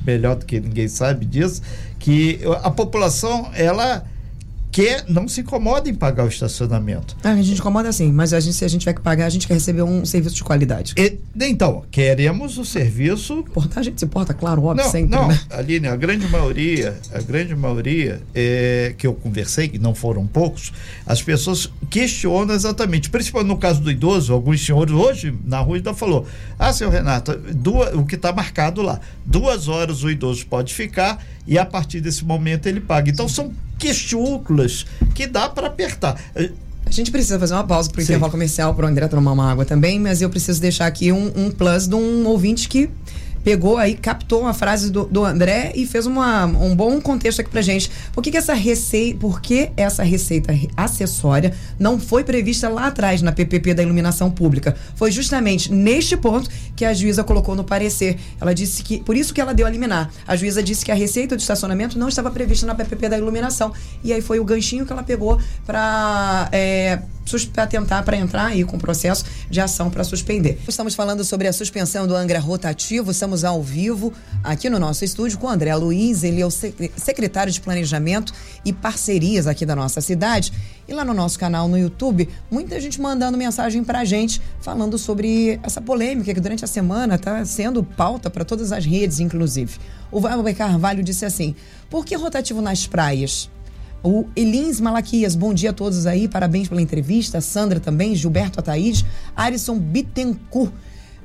melhor 0.06 0.36
do 0.36 0.45
que 0.45 0.60
ninguém 0.60 0.88
sabe 0.88 1.25
disso, 1.25 1.62
que 1.97 2.39
a 2.63 2.71
população, 2.71 3.49
ela 3.54 4.04
quer, 4.71 5.03
não 5.07 5.27
se 5.27 5.41
incomoda 5.41 5.89
em 5.89 5.93
pagar 5.93 6.23
o 6.23 6.27
estacionamento. 6.27 7.17
Ah, 7.23 7.31
a 7.31 7.41
gente 7.41 7.60
incomoda 7.60 7.89
assim, 7.89 8.12
mas 8.12 8.34
a 8.34 8.39
gente, 8.39 8.55
se 8.55 8.63
a 8.63 8.67
gente 8.67 8.81
tiver 8.81 8.93
que 8.93 9.01
pagar, 9.01 9.25
a 9.25 9.29
gente 9.29 9.47
quer 9.47 9.55
receber 9.55 9.81
um 9.84 10.05
serviço 10.05 10.36
de 10.36 10.43
qualidade. 10.43 10.93
E, 10.97 11.17
então, 11.41 11.84
queremos 11.91 12.57
o 12.57 12.63
serviço. 12.63 13.43
Portar, 13.53 13.79
a 13.79 13.84
gente 13.84 13.99
se 13.99 14.05
porta, 14.05 14.34
claro, 14.34 14.63
óbvio, 14.63 14.84
Não, 14.86 14.91
sempre. 14.91 15.10
não, 15.15 15.27
né? 15.27 15.39
Aline, 15.49 15.88
a 15.88 15.95
grande 15.95 16.27
maioria, 16.27 16.97
a 17.13 17.21
grande 17.21 17.55
maioria 17.55 18.21
é, 18.34 18.95
que 18.97 19.05
eu 19.05 19.13
conversei, 19.13 19.67
que 19.67 19.77
não 19.77 19.93
foram 19.93 20.25
poucos, 20.25 20.71
as 21.05 21.21
pessoas 21.21 21.69
questionam 21.89 22.55
exatamente, 22.55 23.10
principalmente 23.10 23.49
no 23.49 23.57
caso 23.57 23.81
do 23.81 23.91
idoso, 23.91 24.34
alguns 24.34 24.65
senhores 24.65 24.93
hoje 24.93 25.34
na 25.45 25.60
rua 25.60 25.75
ainda 25.75 25.93
falou, 25.93 26.25
ah, 26.57 26.71
seu 26.71 26.89
Renato, 26.89 27.36
duas, 27.53 27.93
o 27.93 28.05
que 28.05 28.15
está 28.15 28.31
marcado 28.31 28.81
lá, 28.81 28.99
duas 29.25 29.67
horas 29.67 30.03
o 30.03 30.10
idoso 30.10 30.45
pode 30.45 30.73
ficar 30.73 31.23
e 31.46 31.58
a 31.58 31.65
partir 31.65 32.00
desse 32.00 32.23
momento 32.23 32.67
ele 32.67 32.79
paga. 32.79 33.10
Então 33.10 33.27
são 33.27 33.52
questúnculas 33.82 34.86
que 35.15 35.25
dá 35.25 35.50
para 35.50 35.65
apertar. 35.65 36.15
A 36.86 36.92
gente 36.92 37.10
precisa 37.10 37.40
fazer 37.40 37.56
uma 37.56 37.63
pausa 37.63 37.90
pro 37.90 38.00
Sim. 38.00 38.06
intervalo 38.06 38.32
comercial 38.32 38.75
pro 38.75 38.86
André 38.86 39.08
tomar 39.08 39.32
uma 39.32 39.50
água 39.50 39.65
também, 39.65 40.00
mas 40.00 40.21
eu 40.21 40.29
preciso 40.29 40.62
deixar 40.62 40.86
aqui 40.86 41.12
um, 41.12 41.32
um 41.36 41.50
plus 41.50 41.88
de 41.88 41.96
um 41.96 42.27
ouvinte 42.27 42.69
que 42.69 42.90
pegou 43.44 43.77
aí, 43.77 43.96
captou 43.96 44.42
uma 44.42 44.54
frase 44.54 44.92
do, 44.92 45.06
do 45.06 45.23
André 45.25 45.71
e 45.75 45.85
fez 45.85 46.06
uma, 46.06 46.46
um 46.46 46.75
bom 46.75 47.00
contexto 47.02 47.42
aqui 47.42 47.50
pra 47.50 47.62
gente. 47.62 47.92
Por 48.13 48.21
que, 48.23 48.31
que 48.31 48.37
essa 48.37 48.54
receita, 48.54 49.19
por 49.19 49.42
que 49.42 49.71
essa 49.75 50.04
receita 50.04 50.54
acessória 50.75 51.54
não 51.79 52.00
foi 52.00 52.23
prevista 52.23 52.69
lá 52.69 52.87
atrás 52.87 53.21
na 53.21 53.31
PPP 53.31 53.73
da 53.73 53.83
iluminação 53.83 54.29
pública? 54.29 54.75
Foi 54.96 55.12
justamente 55.12 55.71
neste 55.71 56.15
ponto 56.15 56.50
que 56.75 56.85
a 56.85 56.94
juíza 56.94 57.23
colocou 57.23 57.56
no 57.56 57.63
parecer. 57.63 58.17
Ela 58.39 58.54
disse 58.54 58.83
que, 58.83 59.00
por 59.00 59.15
isso 59.15 59.33
que 59.33 59.42
ela 59.42 59.54
deu 59.54 59.65
a 59.65 59.69
liminar. 59.69 60.12
A 60.27 60.35
juíza 60.35 60.62
disse 60.62 60.85
que 60.85 60.92
a 60.92 60.96
receita 60.96 61.35
de 61.35 61.42
estacionamento 61.42 61.98
não 61.98 62.08
estava 62.08 62.29
prevista 62.31 62.65
na 62.65 62.75
PPP 62.75 63.10
da 63.10 63.17
iluminação. 63.17 63.73
E 64.04 64.13
aí 64.13 64.21
foi 64.21 64.39
o 64.39 64.46
ganchinho 64.46 64.85
que 64.85 64.92
ela 64.92 65.04
pegou 65.04 65.39
para 65.65 66.50
é, 66.52 67.02
sus- 67.32 67.46
pra 67.46 67.65
tentar 67.65 68.04
para 68.04 68.17
entrar 68.17 68.46
aí 68.48 68.63
com 68.63 68.77
processo 68.77 69.25
de 69.50 69.60
ação 69.60 69.90
para 69.90 70.04
suspender. 70.04 70.60
Estamos 70.67 70.94
falando 70.94 71.23
sobre 71.23 71.48
a 71.48 71.54
suspensão 71.54 72.06
do 72.06 72.15
Angra 72.15 72.40
rotativo, 72.40 73.10
estamos 73.12 73.44
ao 73.44 73.63
vivo 73.63 74.13
aqui 74.44 74.69
no 74.69 74.77
nosso 74.79 75.04
estúdio 75.06 75.38
com 75.40 75.48
o 75.48 75.50
André 75.50 75.73
Luiz, 75.75 76.23
ele 76.23 76.42
é 76.42 76.46
o 76.46 76.52
secre- 76.52 76.92
secretário 76.96 77.52
de 77.52 77.60
Planejamento 77.62 78.34
e 78.65 78.71
Parcerias 78.73 79.48
aqui 79.48 79.65
da 79.65 79.75
nossa 79.75 80.02
cidade. 80.02 80.52
E 80.88 80.94
lá 80.94 81.06
no 81.06 81.13
nosso 81.13 81.40
canal 81.40 81.67
no 81.69 81.77
YouTube, 81.77 82.27
muita 82.50 82.79
gente 82.82 83.00
mandando 83.00 83.38
mensagem 83.38 83.82
pra 83.84 84.04
gente 84.04 84.42
falando 84.60 84.98
sobre 84.98 85.58
essa 85.63 85.79
polêmica 85.79 86.34
que 86.34 86.40
durante 86.40 86.65
a 86.65 86.67
semana 86.67 87.15
está 87.15 87.46
sendo 87.46 87.82
pauta 87.84 88.29
para 88.29 88.44
todas 88.44 88.71
as 88.73 88.86
redes, 88.86 89.19
inclusive. 89.21 89.77
O 90.12 90.19
Valber 90.19 90.54
Carvalho 90.56 91.02
disse 91.02 91.23
assim: 91.23 91.56
por 91.90 92.06
que 92.06 92.13
rotativo 92.15 92.62
nas 92.62 92.86
praias? 92.88 93.50
O 94.04 94.25
Elins 94.35 94.81
Malaquias, 94.81 95.35
bom 95.35 95.54
dia 95.54 95.69
a 95.69 95.73
todos 95.73 96.08
aí, 96.08 96.27
parabéns 96.27 96.67
pela 96.67 96.81
entrevista. 96.81 97.39
Sandra 97.39 97.79
também, 97.79 98.15
Gilberto 98.15 98.60
Ataíde, 98.60 99.06
Arison 99.35 99.77
Bittencourt. 99.77 100.71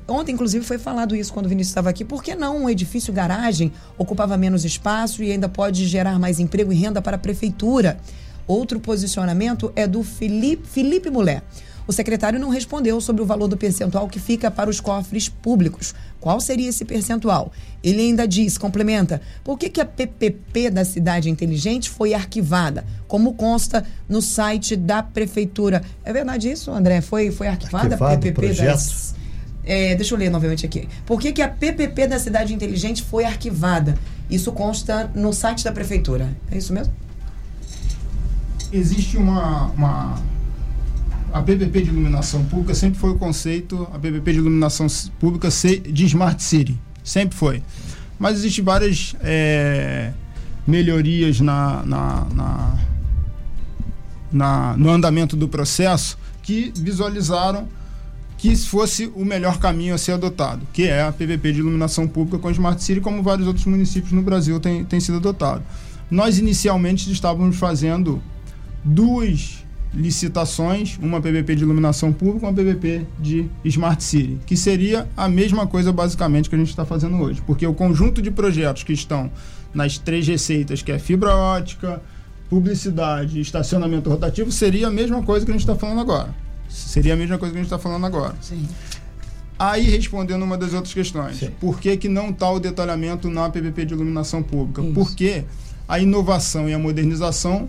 Ontem, 0.07 0.33
inclusive, 0.33 0.63
foi 0.63 0.77
falado 0.77 1.15
isso 1.15 1.33
quando 1.33 1.47
o 1.47 1.49
Vinícius 1.49 1.71
estava 1.71 1.89
aqui. 1.89 2.05
Por 2.05 2.21
que 2.21 2.35
não 2.35 2.63
um 2.63 2.69
edifício 2.69 3.11
garagem 3.11 3.71
ocupava 3.97 4.37
menos 4.37 4.63
espaço 4.63 5.23
e 5.23 5.31
ainda 5.31 5.49
pode 5.49 5.87
gerar 5.87 6.19
mais 6.19 6.39
emprego 6.39 6.71
e 6.71 6.75
renda 6.75 7.01
para 7.01 7.15
a 7.15 7.19
prefeitura? 7.19 7.99
Outro 8.45 8.79
posicionamento 8.79 9.71
é 9.75 9.87
do 9.87 10.03
Felipe, 10.03 10.67
Felipe 10.67 11.09
Mulher. 11.09 11.41
O 11.87 11.93
secretário 11.93 12.39
não 12.39 12.49
respondeu 12.49 12.99
sobre 12.99 13.21
o 13.21 13.25
valor 13.25 13.47
do 13.47 13.55
percentual 13.55 14.07
que 14.07 14.19
fica 14.19 14.51
para 14.51 14.69
os 14.69 14.79
cofres 14.79 15.29
públicos. 15.29 15.95
Qual 16.19 16.39
seria 16.41 16.69
esse 16.69 16.83
percentual? 16.83 17.51
Ele 17.83 18.01
ainda 18.01 18.27
diz, 18.27 18.57
complementa, 18.57 19.21
por 19.43 19.57
que, 19.57 19.69
que 19.69 19.79
a 19.79 19.85
PPP 19.85 20.69
da 20.69 20.83
Cidade 20.83 21.29
Inteligente 21.29 21.89
foi 21.89 22.13
arquivada? 22.13 22.85
Como 23.07 23.33
consta 23.33 23.85
no 24.09 24.21
site 24.21 24.75
da 24.75 25.01
prefeitura. 25.01 25.81
É 26.03 26.11
verdade 26.11 26.51
isso, 26.51 26.71
André? 26.71 27.01
Foi, 27.01 27.31
foi 27.31 27.47
arquivada 27.47 27.95
Arquivado 27.95 28.13
a 28.13 28.17
PPP 28.17 28.31
projeto? 28.33 28.67
das... 28.67 29.15
É, 29.63 29.95
deixa 29.95 30.13
eu 30.13 30.19
ler 30.19 30.29
novamente 30.29 30.65
aqui. 30.65 30.87
Por 31.05 31.19
que, 31.19 31.31
que 31.31 31.41
a 31.41 31.47
PPP 31.47 32.07
da 32.07 32.19
Cidade 32.19 32.53
Inteligente 32.53 33.03
foi 33.03 33.25
arquivada? 33.25 33.97
Isso 34.29 34.51
consta 34.51 35.09
no 35.15 35.33
site 35.33 35.63
da 35.63 35.71
prefeitura. 35.71 36.29
É 36.51 36.57
isso 36.57 36.73
mesmo? 36.73 36.93
existe 38.71 39.17
uma, 39.17 39.67
uma 39.71 40.21
a 41.37 41.41
PPP 41.43 41.81
de 41.83 41.89
iluminação 41.89 42.43
pública 42.45 42.73
sempre 42.73 42.99
foi 42.99 43.11
o 43.11 43.15
conceito 43.15 43.87
a 43.93 43.99
PPP 43.99 44.33
de 44.33 44.37
iluminação 44.39 44.87
pública 45.19 45.49
de 45.49 46.05
smart 46.05 46.41
city 46.41 46.77
sempre 47.03 47.37
foi 47.37 47.61
mas 48.19 48.37
existem 48.39 48.63
várias 48.63 49.15
é, 49.21 50.11
melhorias 50.65 51.39
na, 51.39 51.83
na, 51.85 52.27
na, 52.33 52.75
na- 54.31 54.77
no 54.77 54.89
andamento 54.89 55.35
do 55.35 55.47
processo 55.47 56.17
que 56.43 56.71
visualizaram 56.75 57.67
que 58.37 58.55
fosse 58.55 59.11
o 59.15 59.25
melhor 59.25 59.57
caminho 59.57 59.95
a 59.95 59.97
ser 59.97 60.11
adotado, 60.11 60.61
que 60.71 60.83
é 60.83 61.01
a 61.01 61.11
PPP 61.11 61.53
de 61.53 61.59
iluminação 61.59 62.07
pública 62.07 62.37
com 62.37 62.51
Smart 62.51 62.83
City, 62.83 63.01
como 63.01 63.23
vários 63.23 63.47
outros 63.47 63.65
municípios 63.65 64.11
no 64.11 64.21
Brasil 64.21 64.59
têm, 64.59 64.85
têm 64.85 64.99
sido 64.99 65.17
adotado. 65.17 65.63
Nós 66.09 66.37
inicialmente 66.37 67.11
estávamos 67.11 67.55
fazendo 67.57 68.21
duas 68.83 69.65
licitações, 69.97 70.97
uma 71.01 71.19
PPP 71.19 71.55
de 71.55 71.63
iluminação 71.63 72.13
pública 72.13 72.45
e 72.45 72.49
uma 72.49 72.53
PPP 72.53 73.05
de 73.19 73.49
Smart 73.65 74.03
City, 74.03 74.37
que 74.45 74.55
seria 74.55 75.07
a 75.17 75.27
mesma 75.27 75.65
coisa 75.65 75.91
basicamente 75.91 76.49
que 76.49 76.55
a 76.55 76.57
gente 76.57 76.69
está 76.69 76.85
fazendo 76.85 77.17
hoje, 77.17 77.41
porque 77.45 77.65
o 77.65 77.73
conjunto 77.73 78.21
de 78.21 78.29
projetos 78.29 78.83
que 78.83 78.93
estão 78.93 79.31
nas 79.73 79.97
três 79.97 80.27
receitas, 80.27 80.83
que 80.83 80.91
é 80.91 80.99
fibra 80.99 81.35
ótica, 81.35 81.99
publicidade 82.47 83.39
e 83.39 83.41
estacionamento 83.41 84.09
rotativo, 84.09 84.51
seria 84.51 84.87
a 84.87 84.91
mesma 84.91 85.23
coisa 85.23 85.43
que 85.43 85.51
a 85.51 85.53
gente 85.53 85.61
está 85.61 85.75
falando 85.75 85.99
agora. 85.99 86.33
Seria 86.69 87.13
a 87.13 87.17
mesma 87.17 87.37
coisa 87.39 87.51
que 87.51 87.59
a 87.59 87.63
gente 87.63 87.71
está 87.73 87.79
falando 87.79 88.05
agora. 88.05 88.35
Sim. 88.39 88.67
Aí, 89.57 89.83
respondendo 89.89 90.43
uma 90.43 90.57
das 90.57 90.73
outras 90.73 90.93
questões, 90.93 91.37
Sim. 91.37 91.49
por 91.59 91.79
que, 91.79 91.97
que 91.97 92.07
não 92.07 92.29
está 92.29 92.51
o 92.51 92.59
detalhamento 92.59 93.29
na 93.29 93.49
PPP 93.49 93.85
de 93.85 93.93
iluminação 93.95 94.43
pública? 94.43 94.83
Isso. 94.83 94.93
Porque 94.93 95.43
a 95.87 95.97
inovação 95.97 96.69
e 96.69 96.73
a 96.73 96.79
modernização 96.79 97.67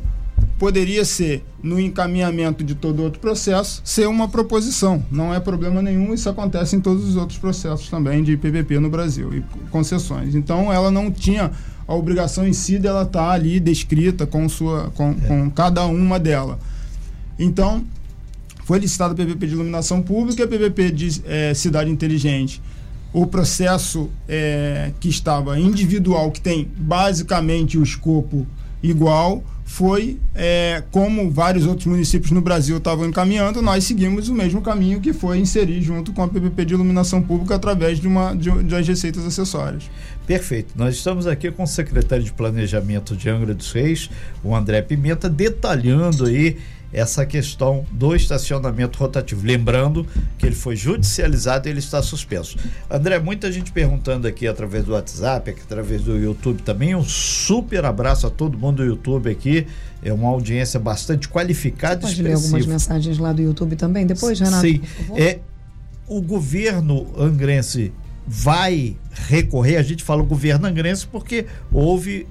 poderia 0.59 1.05
ser, 1.05 1.45
no 1.63 1.79
encaminhamento 1.79 2.65
de 2.65 2.75
todo 2.75 3.03
outro 3.03 3.21
processo, 3.21 3.81
ser 3.85 4.09
uma 4.09 4.29
proposição. 4.29 5.05
Não 5.11 5.33
é 5.33 5.39
problema 5.39 5.81
nenhum, 5.81 6.13
isso 6.13 6.29
acontece 6.29 6.75
em 6.75 6.81
todos 6.81 7.09
os 7.09 7.17
outros 7.17 7.39
processos 7.39 7.89
também 7.89 8.23
de 8.23 8.37
PPP 8.37 8.81
no 8.81 8.91
Brasil 8.91 9.33
e 9.33 9.45
concessões. 9.71 10.35
Então, 10.35 10.73
ela 10.73 10.91
não 10.91 11.11
tinha 11.11 11.53
a 11.87 11.95
obrigação 11.95 12.47
em 12.47 12.53
si 12.53 12.79
dela 12.79 13.03
estar 13.03 13.31
ali 13.31 13.61
descrita 13.61 14.27
com, 14.27 14.49
sua, 14.49 14.91
com, 14.95 15.15
com 15.15 15.51
cada 15.51 15.87
uma 15.87 16.19
dela. 16.19 16.59
Então, 17.39 17.85
foi 18.65 18.81
licitada 18.81 19.15
a 19.15 19.17
PPP 19.17 19.47
de 19.47 19.55
iluminação 19.55 20.03
pública 20.03 20.43
e 20.43 20.45
a 20.45 20.49
PPP 20.49 20.91
de 20.91 21.23
eh, 21.25 21.55
cidade 21.55 21.89
inteligente. 21.89 22.61
O 23.13 23.27
processo 23.27 24.11
eh, 24.29 24.93
que 25.01 25.09
estava 25.09 25.59
individual, 25.59 26.31
que 26.31 26.41
tem 26.41 26.69
basicamente 26.77 27.79
o 27.79 27.83
escopo 27.83 28.47
igual, 28.83 29.43
foi 29.69 30.19
eh, 30.35 30.83
como 30.91 31.31
vários 31.31 31.67
outros 31.67 31.87
municípios 31.87 32.31
no 32.31 32.41
Brasil 32.41 32.79
estavam 32.79 33.07
encaminhando, 33.07 33.61
nós 33.61 33.85
seguimos 33.85 34.29
o 34.31 34.35
mesmo 34.35 34.63
caminho 34.63 34.99
que 34.99 35.13
foi 35.13 35.39
inserir 35.39 35.83
junto 35.83 36.11
com 36.13 36.23
a 36.23 36.29
PPP 36.29 36.65
de 36.65 36.75
iluminação 36.75 37.23
pública 37.23 37.55
através 37.55 38.01
de 38.01 38.09
uma 38.09 38.35
de, 38.35 38.51
de 38.65 38.75
as 38.75 38.89
receitas 38.89 39.27
acessórias. 39.27 39.91
Perfeito. 40.27 40.73
Nós 40.75 40.95
estamos 40.95 41.27
aqui 41.27 41.51
com 41.51 41.65
o 41.65 41.67
secretário 41.67 42.25
de 42.25 42.33
Planejamento 42.33 43.15
de 43.15 43.29
Angra 43.29 43.53
dos 43.55 43.71
Reis, 43.71 44.09
o 44.43 44.57
André 44.57 44.81
Pimenta, 44.81 45.29
detalhando 45.29 46.25
aí 46.25 46.57
essa 46.93 47.27
questão 47.27 47.85
do 47.91 48.15
estacionamento 48.15 48.99
rotativo. 48.99 49.47
Lembrando 49.47 50.07
que 50.39 50.47
ele 50.47 50.55
foi 50.55 50.75
judicializado 50.75 51.69
e 51.69 51.71
ele 51.71 51.81
está 51.81 52.03
suspenso. 52.03 52.57
André, 52.91 53.19
muita 53.19 53.51
gente 53.53 53.71
perguntando 53.73 54.27
aqui 54.27 54.47
através 54.47 54.85
do 54.85 54.93
WhatsApp, 54.93 55.51
aqui, 55.51 55.61
através 55.63 56.03
do 56.03 56.17
YouTube 56.17 56.63
também. 56.63 56.95
Um 56.95 57.05
super 57.05 57.85
abraço 57.85 58.27
a 58.27 58.31
todo 58.31 58.59
mundo 58.59 58.77
do 58.77 58.85
YouTube 58.85 59.31
aqui. 59.31 59.67
É 60.03 60.13
uma 60.13 60.29
audiência 60.29 60.79
bastante 60.79 61.29
qualificada 61.29 62.01
e 62.01 62.09
Pode 62.09 62.23
ler 62.23 62.35
algumas 62.35 62.67
mensagens 62.67 63.19
lá 63.19 63.33
do 63.33 63.43
YouTube 63.43 63.77
também 63.77 64.07
depois, 64.07 64.39
Renato? 64.39 64.67
Sim. 64.67 64.81
É, 65.17 65.41
o 66.07 66.23
governo 66.23 67.13
angrense 67.19 67.93
vai 68.27 68.97
recorrer, 69.29 69.77
a 69.77 69.83
gente 69.83 70.05
fala 70.05 70.23
o 70.23 70.27
governo 70.27 70.67
angrense 70.67 71.07
porque 71.07 71.47
houve 71.73 72.27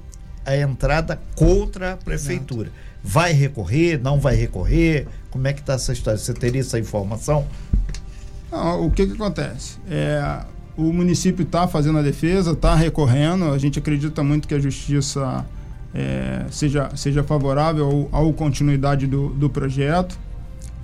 a 0.45 0.55
entrada 0.55 1.19
contra 1.35 1.93
a 1.93 1.97
prefeitura. 1.97 2.71
Vai 3.09 3.31
recorrer, 3.31 3.97
não 3.97 4.19
vai 4.19 4.35
recorrer? 4.35 5.07
Como 5.31 5.47
é 5.47 5.53
que 5.53 5.61
está 5.61 5.73
essa 5.73 5.93
história? 5.93 6.19
Você 6.19 6.33
teria 6.33 6.59
essa 6.59 6.77
informação? 6.77 7.47
Não, 8.51 8.85
o 8.85 8.91
que, 8.91 9.07
que 9.07 9.13
acontece? 9.13 9.77
É, 9.89 10.41
o 10.75 10.91
município 10.91 11.43
está 11.43 11.69
fazendo 11.69 11.99
a 11.99 12.01
defesa, 12.01 12.51
está 12.51 12.75
recorrendo. 12.75 13.45
A 13.45 13.57
gente 13.57 13.79
acredita 13.79 14.21
muito 14.23 14.45
que 14.45 14.53
a 14.53 14.59
justiça 14.59 15.45
é, 15.95 16.47
seja, 16.51 16.89
seja 16.97 17.23
favorável 17.23 18.09
ao 18.11 18.33
continuidade 18.33 19.07
do, 19.07 19.29
do 19.29 19.49
projeto. 19.49 20.19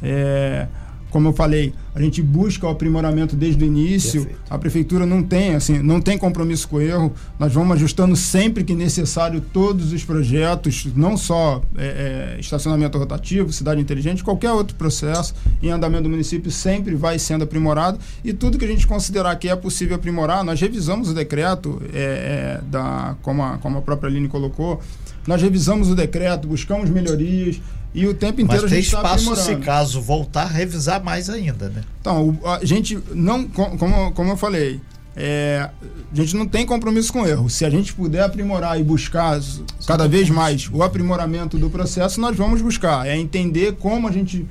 É, 0.01 0.67
como 1.13 1.27
eu 1.27 1.33
falei, 1.33 1.75
a 1.93 2.01
gente 2.01 2.23
busca 2.23 2.65
o 2.65 2.71
aprimoramento 2.71 3.35
desde 3.35 3.63
o 3.63 3.67
início. 3.67 4.23
Perfeito. 4.23 4.41
A 4.49 4.57
prefeitura 4.57 5.05
não 5.05 5.21
tem, 5.21 5.53
assim, 5.53 5.77
não 5.77 6.01
tem 6.01 6.17
compromisso 6.17 6.67
com 6.67 6.77
o 6.77 6.81
erro. 6.81 7.13
Nós 7.37 7.53
vamos 7.53 7.75
ajustando 7.75 8.15
sempre 8.15 8.63
que 8.63 8.73
necessário 8.73 9.39
todos 9.39 9.93
os 9.93 10.03
projetos, 10.03 10.87
não 10.95 11.15
só 11.15 11.61
é, 11.77 12.35
é, 12.35 12.39
estacionamento 12.39 12.97
rotativo, 12.97 13.53
cidade 13.53 13.79
inteligente, 13.79 14.23
qualquer 14.23 14.51
outro 14.53 14.75
processo 14.75 15.35
em 15.61 15.69
andamento 15.69 16.03
do 16.03 16.09
município 16.09 16.49
sempre 16.49 16.95
vai 16.95 17.19
sendo 17.19 17.43
aprimorado 17.43 17.99
e 18.23 18.33
tudo 18.33 18.57
que 18.57 18.65
a 18.65 18.67
gente 18.67 18.87
considerar 18.87 19.35
que 19.35 19.47
é 19.47 19.55
possível 19.55 19.95
aprimorar, 19.95 20.43
nós 20.43 20.59
revisamos 20.59 21.09
o 21.09 21.13
decreto 21.13 21.79
é, 21.93 22.59
é 22.59 22.61
da, 22.71 23.15
como 23.21 23.43
a, 23.43 23.59
como 23.59 23.77
a 23.77 23.81
própria 23.83 24.09
Aline 24.09 24.27
colocou, 24.27 24.81
nós 25.27 25.39
revisamos 25.43 25.91
o 25.91 25.95
decreto, 25.95 26.47
buscamos 26.47 26.89
melhorias 26.89 27.61
e 27.93 28.07
o 28.07 28.13
tempo 28.13 28.41
inteiro 28.41 28.63
Mas 28.63 28.71
a 28.71 28.75
tem 28.75 28.81
gente 28.83 28.93
está 28.95 28.99
espaço, 28.99 29.23
se 29.23 29.31
aprimorando. 29.41 29.65
caso 29.65 30.01
voltar, 30.01 30.45
revisar 30.45 31.03
mais 31.03 31.29
ainda, 31.29 31.69
né? 31.69 31.81
Então, 32.01 32.37
a 32.43 32.65
gente 32.65 32.97
não, 33.13 33.43
co- 33.47 33.77
como, 33.77 34.11
como 34.13 34.31
eu 34.31 34.37
falei, 34.37 34.79
é, 35.15 35.69
a 36.11 36.15
gente 36.15 36.35
não 36.35 36.47
tem 36.47 36.65
compromisso 36.65 37.13
com 37.13 37.21
o 37.21 37.27
erro. 37.27 37.47
Se 37.49 37.63
a 37.65 37.69
gente 37.69 37.93
puder 37.93 38.23
aprimorar 38.23 38.79
e 38.79 38.83
buscar 38.83 39.39
cada 39.85 40.07
vez 40.07 40.27
mais 40.29 40.67
o 40.73 40.81
aprimoramento 40.81 41.57
do 41.59 41.69
processo, 41.69 42.19
nós 42.19 42.35
vamos 42.35 42.61
buscar. 42.61 43.05
É 43.05 43.15
entender 43.15 43.73
como 43.73 44.07
a 44.07 44.11
gente, 44.11 44.43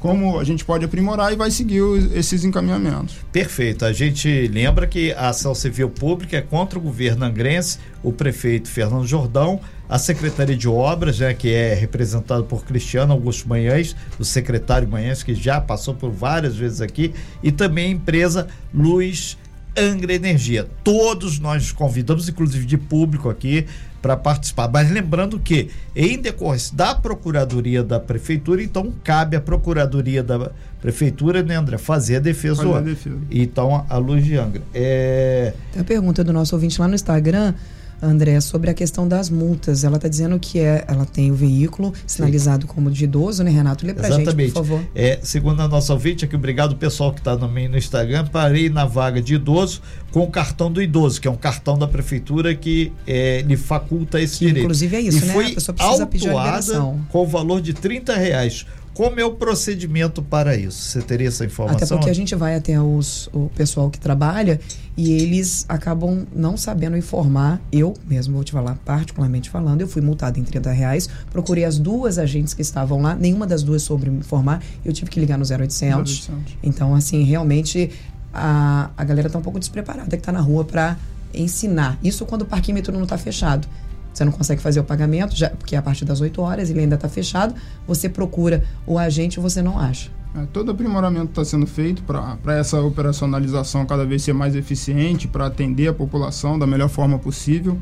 como 0.00 0.40
a 0.40 0.42
gente 0.42 0.64
pode 0.64 0.84
aprimorar 0.84 1.32
e 1.32 1.36
vai 1.36 1.52
seguir 1.52 1.82
os- 1.82 2.12
esses 2.16 2.42
encaminhamentos. 2.44 3.14
Perfeito. 3.30 3.84
A 3.84 3.92
gente 3.92 4.48
lembra 4.48 4.88
que 4.88 5.12
a 5.12 5.28
ação 5.28 5.54
civil 5.54 5.88
pública 5.88 6.36
é 6.36 6.42
contra 6.42 6.76
o 6.80 6.82
governo 6.82 7.24
angrense, 7.24 7.78
o 8.02 8.12
prefeito 8.12 8.68
Fernando 8.68 9.06
Jordão, 9.06 9.60
a 9.88 9.98
Secretaria 9.98 10.56
de 10.56 10.68
Obras, 10.68 11.18
né, 11.18 11.32
que 11.32 11.52
é 11.52 11.74
representado 11.74 12.44
por 12.44 12.64
Cristiano 12.64 13.12
Augusto 13.12 13.48
Manhães, 13.48 13.96
o 14.18 14.24
secretário 14.24 14.88
Manhães, 14.88 15.22
que 15.22 15.34
já 15.34 15.60
passou 15.60 15.94
por 15.94 16.10
várias 16.10 16.56
vezes 16.56 16.80
aqui, 16.80 17.14
e 17.42 17.50
também 17.50 17.86
a 17.86 17.90
empresa 17.90 18.48
Luz 18.72 19.38
Angra 19.76 20.12
Energia. 20.12 20.66
Todos 20.82 21.38
nós 21.38 21.72
convidamos, 21.72 22.28
inclusive 22.28 22.66
de 22.66 22.76
público 22.76 23.30
aqui, 23.30 23.66
para 24.02 24.16
participar. 24.16 24.68
Mas 24.68 24.90
lembrando 24.90 25.38
que, 25.38 25.70
em 25.94 26.18
decorrência 26.18 26.76
da 26.76 26.94
Procuradoria 26.94 27.82
da 27.82 27.98
Prefeitura, 27.98 28.62
então 28.62 28.92
cabe 29.02 29.36
à 29.36 29.40
Procuradoria 29.40 30.22
da 30.22 30.50
Prefeitura, 30.80 31.42
né, 31.42 31.56
André, 31.56 31.78
fazer 31.78 32.16
a 32.16 32.20
defesa 32.20 32.56
Fazer 32.56 32.68
do 32.68 32.76
a 32.76 32.80
defesa. 32.80 33.18
Então, 33.30 33.84
a 33.88 33.96
Luz 33.98 34.24
de 34.24 34.36
Angra. 34.36 34.62
É, 34.74 35.52
Tem 35.72 35.82
a 35.82 35.84
pergunta 35.84 36.22
do 36.22 36.32
nosso 36.32 36.54
ouvinte 36.54 36.80
lá 36.80 36.86
no 36.86 36.94
Instagram, 36.94 37.54
André, 38.00 38.40
sobre 38.40 38.70
a 38.70 38.74
questão 38.74 39.06
das 39.08 39.28
multas. 39.30 39.84
Ela 39.84 39.96
está 39.96 40.08
dizendo 40.08 40.38
que 40.38 40.58
é, 40.60 40.84
ela 40.86 41.04
tem 41.04 41.30
o 41.30 41.34
veículo 41.34 41.92
sinalizado 42.06 42.66
como 42.66 42.90
de 42.90 43.04
idoso, 43.04 43.42
né, 43.42 43.50
Renato? 43.50 43.86
Lê 43.86 43.94
pra 43.94 44.10
gente, 44.10 44.34
por 44.34 44.50
favor. 44.50 44.80
É, 44.94 45.18
segundo 45.22 45.60
a 45.60 45.68
nossa 45.68 45.92
ouvinte 45.92 46.24
aqui, 46.24 46.36
obrigado 46.36 46.76
pessoal 46.76 47.12
que 47.12 47.20
está 47.20 47.36
no, 47.36 47.48
no 47.48 47.76
Instagram, 47.76 48.26
parei 48.26 48.68
na 48.68 48.84
vaga 48.84 49.20
de 49.20 49.34
idoso 49.34 49.80
com 50.10 50.20
o 50.20 50.30
cartão 50.30 50.70
do 50.72 50.80
idoso, 50.80 51.20
que 51.20 51.28
é 51.28 51.30
um 51.30 51.36
cartão 51.36 51.76
da 51.78 51.86
prefeitura 51.86 52.54
que 52.54 52.92
é, 53.06 53.42
lhe 53.42 53.56
faculta 53.56 54.20
esse 54.20 54.38
Que, 54.38 54.46
direito. 54.46 54.64
inclusive, 54.64 54.96
é 54.96 55.00
isso, 55.00 55.24
e 55.24 55.26
né? 55.26 55.32
Foi 55.32 55.46
A 55.46 55.54
pessoa 55.54 55.74
precisa 55.76 56.06
pedir 56.06 56.28
a 56.28 56.32
autuada 56.32 56.60
liberação. 56.60 57.00
com 57.10 57.22
o 57.22 57.26
valor 57.26 57.60
de 57.60 57.74
30 57.74 58.14
reais. 58.16 58.64
Como 58.98 59.20
é 59.20 59.24
o 59.24 59.30
procedimento 59.30 60.20
para 60.20 60.56
isso? 60.56 60.82
Você 60.82 61.00
teria 61.00 61.28
essa 61.28 61.44
informação? 61.44 61.76
Até 61.76 61.86
porque 61.86 62.10
a 62.10 62.12
gente 62.12 62.34
vai 62.34 62.56
até 62.56 62.82
os, 62.82 63.30
o 63.32 63.48
pessoal 63.54 63.88
que 63.90 64.00
trabalha 64.00 64.58
e 64.96 65.12
eles 65.12 65.64
acabam 65.68 66.26
não 66.34 66.56
sabendo 66.56 66.96
informar. 66.96 67.60
Eu 67.70 67.94
mesmo 68.08 68.34
vou 68.34 68.42
te 68.42 68.50
falar, 68.50 68.74
particularmente 68.84 69.50
falando, 69.50 69.82
eu 69.82 69.86
fui 69.86 70.02
multada 70.02 70.40
em 70.40 70.42
30 70.42 70.72
reais, 70.72 71.08
procurei 71.30 71.64
as 71.64 71.78
duas 71.78 72.18
agentes 72.18 72.54
que 72.54 72.60
estavam 72.60 73.00
lá, 73.00 73.14
nenhuma 73.14 73.46
das 73.46 73.62
duas 73.62 73.82
soube 73.82 74.10
me 74.10 74.18
informar, 74.18 74.60
eu 74.84 74.92
tive 74.92 75.08
que 75.12 75.20
ligar 75.20 75.38
no 75.38 75.44
0800. 75.44 76.28
0800. 76.28 76.56
Então, 76.60 76.92
assim, 76.92 77.22
realmente 77.22 77.92
a, 78.34 78.90
a 78.96 79.04
galera 79.04 79.30
tá 79.30 79.38
um 79.38 79.42
pouco 79.42 79.60
despreparada 79.60 80.16
que 80.16 80.22
tá 80.24 80.32
na 80.32 80.40
rua 80.40 80.64
para 80.64 80.96
ensinar. 81.32 81.96
Isso 82.02 82.26
quando 82.26 82.42
o 82.42 82.46
parquímetro 82.46 82.92
não 82.92 83.06
tá 83.06 83.16
fechado. 83.16 83.68
Você 84.12 84.24
não 84.24 84.32
consegue 84.32 84.60
fazer 84.60 84.80
o 84.80 84.84
pagamento, 84.84 85.36
já, 85.36 85.50
porque 85.50 85.76
é 85.76 85.78
a 85.78 85.82
partir 85.82 86.04
das 86.04 86.20
8 86.20 86.40
horas 86.42 86.70
ele 86.70 86.80
ainda 86.80 86.96
está 86.96 87.08
fechado. 87.08 87.54
Você 87.86 88.08
procura 88.08 88.64
o 88.86 88.98
agente 88.98 89.38
e 89.38 89.40
você 89.42 89.62
não 89.62 89.78
acha. 89.78 90.10
É, 90.34 90.44
todo 90.52 90.70
aprimoramento 90.70 91.26
está 91.30 91.44
sendo 91.44 91.66
feito 91.66 92.02
para 92.02 92.56
essa 92.58 92.80
operacionalização 92.80 93.86
cada 93.86 94.04
vez 94.04 94.22
ser 94.22 94.32
mais 94.32 94.54
eficiente, 94.56 95.26
para 95.28 95.46
atender 95.46 95.88
a 95.88 95.92
população 95.92 96.58
da 96.58 96.66
melhor 96.66 96.88
forma 96.88 97.18
possível. 97.18 97.78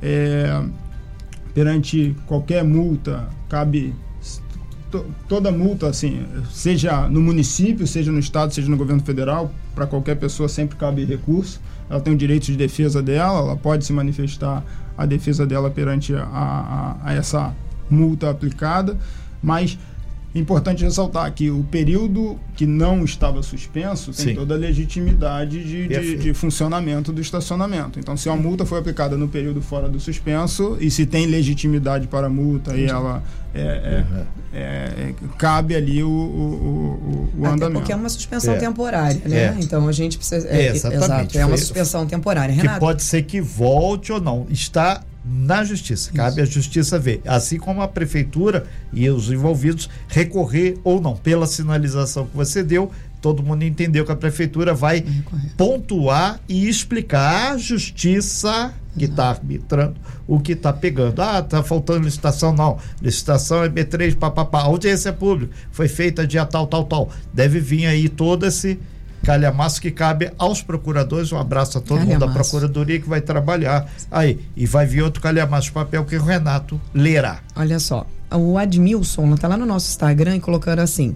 É, 0.00 0.62
perante 1.54 2.14
qualquer 2.26 2.62
multa, 2.64 3.28
cabe 3.48 3.94
to- 4.90 5.06
toda 5.28 5.50
multa, 5.50 5.88
assim, 5.88 6.24
seja 6.52 7.08
no 7.08 7.20
município, 7.20 7.86
seja 7.86 8.12
no 8.12 8.18
estado, 8.18 8.54
seja 8.54 8.68
no 8.68 8.76
governo 8.76 9.02
federal, 9.02 9.50
para 9.74 9.86
qualquer 9.86 10.16
pessoa 10.16 10.48
sempre 10.48 10.76
cabe 10.76 11.04
recurso. 11.04 11.60
Ela 11.90 12.00
tem 12.00 12.12
o 12.12 12.16
direito 12.16 12.46
de 12.46 12.56
defesa 12.56 13.02
dela, 13.02 13.40
ela 13.40 13.56
pode 13.56 13.84
se 13.84 13.92
manifestar 13.92 14.62
a 14.98 15.06
defesa 15.06 15.46
dela 15.46 15.70
perante 15.70 16.12
a, 16.14 16.22
a- 16.24 16.96
a 17.04 17.14
essa 17.14 17.54
multa 17.88 18.28
aplicada, 18.28 18.98
mas 19.42 19.78
importante 20.38 20.84
ressaltar 20.84 21.32
que 21.32 21.50
o 21.50 21.62
período 21.64 22.38
que 22.56 22.66
não 22.66 23.04
estava 23.04 23.42
suspenso 23.42 24.12
tem 24.12 24.26
Sim. 24.26 24.34
toda 24.34 24.54
a 24.54 24.58
legitimidade 24.58 25.62
de, 25.64 25.88
de, 25.88 26.16
de 26.16 26.34
funcionamento 26.34 27.12
do 27.12 27.20
estacionamento. 27.20 27.98
Então, 27.98 28.16
se 28.16 28.28
uma 28.28 28.36
multa 28.36 28.64
foi 28.66 28.78
aplicada 28.78 29.16
no 29.16 29.28
período 29.28 29.60
fora 29.62 29.88
do 29.88 30.00
suspenso 30.00 30.76
e 30.80 30.90
se 30.90 31.06
tem 31.06 31.26
legitimidade 31.26 32.06
para 32.06 32.26
a 32.26 32.30
multa 32.30 32.74
e 32.76 32.86
ela 32.86 33.22
é, 33.54 33.60
é, 33.60 34.04
Uhum. 34.10 34.24
é, 34.52 34.58
é, 34.60 35.14
cabe 35.38 35.74
ali 35.74 36.02
o, 36.02 36.08
o, 36.08 36.12
o, 36.12 37.40
o 37.40 37.44
Até 37.44 37.54
andamento. 37.54 37.80
porque 37.80 37.92
é 37.92 37.96
uma 37.96 38.08
suspensão 38.08 38.54
É. 38.54 38.58
temporária, 38.58 39.20
né? 39.24 39.36
É. 39.36 39.56
Então 39.60 39.88
a 39.88 39.92
gente 39.92 40.16
precisa. 40.18 40.46
É, 40.48 40.68
exatamente. 40.68 41.04
Exato, 41.04 41.38
é 41.38 41.46
uma 41.46 41.56
suspensão 41.56 42.06
temporária. 42.06 42.54
que 42.54 42.60
Renato, 42.60 42.80
pode 42.80 43.02
ser 43.02 43.22
que 43.22 43.40
volte 43.40 44.12
ou 44.12 44.20
não. 44.20 44.46
Está 44.50 45.02
na 45.28 45.62
justiça. 45.64 46.10
Cabe 46.12 46.40
à 46.40 46.44
justiça 46.44 46.98
ver. 46.98 47.20
Assim 47.26 47.58
como 47.58 47.82
a 47.82 47.88
prefeitura 47.88 48.66
e 48.92 49.08
os 49.10 49.30
envolvidos 49.30 49.88
recorrer 50.08 50.78
ou 50.82 51.00
não. 51.00 51.16
Pela 51.16 51.46
sinalização 51.46 52.26
que 52.26 52.36
você 52.36 52.62
deu, 52.62 52.90
todo 53.20 53.42
mundo 53.42 53.64
entendeu 53.64 54.04
que 54.04 54.12
a 54.12 54.16
prefeitura 54.16 54.72
vai 54.72 55.00
Recorrer. 55.00 55.50
pontuar 55.56 56.40
e 56.48 56.68
explicar 56.68 57.52
à 57.52 57.58
justiça 57.58 58.72
que 58.96 59.04
está 59.04 59.28
arbitrando 59.28 59.94
o 60.26 60.40
que 60.40 60.52
está 60.52 60.72
pegando. 60.72 61.20
Ah, 61.20 61.38
está 61.40 61.62
faltando 61.62 62.04
licitação. 62.04 62.52
Não. 62.52 62.78
Licitação 63.00 63.62
é 63.64 63.68
B3, 63.68 64.16
papapá. 64.16 64.62
Audiência 64.62 65.12
pública. 65.12 65.54
Foi 65.70 65.88
feita 65.88 66.26
dia 66.26 66.44
tal, 66.44 66.66
tal, 66.66 66.84
tal. 66.84 67.10
Deve 67.32 67.60
vir 67.60 67.86
aí 67.86 68.08
todo 68.08 68.46
esse 68.46 68.78
calhamaço 69.28 69.78
que 69.78 69.90
cabe 69.90 70.32
aos 70.38 70.62
procuradores. 70.62 71.30
Um 71.32 71.38
abraço 71.38 71.76
a 71.76 71.80
todo 71.82 72.00
mundo 72.00 72.12
da 72.18 72.26
Calhamaço. 72.26 72.50
Procuradoria 72.50 72.98
que 72.98 73.06
vai 73.06 73.20
trabalhar 73.20 73.86
aí. 74.10 74.40
E 74.56 74.64
vai 74.64 74.86
vir 74.86 75.02
outro 75.02 75.20
calhamaço 75.20 75.64
de 75.64 75.72
papel 75.72 76.02
que 76.06 76.16
o 76.16 76.22
Renato 76.22 76.80
lerá. 76.94 77.40
olha 77.54 77.78
só. 77.78 78.06
O 78.30 78.56
Admilson 78.56 79.34
está 79.34 79.46
lá 79.48 79.56
no 79.56 79.66
nosso 79.66 79.90
Instagram 79.90 80.36
e 80.36 80.40
colocando 80.40 80.78
assim. 80.80 81.14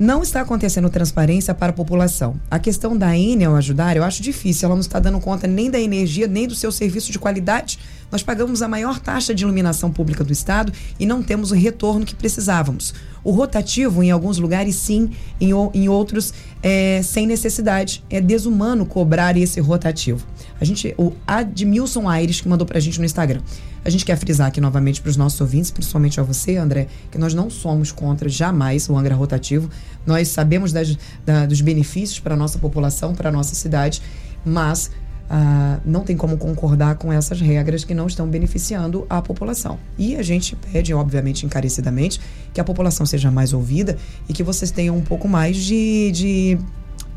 Não 0.00 0.22
está 0.22 0.40
acontecendo 0.40 0.88
transparência 0.88 1.52
para 1.54 1.68
a 1.68 1.74
população. 1.74 2.40
A 2.50 2.58
questão 2.58 2.96
da 2.96 3.14
Enel 3.14 3.54
ajudar, 3.54 3.98
eu 3.98 4.02
acho 4.02 4.22
difícil. 4.22 4.64
Ela 4.64 4.74
não 4.74 4.80
está 4.80 4.98
dando 4.98 5.20
conta 5.20 5.46
nem 5.46 5.70
da 5.70 5.78
energia, 5.78 6.26
nem 6.26 6.48
do 6.48 6.54
seu 6.54 6.72
serviço 6.72 7.12
de 7.12 7.18
qualidade. 7.18 7.78
Nós 8.10 8.22
pagamos 8.22 8.62
a 8.62 8.66
maior 8.66 8.98
taxa 8.98 9.34
de 9.34 9.44
iluminação 9.44 9.92
pública 9.92 10.24
do 10.24 10.32
Estado 10.32 10.72
e 10.98 11.04
não 11.04 11.22
temos 11.22 11.50
o 11.50 11.54
retorno 11.54 12.06
que 12.06 12.14
precisávamos. 12.14 12.94
O 13.22 13.30
rotativo, 13.30 14.02
em 14.02 14.10
alguns 14.10 14.38
lugares, 14.38 14.74
sim, 14.76 15.10
em, 15.38 15.50
em 15.74 15.88
outros, 15.90 16.32
é, 16.62 17.02
sem 17.04 17.26
necessidade. 17.26 18.02
É 18.08 18.22
desumano 18.22 18.86
cobrar 18.86 19.36
esse 19.36 19.60
rotativo. 19.60 20.26
A 20.58 20.64
gente, 20.64 20.94
o 20.96 21.12
Admilson 21.26 22.08
Aires, 22.08 22.40
que 22.40 22.48
mandou 22.48 22.66
pra 22.66 22.80
gente 22.80 22.98
no 22.98 23.04
Instagram. 23.04 23.42
A 23.84 23.88
gente 23.90 24.04
quer 24.04 24.16
frisar 24.16 24.48
aqui 24.48 24.60
novamente 24.60 25.00
para 25.00 25.08
os 25.08 25.16
nossos 25.16 25.40
ouvintes, 25.40 25.70
principalmente 25.70 26.20
a 26.20 26.22
você, 26.22 26.56
André, 26.56 26.86
que 27.10 27.16
nós 27.16 27.32
não 27.32 27.48
somos 27.48 27.90
contra 27.90 28.28
jamais 28.28 28.88
o 28.88 28.96
Angra 28.96 29.14
rotativo. 29.14 29.70
Nós 30.06 30.28
sabemos 30.28 30.70
das- 30.72 30.98
da- 31.24 31.46
dos 31.46 31.60
benefícios 31.62 32.18
para 32.20 32.34
a 32.34 32.36
nossa 32.36 32.58
população, 32.58 33.14
para 33.14 33.30
a 33.30 33.32
nossa 33.32 33.54
cidade, 33.54 34.02
mas 34.44 34.90
ah, 35.32 35.78
não 35.84 36.00
tem 36.02 36.16
como 36.16 36.36
concordar 36.36 36.96
com 36.96 37.12
essas 37.12 37.40
regras 37.40 37.84
que 37.84 37.94
não 37.94 38.08
estão 38.08 38.26
beneficiando 38.28 39.06
a 39.08 39.22
população. 39.22 39.78
E 39.96 40.16
a 40.16 40.22
gente 40.24 40.56
pede, 40.56 40.92
obviamente, 40.92 41.46
encarecidamente, 41.46 42.20
que 42.52 42.60
a 42.60 42.64
população 42.64 43.06
seja 43.06 43.30
mais 43.30 43.52
ouvida 43.52 43.96
e 44.28 44.32
que 44.32 44.42
vocês 44.42 44.72
tenham 44.72 44.96
um 44.96 45.02
pouco 45.02 45.28
mais 45.28 45.56
de, 45.56 46.10
de 46.10 46.58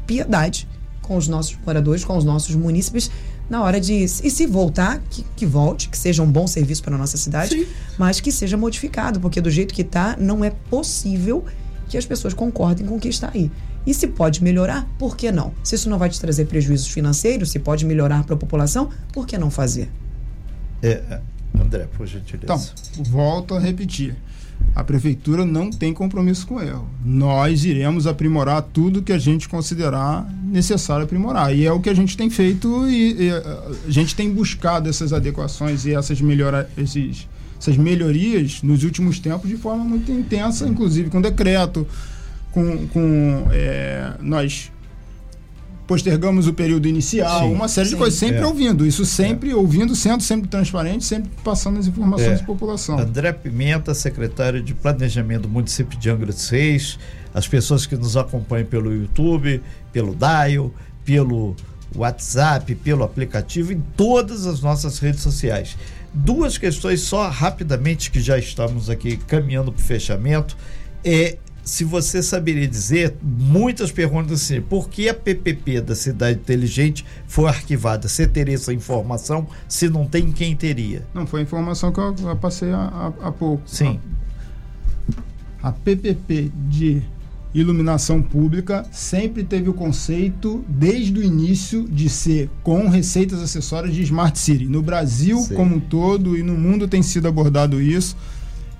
piedade 0.05 0.67
com 1.01 1.17
os 1.17 1.27
nossos 1.27 1.57
moradores, 1.65 2.05
com 2.05 2.15
os 2.15 2.23
nossos 2.23 2.55
munícipes, 2.55 3.09
na 3.53 3.61
hora 3.61 3.79
de. 3.79 3.93
E 3.93 4.07
se 4.07 4.47
voltar, 4.47 4.99
que, 5.11 5.23
que 5.35 5.45
volte, 5.45 5.87
que 5.87 5.97
seja 5.97 6.23
um 6.23 6.31
bom 6.31 6.47
serviço 6.47 6.81
para 6.81 6.95
a 6.95 6.97
nossa 6.97 7.17
cidade, 7.17 7.67
mas 7.99 8.19
que 8.19 8.31
seja 8.31 8.57
modificado, 8.57 9.19
porque 9.19 9.39
do 9.39 9.51
jeito 9.51 9.75
que 9.75 9.83
está, 9.83 10.17
não 10.19 10.43
é 10.43 10.49
possível 10.49 11.45
que 11.87 11.95
as 11.95 12.03
pessoas 12.03 12.33
concordem 12.33 12.83
com 12.87 12.95
o 12.95 12.99
que 12.99 13.07
está 13.07 13.29
aí. 13.31 13.51
E 13.85 13.93
se 13.93 14.07
pode 14.07 14.43
melhorar, 14.43 14.89
por 14.97 15.15
que 15.15 15.31
não? 15.31 15.53
Se 15.63 15.75
isso 15.75 15.87
não 15.87 15.99
vai 15.99 16.09
te 16.09 16.19
trazer 16.19 16.45
prejuízos 16.45 16.87
financeiros, 16.87 17.51
se 17.51 17.59
pode 17.59 17.85
melhorar 17.85 18.23
para 18.23 18.33
a 18.33 18.37
população, 18.37 18.89
por 19.11 19.27
que 19.27 19.37
não 19.37 19.51
fazer? 19.51 19.91
É, 20.81 21.19
André, 21.53 21.83
André, 21.83 21.87
por 21.95 22.07
gentileza. 22.07 22.71
Então, 22.91 23.03
volto 23.03 23.53
a 23.53 23.59
repetir. 23.59 24.15
A 24.75 24.83
prefeitura 24.83 25.45
não 25.45 25.69
tem 25.69 25.93
compromisso 25.93 26.47
com 26.47 26.59
erro. 26.59 26.89
Nós 27.05 27.63
iremos 27.63 28.07
aprimorar 28.07 28.61
tudo 28.61 29.03
que 29.03 29.13
a 29.13 29.19
gente 29.19 29.47
considerar 29.47 30.27
necessário 30.43 31.05
aprimorar. 31.05 31.55
E 31.55 31.65
é 31.65 31.71
o 31.71 31.79
que 31.79 31.89
a 31.89 31.93
gente 31.93 32.17
tem 32.17 32.29
feito 32.29 32.87
e, 32.89 33.27
e 33.27 33.31
a 33.31 33.91
gente 33.91 34.15
tem 34.15 34.31
buscado 34.31 34.89
essas 34.89 35.13
adequações 35.13 35.85
e 35.85 35.93
essas, 35.93 36.19
melhora, 36.19 36.67
esses, 36.75 37.27
essas 37.59 37.77
melhorias 37.77 38.63
nos 38.63 38.83
últimos 38.83 39.19
tempos 39.19 39.47
de 39.47 39.57
forma 39.57 39.83
muito 39.83 40.11
intensa, 40.11 40.67
inclusive 40.67 41.09
com 41.11 41.21
decreto, 41.21 41.87
com, 42.51 42.87
com 42.87 43.47
é, 43.51 44.13
nós 44.21 44.71
postergamos 45.93 46.47
o 46.47 46.53
período 46.53 46.87
inicial, 46.87 47.41
sim, 47.41 47.53
uma 47.53 47.67
série 47.67 47.89
sim, 47.89 47.93
de 47.93 47.99
coisas, 47.99 48.17
sempre 48.17 48.39
é. 48.39 48.45
ouvindo. 48.45 48.85
Isso 48.85 49.05
sempre 49.05 49.51
é. 49.51 49.55
ouvindo, 49.55 49.95
sendo 49.95 50.23
sempre 50.23 50.49
transparente, 50.49 51.05
sempre 51.05 51.29
passando 51.43 51.77
as 51.77 51.85
informações 51.85 52.39
é. 52.39 52.41
à 52.41 52.43
população. 52.43 52.97
André 52.97 53.31
Pimenta, 53.31 53.93
secretário 53.93 54.61
de 54.63 54.73
Planejamento 54.73 55.43
do 55.43 55.49
município 55.49 55.97
de 55.97 56.09
Angra 56.09 56.33
dos 56.33 56.49
Reis, 56.49 56.97
as 57.31 57.47
pessoas 57.47 57.85
que 57.85 57.95
nos 57.95 58.17
acompanham 58.17 58.65
pelo 58.65 58.91
YouTube, 58.91 59.61
pelo 59.91 60.15
Dial, 60.15 60.71
pelo 61.05 61.55
WhatsApp, 61.95 62.73
pelo 62.73 63.03
aplicativo, 63.03 63.71
em 63.71 63.83
todas 63.95 64.47
as 64.47 64.61
nossas 64.61 64.97
redes 64.97 65.21
sociais. 65.21 65.77
Duas 66.11 66.57
questões 66.57 67.01
só 67.01 67.29
rapidamente 67.29 68.09
que 68.09 68.19
já 68.19 68.37
estamos 68.39 68.89
aqui 68.89 69.17
caminhando 69.17 69.71
para 69.71 69.81
o 69.81 69.83
fechamento. 69.83 70.57
É 71.05 71.37
se 71.63 71.85
você 71.85 72.21
saberia 72.21 72.67
dizer, 72.67 73.15
muitas 73.21 73.91
perguntas 73.91 74.43
assim, 74.43 74.59
por 74.61 74.89
que 74.89 75.07
a 75.07 75.13
PPP 75.13 75.79
da 75.79 75.95
Cidade 75.95 76.39
Inteligente 76.39 77.05
foi 77.25 77.47
arquivada? 77.47 78.07
Você 78.07 78.27
teria 78.27 78.55
essa 78.55 78.73
informação? 78.73 79.47
Se 79.67 79.89
não 79.89 80.05
tem, 80.05 80.31
quem 80.31 80.55
teria? 80.55 81.05
Não, 81.13 81.25
foi 81.25 81.39
a 81.39 81.43
informação 81.43 81.91
que 81.91 81.99
eu, 81.99 82.13
eu 82.21 82.35
passei 82.35 82.71
há, 82.71 83.13
há, 83.21 83.31
pouco. 83.31 83.63
Sim. 83.65 83.99
A, 85.61 85.69
a 85.69 85.71
PPP 85.71 86.51
de 86.67 87.01
iluminação 87.53 88.21
pública 88.21 88.85
sempre 88.91 89.43
teve 89.43 89.69
o 89.69 89.73
conceito, 89.73 90.65
desde 90.67 91.17
o 91.17 91.23
início, 91.23 91.87
de 91.87 92.09
ser 92.09 92.49
com 92.61 92.89
receitas 92.89 93.41
acessórias 93.41 93.95
de 93.95 94.01
Smart 94.01 94.37
City. 94.37 94.65
No 94.65 94.81
Brasil 94.81 95.37
Sim. 95.39 95.55
como 95.55 95.75
um 95.75 95.79
todo 95.79 96.35
e 96.35 96.43
no 96.43 96.55
mundo 96.55 96.89
tem 96.89 97.01
sido 97.01 97.27
abordado 97.27 97.81
isso 97.81 98.17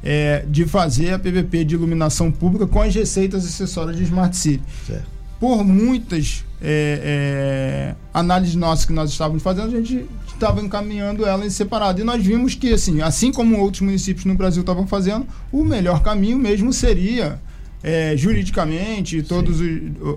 é, 0.03 0.43
de 0.47 0.65
fazer 0.65 1.13
a 1.13 1.19
PVP 1.19 1.63
de 1.63 1.75
iluminação 1.75 2.31
pública 2.31 2.67
com 2.67 2.81
as 2.81 2.93
receitas 2.93 3.45
acessórias 3.45 3.95
de 3.95 4.03
Smart 4.03 4.35
City. 4.35 4.63
Certo. 4.85 5.13
Por 5.39 5.63
muitas 5.63 6.43
é, 6.61 6.99
é, 7.03 7.95
análises 8.13 8.55
nossas 8.55 8.85
que 8.85 8.93
nós 8.93 9.09
estávamos 9.09 9.41
fazendo, 9.41 9.67
a 9.67 9.81
gente 9.81 10.05
estava 10.33 10.61
encaminhando 10.61 11.25
ela 11.25 11.45
em 11.45 11.49
separado. 11.49 12.01
E 12.01 12.03
nós 12.03 12.23
vimos 12.23 12.55
que, 12.55 12.73
assim, 12.73 13.01
assim 13.01 13.31
como 13.31 13.59
outros 13.59 13.81
municípios 13.81 14.25
no 14.25 14.35
Brasil 14.35 14.61
estavam 14.61 14.85
fazendo, 14.85 15.25
o 15.51 15.63
melhor 15.63 16.01
caminho 16.01 16.37
mesmo 16.37 16.71
seria. 16.73 17.39
É, 17.85 18.15
juridicamente, 18.15 19.21
todos 19.23 19.59
os, 19.59 19.69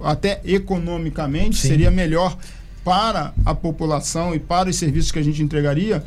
até 0.04 0.40
economicamente, 0.44 1.56
Sim. 1.56 1.66
seria 1.66 1.90
melhor 1.90 2.38
para 2.84 3.34
a 3.44 3.56
população 3.56 4.32
e 4.36 4.38
para 4.38 4.70
os 4.70 4.76
serviços 4.76 5.10
que 5.10 5.18
a 5.18 5.22
gente 5.22 5.42
entregaria 5.42 6.04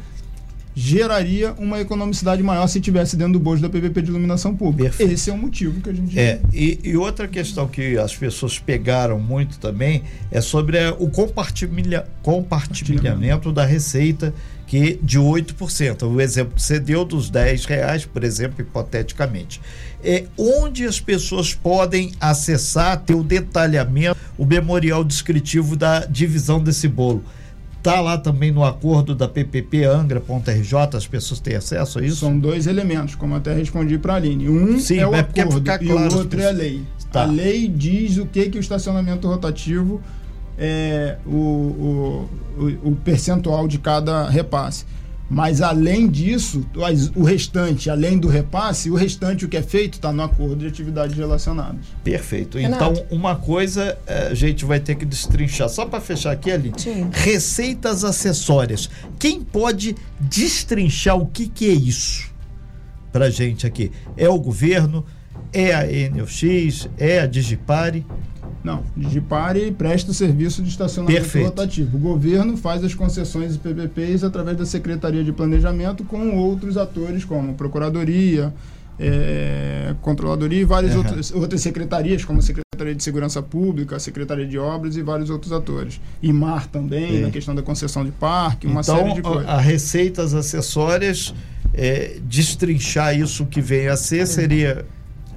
geraria 0.79 1.53
uma 1.57 1.81
economicidade 1.81 2.41
maior 2.41 2.65
se 2.67 2.79
tivesse 2.79 3.17
dentro 3.17 3.33
do 3.33 3.39
bojo 3.39 3.61
da 3.61 3.69
PVP 3.69 4.01
de 4.01 4.09
iluminação 4.11 4.55
pública. 4.55 4.89
Perfeito. 4.89 5.11
Esse 5.11 5.29
é 5.29 5.33
o 5.33 5.37
motivo 5.37 5.81
que 5.81 5.89
a 5.89 5.93
gente. 5.93 6.17
É, 6.17 6.39
e, 6.53 6.79
e, 6.81 6.95
outra 6.95 7.27
questão 7.27 7.67
que 7.67 7.97
as 7.97 8.15
pessoas 8.15 8.57
pegaram 8.57 9.19
muito 9.19 9.59
também 9.59 10.03
é 10.31 10.39
sobre 10.39 10.77
o 10.97 11.09
compartilha, 11.09 12.07
compartilhamento 12.21 13.51
da 13.51 13.65
receita 13.65 14.33
que 14.65 14.97
de 15.03 15.19
8%. 15.19 16.03
O 16.03 16.21
exemplo 16.21 16.53
que 16.55 16.61
você 16.61 16.79
deu 16.79 17.03
dos 17.03 17.29
10 17.29 17.65
reais, 17.65 18.05
por 18.05 18.23
exemplo, 18.23 18.61
hipoteticamente. 18.61 19.59
É 20.01 20.27
onde 20.37 20.85
as 20.85 20.97
pessoas 21.01 21.53
podem 21.53 22.13
acessar, 22.21 23.01
ter 23.01 23.15
o 23.15 23.23
detalhamento, 23.23 24.17
o 24.37 24.45
memorial 24.45 25.03
descritivo 25.03 25.75
da 25.75 26.05
divisão 26.05 26.63
desse 26.63 26.87
bolo 26.87 27.21
Está 27.79 28.01
lá 28.01 28.17
também 28.17 28.51
no 28.51 28.63
acordo 28.63 29.15
da 29.15 29.25
PPP 29.25 29.85
Angra.rj, 29.85 30.97
as 30.97 31.07
pessoas 31.07 31.39
têm 31.39 31.55
acesso 31.55 31.99
a 31.99 32.03
isso? 32.03 32.17
São 32.17 32.37
dois 32.37 32.67
elementos, 32.67 33.15
como 33.15 33.35
até 33.35 33.53
respondi 33.53 33.97
para 33.97 34.13
a 34.13 34.15
Aline. 34.17 34.49
Um 34.49 34.77
Sim, 34.77 34.97
é 34.97 35.07
o 35.07 35.15
acordo 35.15 35.61
claro 35.61 35.83
e 35.83 35.91
o 35.91 36.17
outro 36.17 36.41
é 36.41 36.47
a 36.49 36.51
lei. 36.51 36.83
Tá. 37.09 37.23
A 37.23 37.25
lei 37.25 37.69
diz 37.69 38.17
o 38.17 38.25
que, 38.25 38.49
que 38.49 38.57
o 38.57 38.59
estacionamento 38.59 39.27
rotativo 39.29 40.01
é 40.57 41.17
o, 41.25 41.31
o, 41.31 42.29
o, 42.57 42.89
o 42.89 42.95
percentual 42.97 43.65
de 43.65 43.79
cada 43.79 44.29
repasse. 44.29 44.85
Mas 45.29 45.61
além 45.61 46.07
disso, 46.07 46.65
o 47.15 47.23
restante, 47.23 47.89
além 47.89 48.17
do 48.17 48.27
repasse, 48.27 48.89
o 48.89 48.95
restante, 48.95 49.45
o 49.45 49.49
que 49.49 49.57
é 49.57 49.61
feito, 49.61 49.95
está 49.95 50.11
no 50.11 50.23
acordo 50.23 50.55
de 50.55 50.67
atividades 50.67 51.15
relacionadas. 51.15 51.85
Perfeito. 52.03 52.57
Renato. 52.57 52.83
Então, 52.83 53.05
uma 53.11 53.35
coisa 53.35 53.95
eh, 54.07 54.29
a 54.31 54.33
gente 54.33 54.65
vai 54.65 54.79
ter 54.79 54.95
que 54.95 55.05
destrinchar, 55.05 55.69
só 55.69 55.85
para 55.85 56.01
fechar 56.01 56.31
aqui 56.31 56.49
ali. 56.51 56.73
Sim. 56.75 57.09
Receitas 57.11 58.03
acessórias. 58.03 58.89
Quem 59.19 59.41
pode 59.41 59.95
destrinchar 60.19 61.15
o 61.15 61.27
que, 61.27 61.47
que 61.47 61.69
é 61.69 61.73
isso 61.73 62.27
para 63.11 63.29
gente 63.29 63.67
aqui? 63.67 63.91
É 64.17 64.27
o 64.27 64.39
governo? 64.39 65.05
É 65.51 65.73
a 65.73 66.09
NOX? 66.09 66.89
É 66.97 67.21
a 67.21 67.25
Digipare? 67.25 68.05
Não, 68.63 68.83
Digipare 68.95 69.71
presta 69.71 70.11
o 70.11 70.13
serviço 70.13 70.61
de 70.61 70.69
estacionamento 70.69 71.21
Perfeito. 71.21 71.45
rotativo. 71.45 71.97
O 71.97 71.99
governo 71.99 72.57
faz 72.57 72.83
as 72.83 72.93
concessões 72.93 73.55
e 73.55 73.57
PPPs 73.57 74.23
através 74.23 74.57
da 74.57 74.65
Secretaria 74.65 75.23
de 75.23 75.31
Planejamento 75.31 76.03
com 76.03 76.37
outros 76.37 76.77
atores 76.77 77.23
como 77.23 77.53
Procuradoria, 77.53 78.53
é, 78.99 79.95
Controladoria 80.01 80.61
e 80.61 80.65
várias 80.65 80.93
uhum. 80.93 80.99
outras, 80.99 81.31
outras 81.31 81.61
secretarias, 81.61 82.25
como 82.25 82.39
a 82.39 82.41
Secretaria 82.41 82.93
de 82.93 83.01
Segurança 83.01 83.41
Pública, 83.41 83.95
a 83.95 83.99
Secretaria 83.99 84.45
de 84.45 84.57
Obras 84.59 84.97
e 84.97 85.01
vários 85.01 85.29
outros 85.29 85.53
atores. 85.53 86.01
IMAR 86.21 86.67
também, 86.67 87.21
na 87.21 87.31
questão 87.31 87.55
da 87.55 87.61
concessão 87.61 88.03
de 88.03 88.11
parque, 88.11 88.67
uma 88.67 88.81
então, 88.81 88.97
série 88.97 89.13
de 89.13 89.21
coisas. 89.21 89.47
A 89.47 89.57
receitas 89.57 90.33
acessórias, 90.33 91.33
é, 91.73 92.17
destrinchar 92.23 93.17
isso 93.17 93.45
que 93.45 93.61
vem 93.61 93.87
a 93.87 93.95
ser 93.95 94.27
seria 94.27 94.85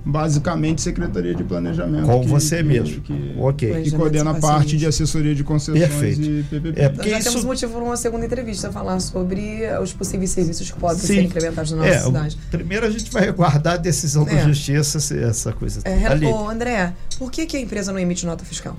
basicamente 0.05 0.83
Secretaria 0.83 1.35
de 1.35 1.45
Planejamento. 1.45 2.07
Com 2.07 2.21
que, 2.23 2.29
você 2.29 2.57
que, 2.59 2.63
mesmo. 2.63 3.01
Que, 3.01 3.35
ok. 3.39 3.83
Que 3.83 3.91
coordena 3.93 4.33
a 4.33 4.35
parte 4.35 4.77
de 4.77 4.87
assessoria 4.87 5.35
de 5.35 5.45
concessões 5.45 5.89
Perfeito. 5.89 6.23
e 6.23 6.43
PPP. 6.45 6.81
É 6.81 6.89
Nós 6.89 7.07
já 7.07 7.19
isso... 7.19 7.29
temos 7.29 7.45
motivo 7.45 7.73
para 7.75 7.83
uma 7.83 7.97
segunda 7.97 8.27
entrevista 8.27 8.69
a 8.69 8.73
falar 8.73 8.99
sobre 9.01 9.63
os 9.81 9.93
possíveis 9.93 10.31
serviços 10.31 10.71
que 10.71 10.79
podem 10.79 10.99
Sim. 10.99 11.07
ser 11.07 11.23
implementados 11.23 11.71
na 11.73 11.79
nossa 11.79 11.91
é, 11.91 12.01
cidade. 12.01 12.39
Primeiro 12.51 12.87
a 12.87 12.91
gente 12.91 13.11
vai 13.11 13.31
guardar 13.31 13.75
a 13.75 13.77
decisão 13.77 14.27
é. 14.29 14.35
da 14.35 14.49
justiça, 14.49 14.99
essa 15.17 15.53
coisa. 15.53 15.81
É, 15.85 16.27
Ô, 16.27 16.49
André, 16.49 16.93
por 17.19 17.31
que, 17.31 17.47
que 17.47 17.57
a 17.57 17.61
empresa 17.61 17.93
não 17.93 17.99
emite 17.99 18.27
nota 18.27 18.45
fiscal? 18.45 18.77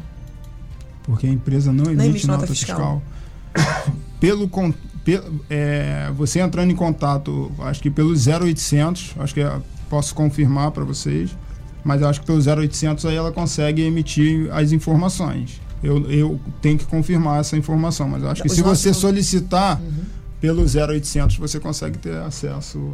Porque 1.04 1.28
a 1.28 1.30
empresa 1.30 1.72
não 1.72 1.86
emite, 1.86 1.98
não 1.98 2.06
emite 2.06 2.28
nota, 2.28 2.42
nota, 2.42 2.54
fiscal. 2.54 3.02
fiscal. 3.54 3.94
pelo, 4.20 4.50
pelo 5.04 5.46
é, 5.50 6.12
você 6.16 6.40
entrando 6.40 6.72
em 6.72 6.76
contato, 6.76 7.52
acho 7.60 7.82
que 7.82 7.90
pelo 7.90 8.14
0800, 8.14 9.16
acho 9.20 9.34
que 9.34 9.42
é 9.42 9.62
posso 9.94 10.16
confirmar 10.16 10.72
para 10.72 10.84
vocês, 10.84 11.38
mas 11.84 12.02
eu 12.02 12.08
acho 12.08 12.20
que 12.20 12.26
pelo 12.26 12.40
0800 12.40 13.06
aí 13.06 13.16
ela 13.16 13.32
consegue 13.32 13.84
emitir 13.84 14.52
as 14.52 14.72
informações. 14.72 15.62
Eu, 15.84 16.10
eu 16.10 16.40
tenho 16.64 16.80
que 16.80 16.86
confirmar 16.86 17.42
essa 17.42 17.56
informação, 17.56 18.10
mas 18.10 18.24
eu 18.24 18.30
acho 18.30 18.42
que 18.42 18.48
Os 18.48 18.56
se 18.56 18.64
você 18.64 18.92
solicitar 18.92 19.80
uhum. 19.80 20.04
pelo 20.42 20.64
0800 20.64 21.38
você 21.38 21.60
consegue 21.60 22.00
ter 22.00 22.16
acesso 22.18 22.94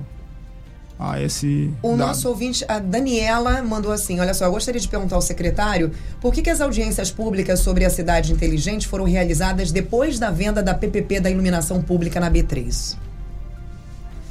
a 1.00 1.22
esse. 1.22 1.72
O 1.82 1.92
dado. 1.92 2.00
nosso 2.00 2.28
ouvinte, 2.28 2.66
a 2.68 2.80
Daniela, 2.80 3.62
mandou 3.62 3.94
assim: 3.94 4.20
Olha 4.20 4.34
só, 4.34 4.44
eu 4.44 4.52
gostaria 4.52 4.82
de 4.82 4.88
perguntar 4.90 5.16
ao 5.16 5.22
secretário 5.22 5.92
por 6.20 6.34
que, 6.34 6.42
que 6.42 6.50
as 6.50 6.60
audiências 6.60 7.10
públicas 7.10 7.62
sobre 7.62 7.86
a 7.86 7.90
cidade 7.90 8.34
inteligente 8.34 8.90
foram 8.90 9.06
realizadas 9.06 9.72
depois 9.72 10.20
da 10.20 10.32
venda 10.32 10.62
da 10.62 10.74
PPP 10.74 11.22
da 11.22 11.32
iluminação 11.32 11.82
pública 11.82 12.20
na 12.20 12.30
B3? 12.30 12.98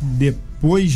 depois 0.00 0.47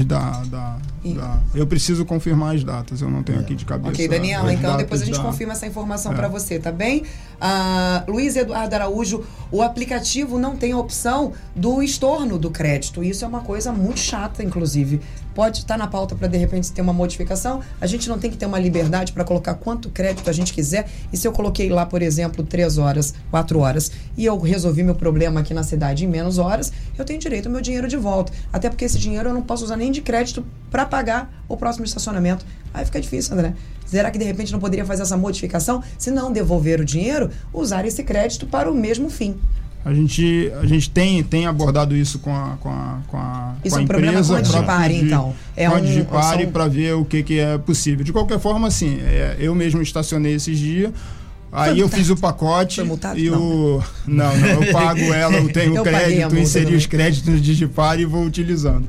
da, 0.04 0.42
da, 0.44 0.76
da, 1.04 1.38
Eu 1.54 1.66
preciso 1.66 2.04
confirmar 2.04 2.56
as 2.56 2.64
datas, 2.64 3.00
eu 3.00 3.08
não 3.08 3.22
tenho 3.22 3.38
é. 3.38 3.42
aqui 3.42 3.54
de 3.54 3.64
cabeça. 3.64 3.90
Ok, 3.90 4.08
Daniela, 4.08 4.52
então 4.52 4.76
depois 4.76 5.02
a 5.02 5.04
gente 5.04 5.18
da... 5.18 5.22
confirma 5.22 5.52
essa 5.52 5.66
informação 5.66 6.12
é. 6.12 6.16
para 6.16 6.26
você, 6.26 6.58
tá 6.58 6.72
bem? 6.72 7.02
Uh, 7.02 8.10
Luiz 8.10 8.34
Eduardo 8.34 8.74
Araújo, 8.74 9.24
o 9.52 9.62
aplicativo 9.62 10.38
não 10.38 10.56
tem 10.56 10.72
a 10.72 10.78
opção 10.78 11.32
do 11.54 11.80
estorno 11.82 12.38
do 12.38 12.50
crédito. 12.50 13.04
Isso 13.04 13.24
é 13.24 13.28
uma 13.28 13.42
coisa 13.42 13.72
muito 13.72 14.00
chata, 14.00 14.42
inclusive 14.42 15.00
pode 15.34 15.58
estar 15.58 15.76
na 15.76 15.86
pauta 15.86 16.14
para 16.14 16.28
de 16.28 16.36
repente 16.36 16.72
ter 16.72 16.82
uma 16.82 16.92
modificação. 16.92 17.60
A 17.80 17.86
gente 17.86 18.08
não 18.08 18.18
tem 18.18 18.30
que 18.30 18.36
ter 18.36 18.46
uma 18.46 18.58
liberdade 18.58 19.12
para 19.12 19.24
colocar 19.24 19.54
quanto 19.54 19.90
crédito 19.90 20.28
a 20.28 20.32
gente 20.32 20.52
quiser. 20.52 20.88
E 21.12 21.16
se 21.16 21.26
eu 21.26 21.32
coloquei 21.32 21.68
lá, 21.68 21.86
por 21.86 22.02
exemplo, 22.02 22.44
três 22.44 22.78
horas, 22.78 23.14
quatro 23.30 23.58
horas, 23.60 23.90
e 24.16 24.24
eu 24.24 24.38
resolvi 24.38 24.82
meu 24.82 24.94
problema 24.94 25.40
aqui 25.40 25.54
na 25.54 25.62
cidade 25.62 26.04
em 26.04 26.08
menos 26.08 26.38
horas, 26.38 26.72
eu 26.98 27.04
tenho 27.04 27.18
direito 27.18 27.46
ao 27.46 27.52
meu 27.52 27.60
dinheiro 27.60 27.88
de 27.88 27.96
volta. 27.96 28.32
Até 28.52 28.68
porque 28.68 28.84
esse 28.84 28.98
dinheiro 28.98 29.28
eu 29.28 29.34
não 29.34 29.42
posso 29.42 29.64
usar 29.64 29.76
nem 29.76 29.90
de 29.90 30.00
crédito 30.00 30.44
para 30.70 30.86
pagar 30.86 31.44
o 31.48 31.56
próximo 31.56 31.84
estacionamento. 31.84 32.44
Aí 32.72 32.84
fica 32.84 33.00
difícil, 33.00 33.34
André. 33.34 33.54
Será 33.84 34.10
que 34.10 34.18
de 34.18 34.24
repente 34.24 34.52
não 34.52 34.58
poderia 34.58 34.86
fazer 34.86 35.02
essa 35.02 35.16
modificação? 35.16 35.82
Se 35.98 36.10
não 36.10 36.32
devolver 36.32 36.80
o 36.80 36.84
dinheiro, 36.84 37.30
usar 37.52 37.84
esse 37.84 38.02
crédito 38.02 38.46
para 38.46 38.70
o 38.70 38.74
mesmo 38.74 39.10
fim. 39.10 39.38
A 39.84 39.92
gente, 39.92 40.52
a 40.60 40.64
gente 40.66 40.88
tem, 40.90 41.22
tem 41.24 41.46
abordado 41.46 41.96
isso 41.96 42.20
com 42.20 42.32
a, 42.34 42.56
com 42.60 42.68
a, 42.68 42.98
com 43.08 43.16
a, 43.16 43.54
Isso 43.64 43.74
com 43.74 43.78
a 43.78 43.80
é 43.80 43.84
um 43.84 43.86
problema 43.88 44.12
empresa. 44.20 44.32
com 44.32 44.38
a 44.38 44.40
Digipare, 44.40 44.94
então. 44.96 45.34
É 45.56 45.68
com 45.68 45.74
a 45.74 45.78
um- 45.78 45.82
Digipare 45.82 46.42
são- 46.44 46.52
para 46.52 46.68
ver 46.68 46.94
o 46.94 47.04
que, 47.04 47.22
que 47.24 47.38
é 47.40 47.58
possível. 47.58 48.04
De 48.04 48.12
qualquer 48.12 48.38
forma, 48.38 48.68
assim, 48.68 49.00
é, 49.00 49.36
eu 49.40 49.54
mesmo 49.54 49.82
estacionei 49.82 50.34
esses 50.34 50.56
dias. 50.58 50.92
Aí 51.50 51.80
eu 51.80 51.88
fiz 51.88 52.08
o 52.08 52.16
pacote 52.16 52.80
e 53.16 53.28
Não, 53.28 53.42
o. 53.42 53.82
Não, 54.06 54.34
não, 54.38 54.46
eu 54.64 54.72
pago 54.72 55.00
ela, 55.12 55.34
eu 55.34 55.52
tenho 55.52 55.74
Eu 55.76 55.82
a 55.82 55.84
crédito, 55.84 56.36
inseri 56.38 56.74
os 56.74 56.86
créditos 56.86 57.28
no 57.28 57.38
Digipare 57.40 58.02
e 58.02 58.06
vou 58.06 58.24
utilizando. 58.24 58.86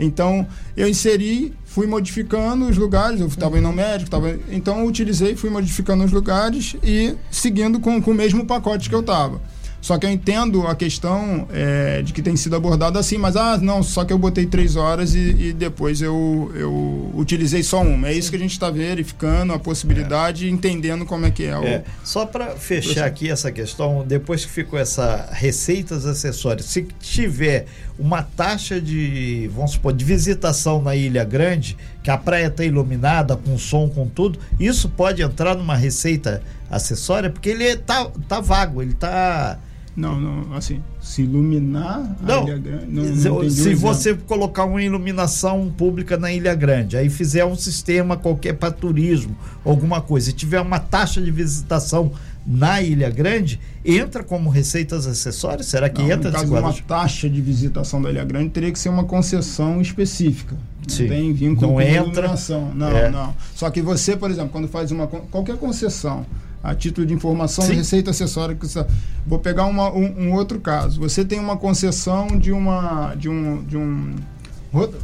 Então, 0.00 0.44
eu 0.76 0.88
inseri, 0.88 1.52
fui 1.64 1.86
modificando 1.86 2.66
os 2.66 2.76
lugares, 2.76 3.20
eu 3.20 3.26
estava 3.28 3.56
indo 3.56 3.68
ao 3.68 3.72
médico, 3.72 4.10
tava, 4.10 4.34
então 4.50 4.80
eu 4.80 4.86
utilizei, 4.86 5.36
fui 5.36 5.48
modificando 5.48 6.02
os 6.02 6.10
lugares 6.10 6.74
e 6.82 7.14
seguindo 7.30 7.78
com, 7.78 8.02
com 8.02 8.10
o 8.10 8.14
mesmo 8.14 8.44
pacote 8.46 8.88
que 8.88 8.94
eu 8.94 9.00
estava. 9.00 9.40
Só 9.82 9.98
que 9.98 10.06
eu 10.06 10.10
entendo 10.10 10.64
a 10.66 10.76
questão 10.76 11.46
é, 11.52 12.00
de 12.02 12.12
que 12.12 12.22
tem 12.22 12.36
sido 12.36 12.54
abordada 12.54 13.00
assim, 13.00 13.18
mas 13.18 13.34
ah, 13.36 13.58
não, 13.58 13.82
só 13.82 14.04
que 14.04 14.12
eu 14.12 14.18
botei 14.18 14.46
três 14.46 14.76
horas 14.76 15.12
e, 15.14 15.18
e 15.48 15.52
depois 15.52 16.00
eu, 16.00 16.52
eu 16.54 17.10
utilizei 17.16 17.64
só 17.64 17.82
uma. 17.82 18.08
É 18.08 18.12
isso 18.14 18.30
que 18.30 18.36
a 18.36 18.38
gente 18.38 18.52
está 18.52 18.70
verificando, 18.70 19.52
a 19.52 19.58
possibilidade 19.58 20.46
e 20.46 20.50
entendendo 20.50 21.04
como 21.04 21.26
é 21.26 21.32
que 21.32 21.44
é. 21.46 21.58
o- 21.58 21.64
É, 21.64 21.82
só 22.04 22.24
para 22.24 22.50
fechar 22.56 23.06
aqui 23.06 23.28
essa 23.28 23.50
questão, 23.50 24.04
depois 24.06 24.44
que 24.46 24.52
ficou 24.52 24.78
essa 24.78 25.28
receitas 25.32 26.06
acessórias, 26.06 26.66
se 26.66 26.86
tiver 27.00 27.66
uma 27.98 28.22
taxa 28.22 28.80
de, 28.80 29.50
vamos 29.52 29.72
supor, 29.72 29.92
de 29.92 30.04
visitação 30.04 30.80
na 30.80 30.94
Ilha 30.94 31.24
Grande, 31.24 31.76
que 32.04 32.10
a 32.10 32.16
praia 32.16 32.46
está 32.46 32.64
iluminada, 32.64 33.36
com 33.36 33.58
som, 33.58 33.88
com 33.88 34.06
tudo, 34.06 34.38
isso 34.60 34.88
pode 34.88 35.22
entrar 35.22 35.56
numa 35.56 35.74
receita 35.74 36.40
acessória, 36.70 37.28
porque 37.30 37.48
ele 37.50 37.76
tá, 37.78 38.08
tá 38.28 38.38
vago, 38.40 38.80
ele 38.80 38.94
tá. 38.94 39.58
Não, 39.94 40.18
não, 40.18 40.54
assim, 40.56 40.80
se 41.02 41.22
iluminar 41.22 42.16
a 42.22 42.26
Não, 42.26 42.44
Ilha 42.44 42.56
Grande. 42.58 42.86
Não, 42.88 43.04
se, 43.14 43.28
não 43.28 43.40
se 43.40 43.46
exemplo. 43.46 43.78
você 43.80 44.14
colocar 44.14 44.64
uma 44.64 44.82
iluminação 44.82 45.70
pública 45.76 46.16
na 46.16 46.32
Ilha 46.32 46.54
Grande, 46.54 46.96
aí 46.96 47.10
fizer 47.10 47.44
um 47.44 47.54
sistema 47.54 48.16
qualquer 48.16 48.54
para 48.54 48.70
turismo, 48.70 49.36
alguma 49.64 50.00
coisa, 50.00 50.30
e 50.30 50.32
tiver 50.32 50.60
uma 50.60 50.78
taxa 50.78 51.20
de 51.20 51.30
visitação 51.30 52.10
na 52.46 52.80
Ilha 52.80 53.10
Grande, 53.10 53.60
entra 53.84 54.24
como 54.24 54.48
receitas 54.48 55.06
acessórias? 55.06 55.66
Será 55.66 55.88
que 55.90 56.00
Não, 56.00 56.10
entra 56.10 56.30
no 56.30 56.36
caso 56.38 56.52
uma 56.56 56.72
taxa 56.72 57.28
de 57.28 57.40
visitação 57.42 58.00
da 58.00 58.10
Ilha 58.10 58.24
Grande, 58.24 58.48
teria 58.48 58.72
que 58.72 58.78
ser 58.78 58.88
uma 58.88 59.04
concessão 59.04 59.80
específica. 59.80 60.56
Sim. 60.88 61.02
Não 61.02 61.08
tem 61.10 61.32
vínculo 61.32 61.66
Não 61.68 61.74
com 61.74 61.80
entra. 61.82 62.02
iluminação. 62.02 62.72
Não, 62.74 62.88
É. 62.96 63.10
não. 63.10 63.34
Só 63.54 63.70
que 63.70 63.80
você, 63.82 64.16
por 64.16 64.30
exemplo, 64.30 64.50
quando 64.50 64.66
faz 64.68 64.90
uma 64.90 65.06
qualquer 65.06 65.56
concessão, 65.56 66.24
a 66.62 66.74
título 66.74 67.06
de 67.06 67.12
informação, 67.14 67.64
Sim. 67.64 67.74
receita 67.74 68.10
acessória, 68.10 68.54
que 68.54 68.66
você- 68.66 68.86
vou 69.26 69.38
pegar 69.38 69.64
uma- 69.66 69.92
um, 69.92 70.28
um 70.28 70.32
outro 70.34 70.60
caso. 70.60 71.00
Você 71.00 71.24
tem 71.24 71.38
uma 71.40 71.56
concessão 71.56 72.26
de 72.28 72.52
uma 72.52 73.14
de 73.16 73.28
um 73.28 73.62
de 73.64 73.76
um 73.76 74.14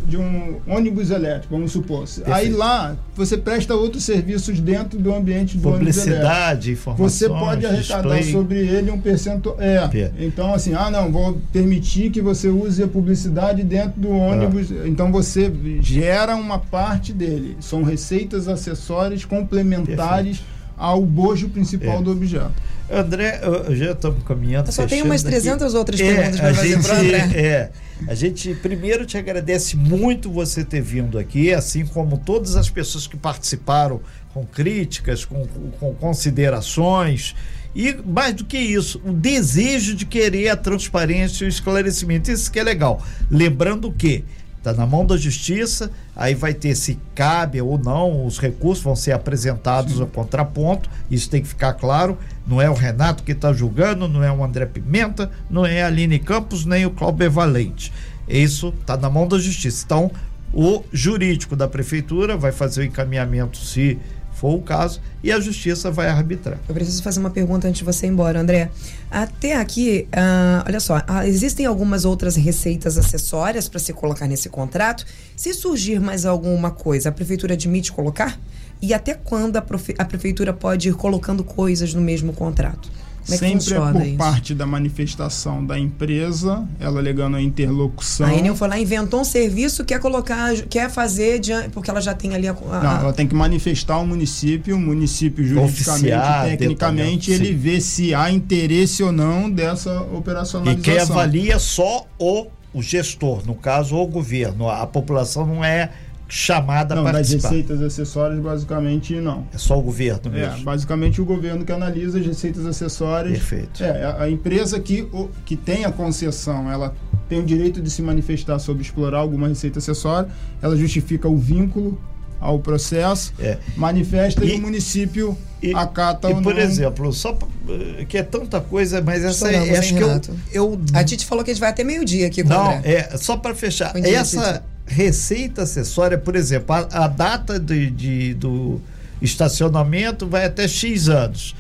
de 0.07 0.17
um 0.17 0.57
ônibus 0.67 1.11
elétrico, 1.11 1.55
vamos 1.55 1.73
supor. 1.73 2.05
Aí 2.25 2.49
lá 2.49 2.97
você 3.15 3.37
presta 3.37 3.75
outros 3.75 4.03
serviços 4.03 4.59
dentro 4.61 4.99
do 4.99 5.15
ambiente 5.15 5.59
do 5.59 5.69
ônibus 5.69 5.97
elétrico. 5.99 6.17
Publicidade, 6.17 6.73
informações, 6.73 7.13
Você 7.13 7.29
pode 7.29 7.67
arrecadar 7.67 8.15
display. 8.17 8.33
sobre 8.33 8.59
ele 8.67 8.91
um 8.91 8.99
percentual. 8.99 9.59
É. 9.61 10.11
Então, 10.21 10.55
assim, 10.55 10.73
ah, 10.73 10.91
não, 10.91 11.13
vou 11.13 11.39
permitir 11.53 12.09
que 12.09 12.23
você 12.23 12.49
use 12.49 12.83
a 12.83 12.89
publicidade 12.89 13.63
dentro 13.63 14.01
do 14.01 14.09
ônibus. 14.09 14.73
Ah. 14.73 14.89
Então, 14.89 15.13
você 15.13 15.53
gera 15.83 16.35
uma 16.35 16.59
parte 16.59 17.13
dele. 17.13 17.55
São 17.61 17.83
receitas 17.83 18.49
acessórias 18.49 19.27
complementares 19.27 20.41
ao 20.79 21.05
bojo 21.05 21.49
principal 21.49 21.99
É. 21.99 22.03
do 22.03 22.13
objeto. 22.13 22.53
André, 22.91 23.41
eu- 23.43 23.77
já 23.77 23.93
estamos 23.93 24.23
caminhando. 24.25 24.69
Eu 24.69 24.73
só 24.73 24.83
fechando 24.89 25.05
umas 25.11 25.21
aqui. 25.21 25.31
300 25.31 25.75
outras 25.75 26.01
É, 26.01 26.15
perguntas 26.15 26.41
para 26.41 26.51
a 26.51 26.55
fazer 26.55 26.69
gente, 26.69 26.83
pro 26.87 26.95
André. 26.97 27.19
É, 27.37 27.71
a 28.07 28.15
gente 28.15 28.55
primeiro 28.55 29.05
te 29.05 29.19
agradece 29.19 29.77
muito 29.77 30.31
você 30.31 30.65
ter 30.65 30.81
vindo 30.81 31.19
aqui, 31.19 31.53
assim 31.53 31.85
como 31.85 32.17
todas 32.17 32.57
as 32.57 32.71
pessoas 32.71 33.07
que 33.07 33.17
participaram 33.17 34.01
com 34.33 34.47
críticas, 34.47 35.25
com, 35.25 35.47
com 35.81 35.93
considerações. 35.95 37.35
E 37.75 37.95
mais 38.07 38.35
do 38.35 38.45
que 38.45 38.57
isso, 38.59 39.01
o 39.05 39.13
desejo 39.13 39.95
de 39.95 40.07
querer 40.07 40.49
a 40.49 40.57
transparência 40.57 41.45
e 41.45 41.47
o 41.47 41.51
esclarecimento. 41.51 42.31
Isso 42.31 42.51
que 42.51 42.59
é 42.59 42.63
legal. 42.63 43.03
Lembrando 43.31 43.93
que 43.93 44.25
está 44.59 44.73
na 44.73 44.87
mão 44.87 45.07
da 45.07 45.17
justiça, 45.17 45.91
aí 46.15 46.35
vai 46.35 46.53
ter 46.53 46.75
se 46.75 46.99
cabe 47.15 47.61
ou 47.63 47.79
não, 47.79 48.27
os 48.27 48.39
recursos 48.39 48.85
vão 48.85 48.95
ser 48.95 49.13
apresentados 49.13 50.01
ao 50.01 50.07
contraponto, 50.07 50.91
isso 51.11 51.31
tem 51.31 51.41
que 51.41 51.49
ficar 51.49 51.73
claro. 51.75 52.19
Não 52.47 52.61
é 52.61 52.69
o 52.69 52.75
Renato 52.75 53.23
que 53.23 53.33
está 53.33 53.53
julgando, 53.53 54.09
não 54.09 54.23
é 54.23 54.33
o 54.33 54.45
André 54.45 54.67
Pimenta, 54.67 55.31
não 55.49 55.65
é 55.65 55.83
a 55.83 55.87
Aline 55.87 56.19
Campos, 56.19 56.65
nem 56.65 56.85
o 56.87 56.91
Cláudio 56.91 57.31
Valente. 57.31 57.93
Isso 58.29 58.75
está 58.81 58.97
na 58.97 59.09
mão 59.09 59.27
da 59.27 59.39
justiça. 59.39 59.85
Então, 59.85 60.11
o 60.53 60.83
jurídico 60.93 61.55
da 61.55 61.69
prefeitura 61.69 62.37
vai 62.37 62.53
fazer 62.53 62.83
o 62.83 62.85
encaminhamento 62.85 63.59
se 63.59 63.99
for 64.39 64.55
o 64.55 64.63
caso 64.63 65.01
e 65.23 65.33
a 65.33 65.41
justiça 65.41 65.91
vai 65.91 66.09
arbitrar. 66.09 66.59
Eu 66.69 66.75
preciso 66.75 67.03
fazer 67.03 67.19
uma 67.19 67.31
pergunta 67.31 67.67
antes 67.67 67.79
de 67.79 67.85
você 67.85 68.07
ir 68.07 68.11
embora, 68.11 68.41
André. 68.41 68.71
Até 69.11 69.57
aqui, 69.57 70.07
ah, 70.13 70.65
olha 70.67 70.79
só, 70.79 71.03
ah, 71.07 71.27
existem 71.27 71.67
algumas 71.67 72.05
outras 72.05 72.37
receitas 72.37 72.97
acessórias 72.97 73.69
para 73.69 73.81
se 73.81 73.93
colocar 73.93 74.29
nesse 74.29 74.49
contrato. 74.49 75.05
Se 75.37 75.53
surgir 75.53 76.01
mais 76.01 76.25
alguma 76.25 76.71
coisa, 76.71 77.09
a 77.09 77.13
prefeitura 77.13 77.55
admite 77.55 77.91
colocar? 77.91 78.39
E 78.81 78.95
até 78.95 79.13
quando 79.13 79.57
a, 79.57 79.65
a 79.99 80.05
prefeitura 80.05 80.53
pode 80.53 80.89
ir 80.89 80.95
colocando 80.95 81.43
coisas 81.43 81.93
no 81.93 82.01
mesmo 82.01 82.33
contrato? 82.33 82.89
Como 83.29 83.35
é 83.37 83.39
que 83.55 83.61
Sempre 83.61 83.75
é 83.75 83.93
por 83.93 84.07
isso? 84.07 84.17
parte 84.17 84.55
da 84.55 84.65
manifestação 84.67 85.65
da 85.65 85.79
empresa, 85.79 86.67
ela 86.81 86.99
alegando 86.99 87.37
a 87.37 87.43
interlocução. 87.43 88.27
A 88.27 88.35
Enel 88.35 88.57
foi 88.57 88.69
lá, 88.69 88.79
inventou 88.79 89.21
um 89.21 89.25
serviço, 89.25 89.85
quer 89.85 90.01
colocar, 90.01 90.55
quer 90.63 90.89
fazer, 90.91 91.39
diante- 91.39 91.69
porque 91.69 91.91
ela 91.91 92.01
já 92.01 92.15
tem 92.15 92.35
ali 92.35 92.49
a. 92.49 92.53
a- 92.53 92.83
Não, 92.83 93.01
ela 93.03 93.13
tem 93.13 93.27
que 93.27 93.35
manifestar 93.35 93.95
ao 93.95 94.07
município, 94.07 94.77
o 94.77 94.81
município 94.81 95.47
juridicamente, 95.47 96.07
Oficiar, 96.07 96.45
tecnicamente, 96.57 97.31
ele 97.31 97.53
vê 97.53 97.81
se 97.81 98.15
há 98.15 98.31
interesse 98.31 99.03
ou 99.03 99.13
não 99.13 99.51
dessa 99.51 99.91
E 100.13 100.17
operacionalização. 100.17 100.83
quem 100.83 100.99
avalia 100.99 101.59
só 101.59 102.07
o, 102.19 102.47
o 102.73 102.83
gestor, 102.83 103.43
no 103.47 103.55
caso, 103.55 103.95
o 103.97 104.07
governo. 104.07 104.69
A 104.71 104.87
população 104.87 105.47
não 105.47 105.63
é 105.65 105.91
chamada 106.29 106.95
Não, 106.95 107.03
a 107.03 107.05
das 107.07 107.13
participar. 107.29 107.49
receitas 107.49 107.81
acessórias, 107.83 108.39
basicamente, 108.39 109.15
não. 109.15 109.47
É 109.53 109.59
só 109.59 109.79
o 109.79 109.83
governo 109.83 110.21
É, 110.27 110.29
mesmo. 110.49 110.63
basicamente 110.65 111.21
o 111.21 111.25
governo 111.25 111.65
que 111.65 111.73
analisa 111.73 112.19
as 112.19 112.27
receitas 112.27 112.67
acessórias. 112.67 113.39
Perfeito. 113.39 113.83
É, 113.83 114.15
a, 114.19 114.29
empresa 114.31 114.79
que, 114.79 115.03
o, 115.13 115.31
que 115.47 115.57
tem 115.57 115.85
a 115.87 115.91
concessão, 115.91 116.71
ela 116.71 116.95
tem 117.29 117.41
o 117.41 117.45
direito 117.45 117.81
de 117.81 117.91
se 117.91 118.03
manifestar 118.03 118.59
sobre 118.59 118.83
explorar 118.83 119.19
alguma 119.19 119.49
receita 119.49 119.79
acessória, 119.79 120.29
ela 120.61 120.77
justifica 120.77 121.29
o 121.29 121.37
vínculo 121.37 121.99
ao 122.41 122.59
processo, 122.61 123.33
É. 123.41 123.59
manifesta 123.77 124.45
e, 124.45 124.51
E- 124.53 124.55
o 124.55 124.61
município 124.61 125.37
E, 125.63 125.75
acata 125.75 126.31
e, 126.31 126.35
ou 126.35 126.41
por 126.43 126.55
não. 126.55 126.61
exemplo, 126.61 127.13
só 127.13 127.37
eh, 127.69 128.05
que 128.05 128.17
é 128.17 128.23
tanta 128.23 128.61
coisa, 128.61 129.03
mas 129.03 129.25
essa 129.25 129.47
Estouramos, 129.51 129.69
é, 129.69 129.79
acho 129.79 129.95
hein, 129.95 129.99
que 129.99 130.57
eu, 130.57 130.71
eu 130.73 130.81
A 130.95 131.03
Tite 131.03 131.27
falou 131.27 131.43
que 131.45 131.51
a 131.51 131.55
gente 131.55 131.61
vai 131.61 131.71
até 131.71 131.83
meio-dia 131.83 132.29
aqui 132.29 132.43
com 132.45 132.49
não, 132.51 132.71
é 132.85 133.17
só 133.17 133.37
para 133.37 133.55
fechar. 133.57 133.93
Dia, 133.95 134.19
Essa 134.19 134.63
receita 134.89 135.63
acessória, 135.63 136.19
por 136.19 136.35
exemplo, 136.35 136.75
a, 136.75 137.05
a 137.05 137.09
data 137.09 137.59
de, 137.61 137.91
de- 137.91 138.35
do 138.35 138.81
estacionamento 139.23 140.27
vai 140.27 140.45
até 140.47 140.67
X 140.67 141.09
anos. 141.09 141.55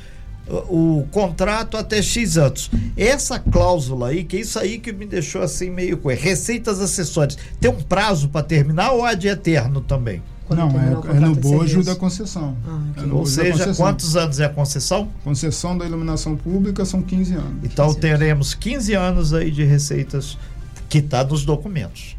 O, 0.48 1.00
o 1.00 1.08
contrato 1.10 1.76
até 1.76 2.00
X 2.00 2.38
anos. 2.38 2.70
Essa 2.96 3.38
cláusula 3.38 4.08
aí, 4.08 4.24
que 4.24 4.38
é 4.38 4.40
isso 4.40 4.58
aí 4.58 4.78
que 4.78 4.92
me 4.92 5.04
deixou 5.04 5.42
assim 5.42 5.68
meio 5.68 5.98
com 5.98 6.08
receitas 6.08 6.80
acessórias, 6.80 7.36
tem 7.60 7.70
um 7.70 7.82
prazo 7.82 8.28
para 8.30 8.42
terminar 8.42 8.92
ou 8.92 9.06
é 9.06 9.14
de 9.14 9.28
eterno 9.28 9.80
também? 9.82 10.22
Quando 10.46 10.60
não, 10.60 10.70
é, 10.70 11.16
é 11.16 11.20
no 11.20 11.34
de 11.34 11.40
bojo 11.40 11.82
da 11.84 11.94
concessão. 11.94 12.56
Ah, 12.66 12.80
É 12.96 13.12
Ou 13.12 13.26
seja, 13.26 13.50
concessão. 13.52 13.74
quantos 13.74 14.16
anos 14.16 14.40
é 14.40 14.46
a 14.46 14.48
concessão? 14.48 15.08
Concessão 15.22 15.76
da 15.76 15.84
iluminação 15.84 16.34
pública 16.34 16.86
são 16.86 17.02
15 17.02 17.34
anos. 17.34 17.52
Então 17.62 17.92
teremos 17.92 18.54
15 18.54 18.94
anos 18.94 19.34
aí 19.34 19.50
de 19.50 19.62
receitas 19.64 20.38
que 20.88 20.98
está 20.98 21.22
nos 21.22 21.44
documentos. 21.44 22.16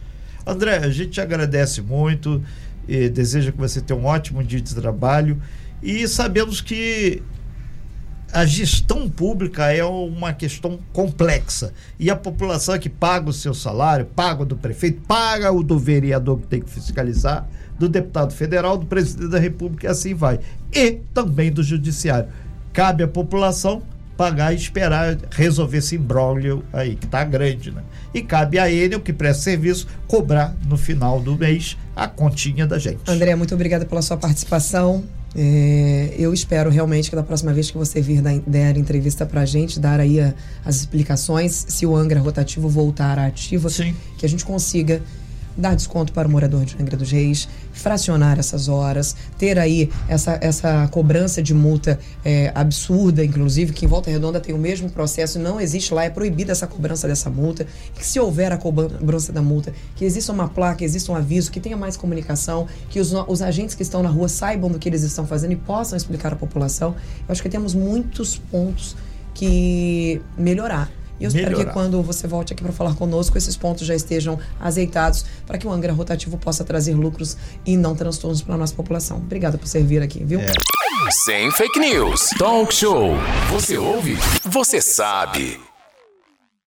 André, 0.50 0.78
a 0.78 0.90
gente 0.90 1.12
te 1.12 1.22
agradece 1.22 1.82
muito, 1.82 2.42
e 2.90 3.08
deseja 3.08 3.52
que 3.52 3.58
você 3.58 3.80
tenha 3.80 4.00
um 4.00 4.06
ótimo 4.06 4.44
dia 4.44 4.60
de 4.60 4.74
trabalho 4.74 5.40
e 5.82 6.08
sabemos 6.08 6.60
que 6.60 7.22
a 8.34 8.46
gestão 8.46 9.08
pública 9.08 9.72
é 9.72 9.84
uma 9.84 10.34
questão 10.34 10.80
complexa 10.92 11.72
e 12.00 12.10
a 12.10 12.16
população 12.16 12.74
é 12.74 12.80
que 12.80 12.90
paga 12.90 13.30
o 13.30 13.34
seu 13.34 13.54
salário, 13.54 14.06
paga 14.06 14.42
o 14.42 14.46
do 14.46 14.56
prefeito, 14.56 15.02
paga 15.08 15.52
o 15.52 15.64
do 15.64 15.78
vereador 15.78 16.40
que 16.40 16.48
tem 16.48 16.62
que 16.62 16.70
fiscalizar, 16.70 17.48
do 17.78 17.88
deputado 17.88 18.34
federal, 18.34 18.78
do 18.78 18.88
presidente 18.88 19.30
da 19.30 19.40
república 19.40 19.88
e 19.88 19.90
assim 19.90 20.14
vai. 20.14 20.40
E 20.74 21.00
também 21.14 21.52
do 21.52 21.64
judiciário. 21.64 22.30
Cabe 22.74 23.04
à 23.04 23.08
população 23.08 23.84
pagar 24.20 24.52
e 24.52 24.58
esperar 24.58 25.18
resolver 25.32 25.78
esse 25.78 25.96
imbróglio 25.96 26.62
aí, 26.74 26.98
que 26.98 27.08
tá 27.08 27.24
grande, 27.24 27.72
né? 27.72 27.82
E 28.14 28.22
cabe 28.22 28.60
a 28.60 28.70
ele, 28.70 28.94
o 28.94 29.00
que 29.00 29.14
presta 29.14 29.44
serviço, 29.44 29.88
cobrar 30.08 30.54
no 30.68 30.76
final 30.76 31.22
do 31.22 31.38
mês 31.38 31.78
a 31.96 32.06
continha 32.06 32.68
da 32.68 32.78
gente. 32.78 33.00
André, 33.08 33.34
muito 33.36 33.56
obrigada 33.56 33.86
pela 33.86 34.02
sua 34.02 34.18
participação. 34.18 35.06
É, 35.34 36.16
eu 36.18 36.34
espero 36.34 36.70
realmente 36.70 37.10
que 37.10 37.16
da 37.16 37.24
próxima 37.24 37.54
vez 37.54 37.72
que 37.72 37.78
você 37.78 38.02
vir 38.02 38.22
dar, 38.22 38.38
der 38.46 38.76
entrevista 38.76 39.26
pra 39.26 39.46
gente, 39.46 39.80
dar 39.80 40.02
aí 40.02 40.20
a, 40.20 40.34
as 40.66 40.76
explicações, 40.76 41.66
se 41.70 41.86
o 41.86 41.96
Angra 41.96 42.20
rotativo 42.20 42.68
voltar 42.68 43.18
à 43.18 43.28
ativa, 43.28 43.70
Sim. 43.70 43.96
que 44.18 44.26
a 44.26 44.30
gente 44.30 44.44
consiga 44.44 45.02
dar 45.58 45.76
desconto 45.76 46.14
para 46.14 46.28
o 46.28 46.32
morador 46.32 46.66
de 46.66 46.76
Angra 46.82 46.96
dos 46.96 47.12
Reis, 47.12 47.48
fracionar 47.74 48.40
essas 48.40 48.68
horas, 48.68 49.16
ter 49.38 49.58
aí 49.58 49.90
essa, 50.08 50.38
essa 50.42 50.88
cobrança 50.90 51.42
de 51.42 51.54
multa 51.54 52.00
é, 52.24 52.52
absurda, 52.56 53.24
inclusive, 53.24 53.74
que 53.74 53.86
em 53.86 53.88
Volta 53.88 54.10
Redonda 54.10 54.40
tem 54.40 54.54
o 54.54 54.58
mesmo 54.58 54.90
processo, 54.90 55.40
não 55.40 55.60
existe 55.60 55.94
lá, 55.94 56.04
é 56.04 56.10
proibida 56.10 56.52
essa 56.52 56.68
cobrança 56.68 57.08
dessa 57.08 57.30
multa, 57.30 57.66
que 57.96 58.06
se 58.06 58.20
houver 58.20 58.52
a 58.52 58.58
cobrança 58.58 59.32
da 59.32 59.42
multa, 59.42 59.74
que 59.96 60.06
exista 60.06 60.32
uma 60.32 60.48
placa, 60.48 60.84
exista 60.84 61.12
um 61.12 61.16
aviso, 61.16 61.52
que 61.52 61.60
tenha 61.60 61.78
mais 61.78 61.98
comunicação, 61.98 62.68
que 62.90 63.00
os, 63.00 63.14
os 63.28 63.42
agentes 63.42 63.76
que 63.76 63.84
estão 63.84 64.04
na 64.04 64.10
rua 64.10 64.28
saibam 64.28 64.70
do 64.70 64.80
que 64.80 64.90
eles 64.90 65.04
estão 65.04 65.26
fazendo 65.26 65.54
e 65.54 65.56
possam 65.56 65.98
explicar 65.98 66.34
à 66.34 66.36
população. 66.36 66.96
Eu 67.28 67.32
acho 67.32 67.42
que 67.42 67.50
temos 67.50 67.74
muitos 67.74 68.38
pontos 68.38 68.96
que 69.34 70.22
melhorar. 70.38 70.92
E 71.20 71.26
eu 71.26 71.28
espero 71.28 71.52
Melhorar. 71.52 71.66
que 71.66 71.74
quando 71.74 72.02
você 72.02 72.28
volte 72.28 72.54
aqui 72.54 72.64
para 72.64 72.72
falar 72.72 72.96
conosco, 72.96 73.38
esses 73.38 73.58
pontos 73.58 73.86
já 73.86 73.96
estejam 73.96 74.40
azeitados 74.60 75.26
para 75.46 75.58
que 75.58 75.68
o 75.68 75.72
Angra 75.72 75.92
Rotativo 75.92 76.38
possa 76.38 76.64
trazer 76.64 76.94
lucros 76.94 77.36
e 77.66 77.76
não 77.76 77.96
transtornos 77.96 78.42
para 78.42 78.56
a 78.56 78.58
nossa 78.58 78.74
população. 78.74 79.18
Obrigada 79.18 79.58
por 79.58 79.68
servir 79.68 80.02
aqui, 80.02 80.24
viu? 80.24 80.40
Sem 81.26 81.52
fake 81.52 81.80
news. 81.80 82.30
Talk 82.38 82.74
show. 82.74 83.14
Você 83.52 83.78
ouve? 83.78 84.18
Você 84.44 84.82
sabe. 84.82 85.69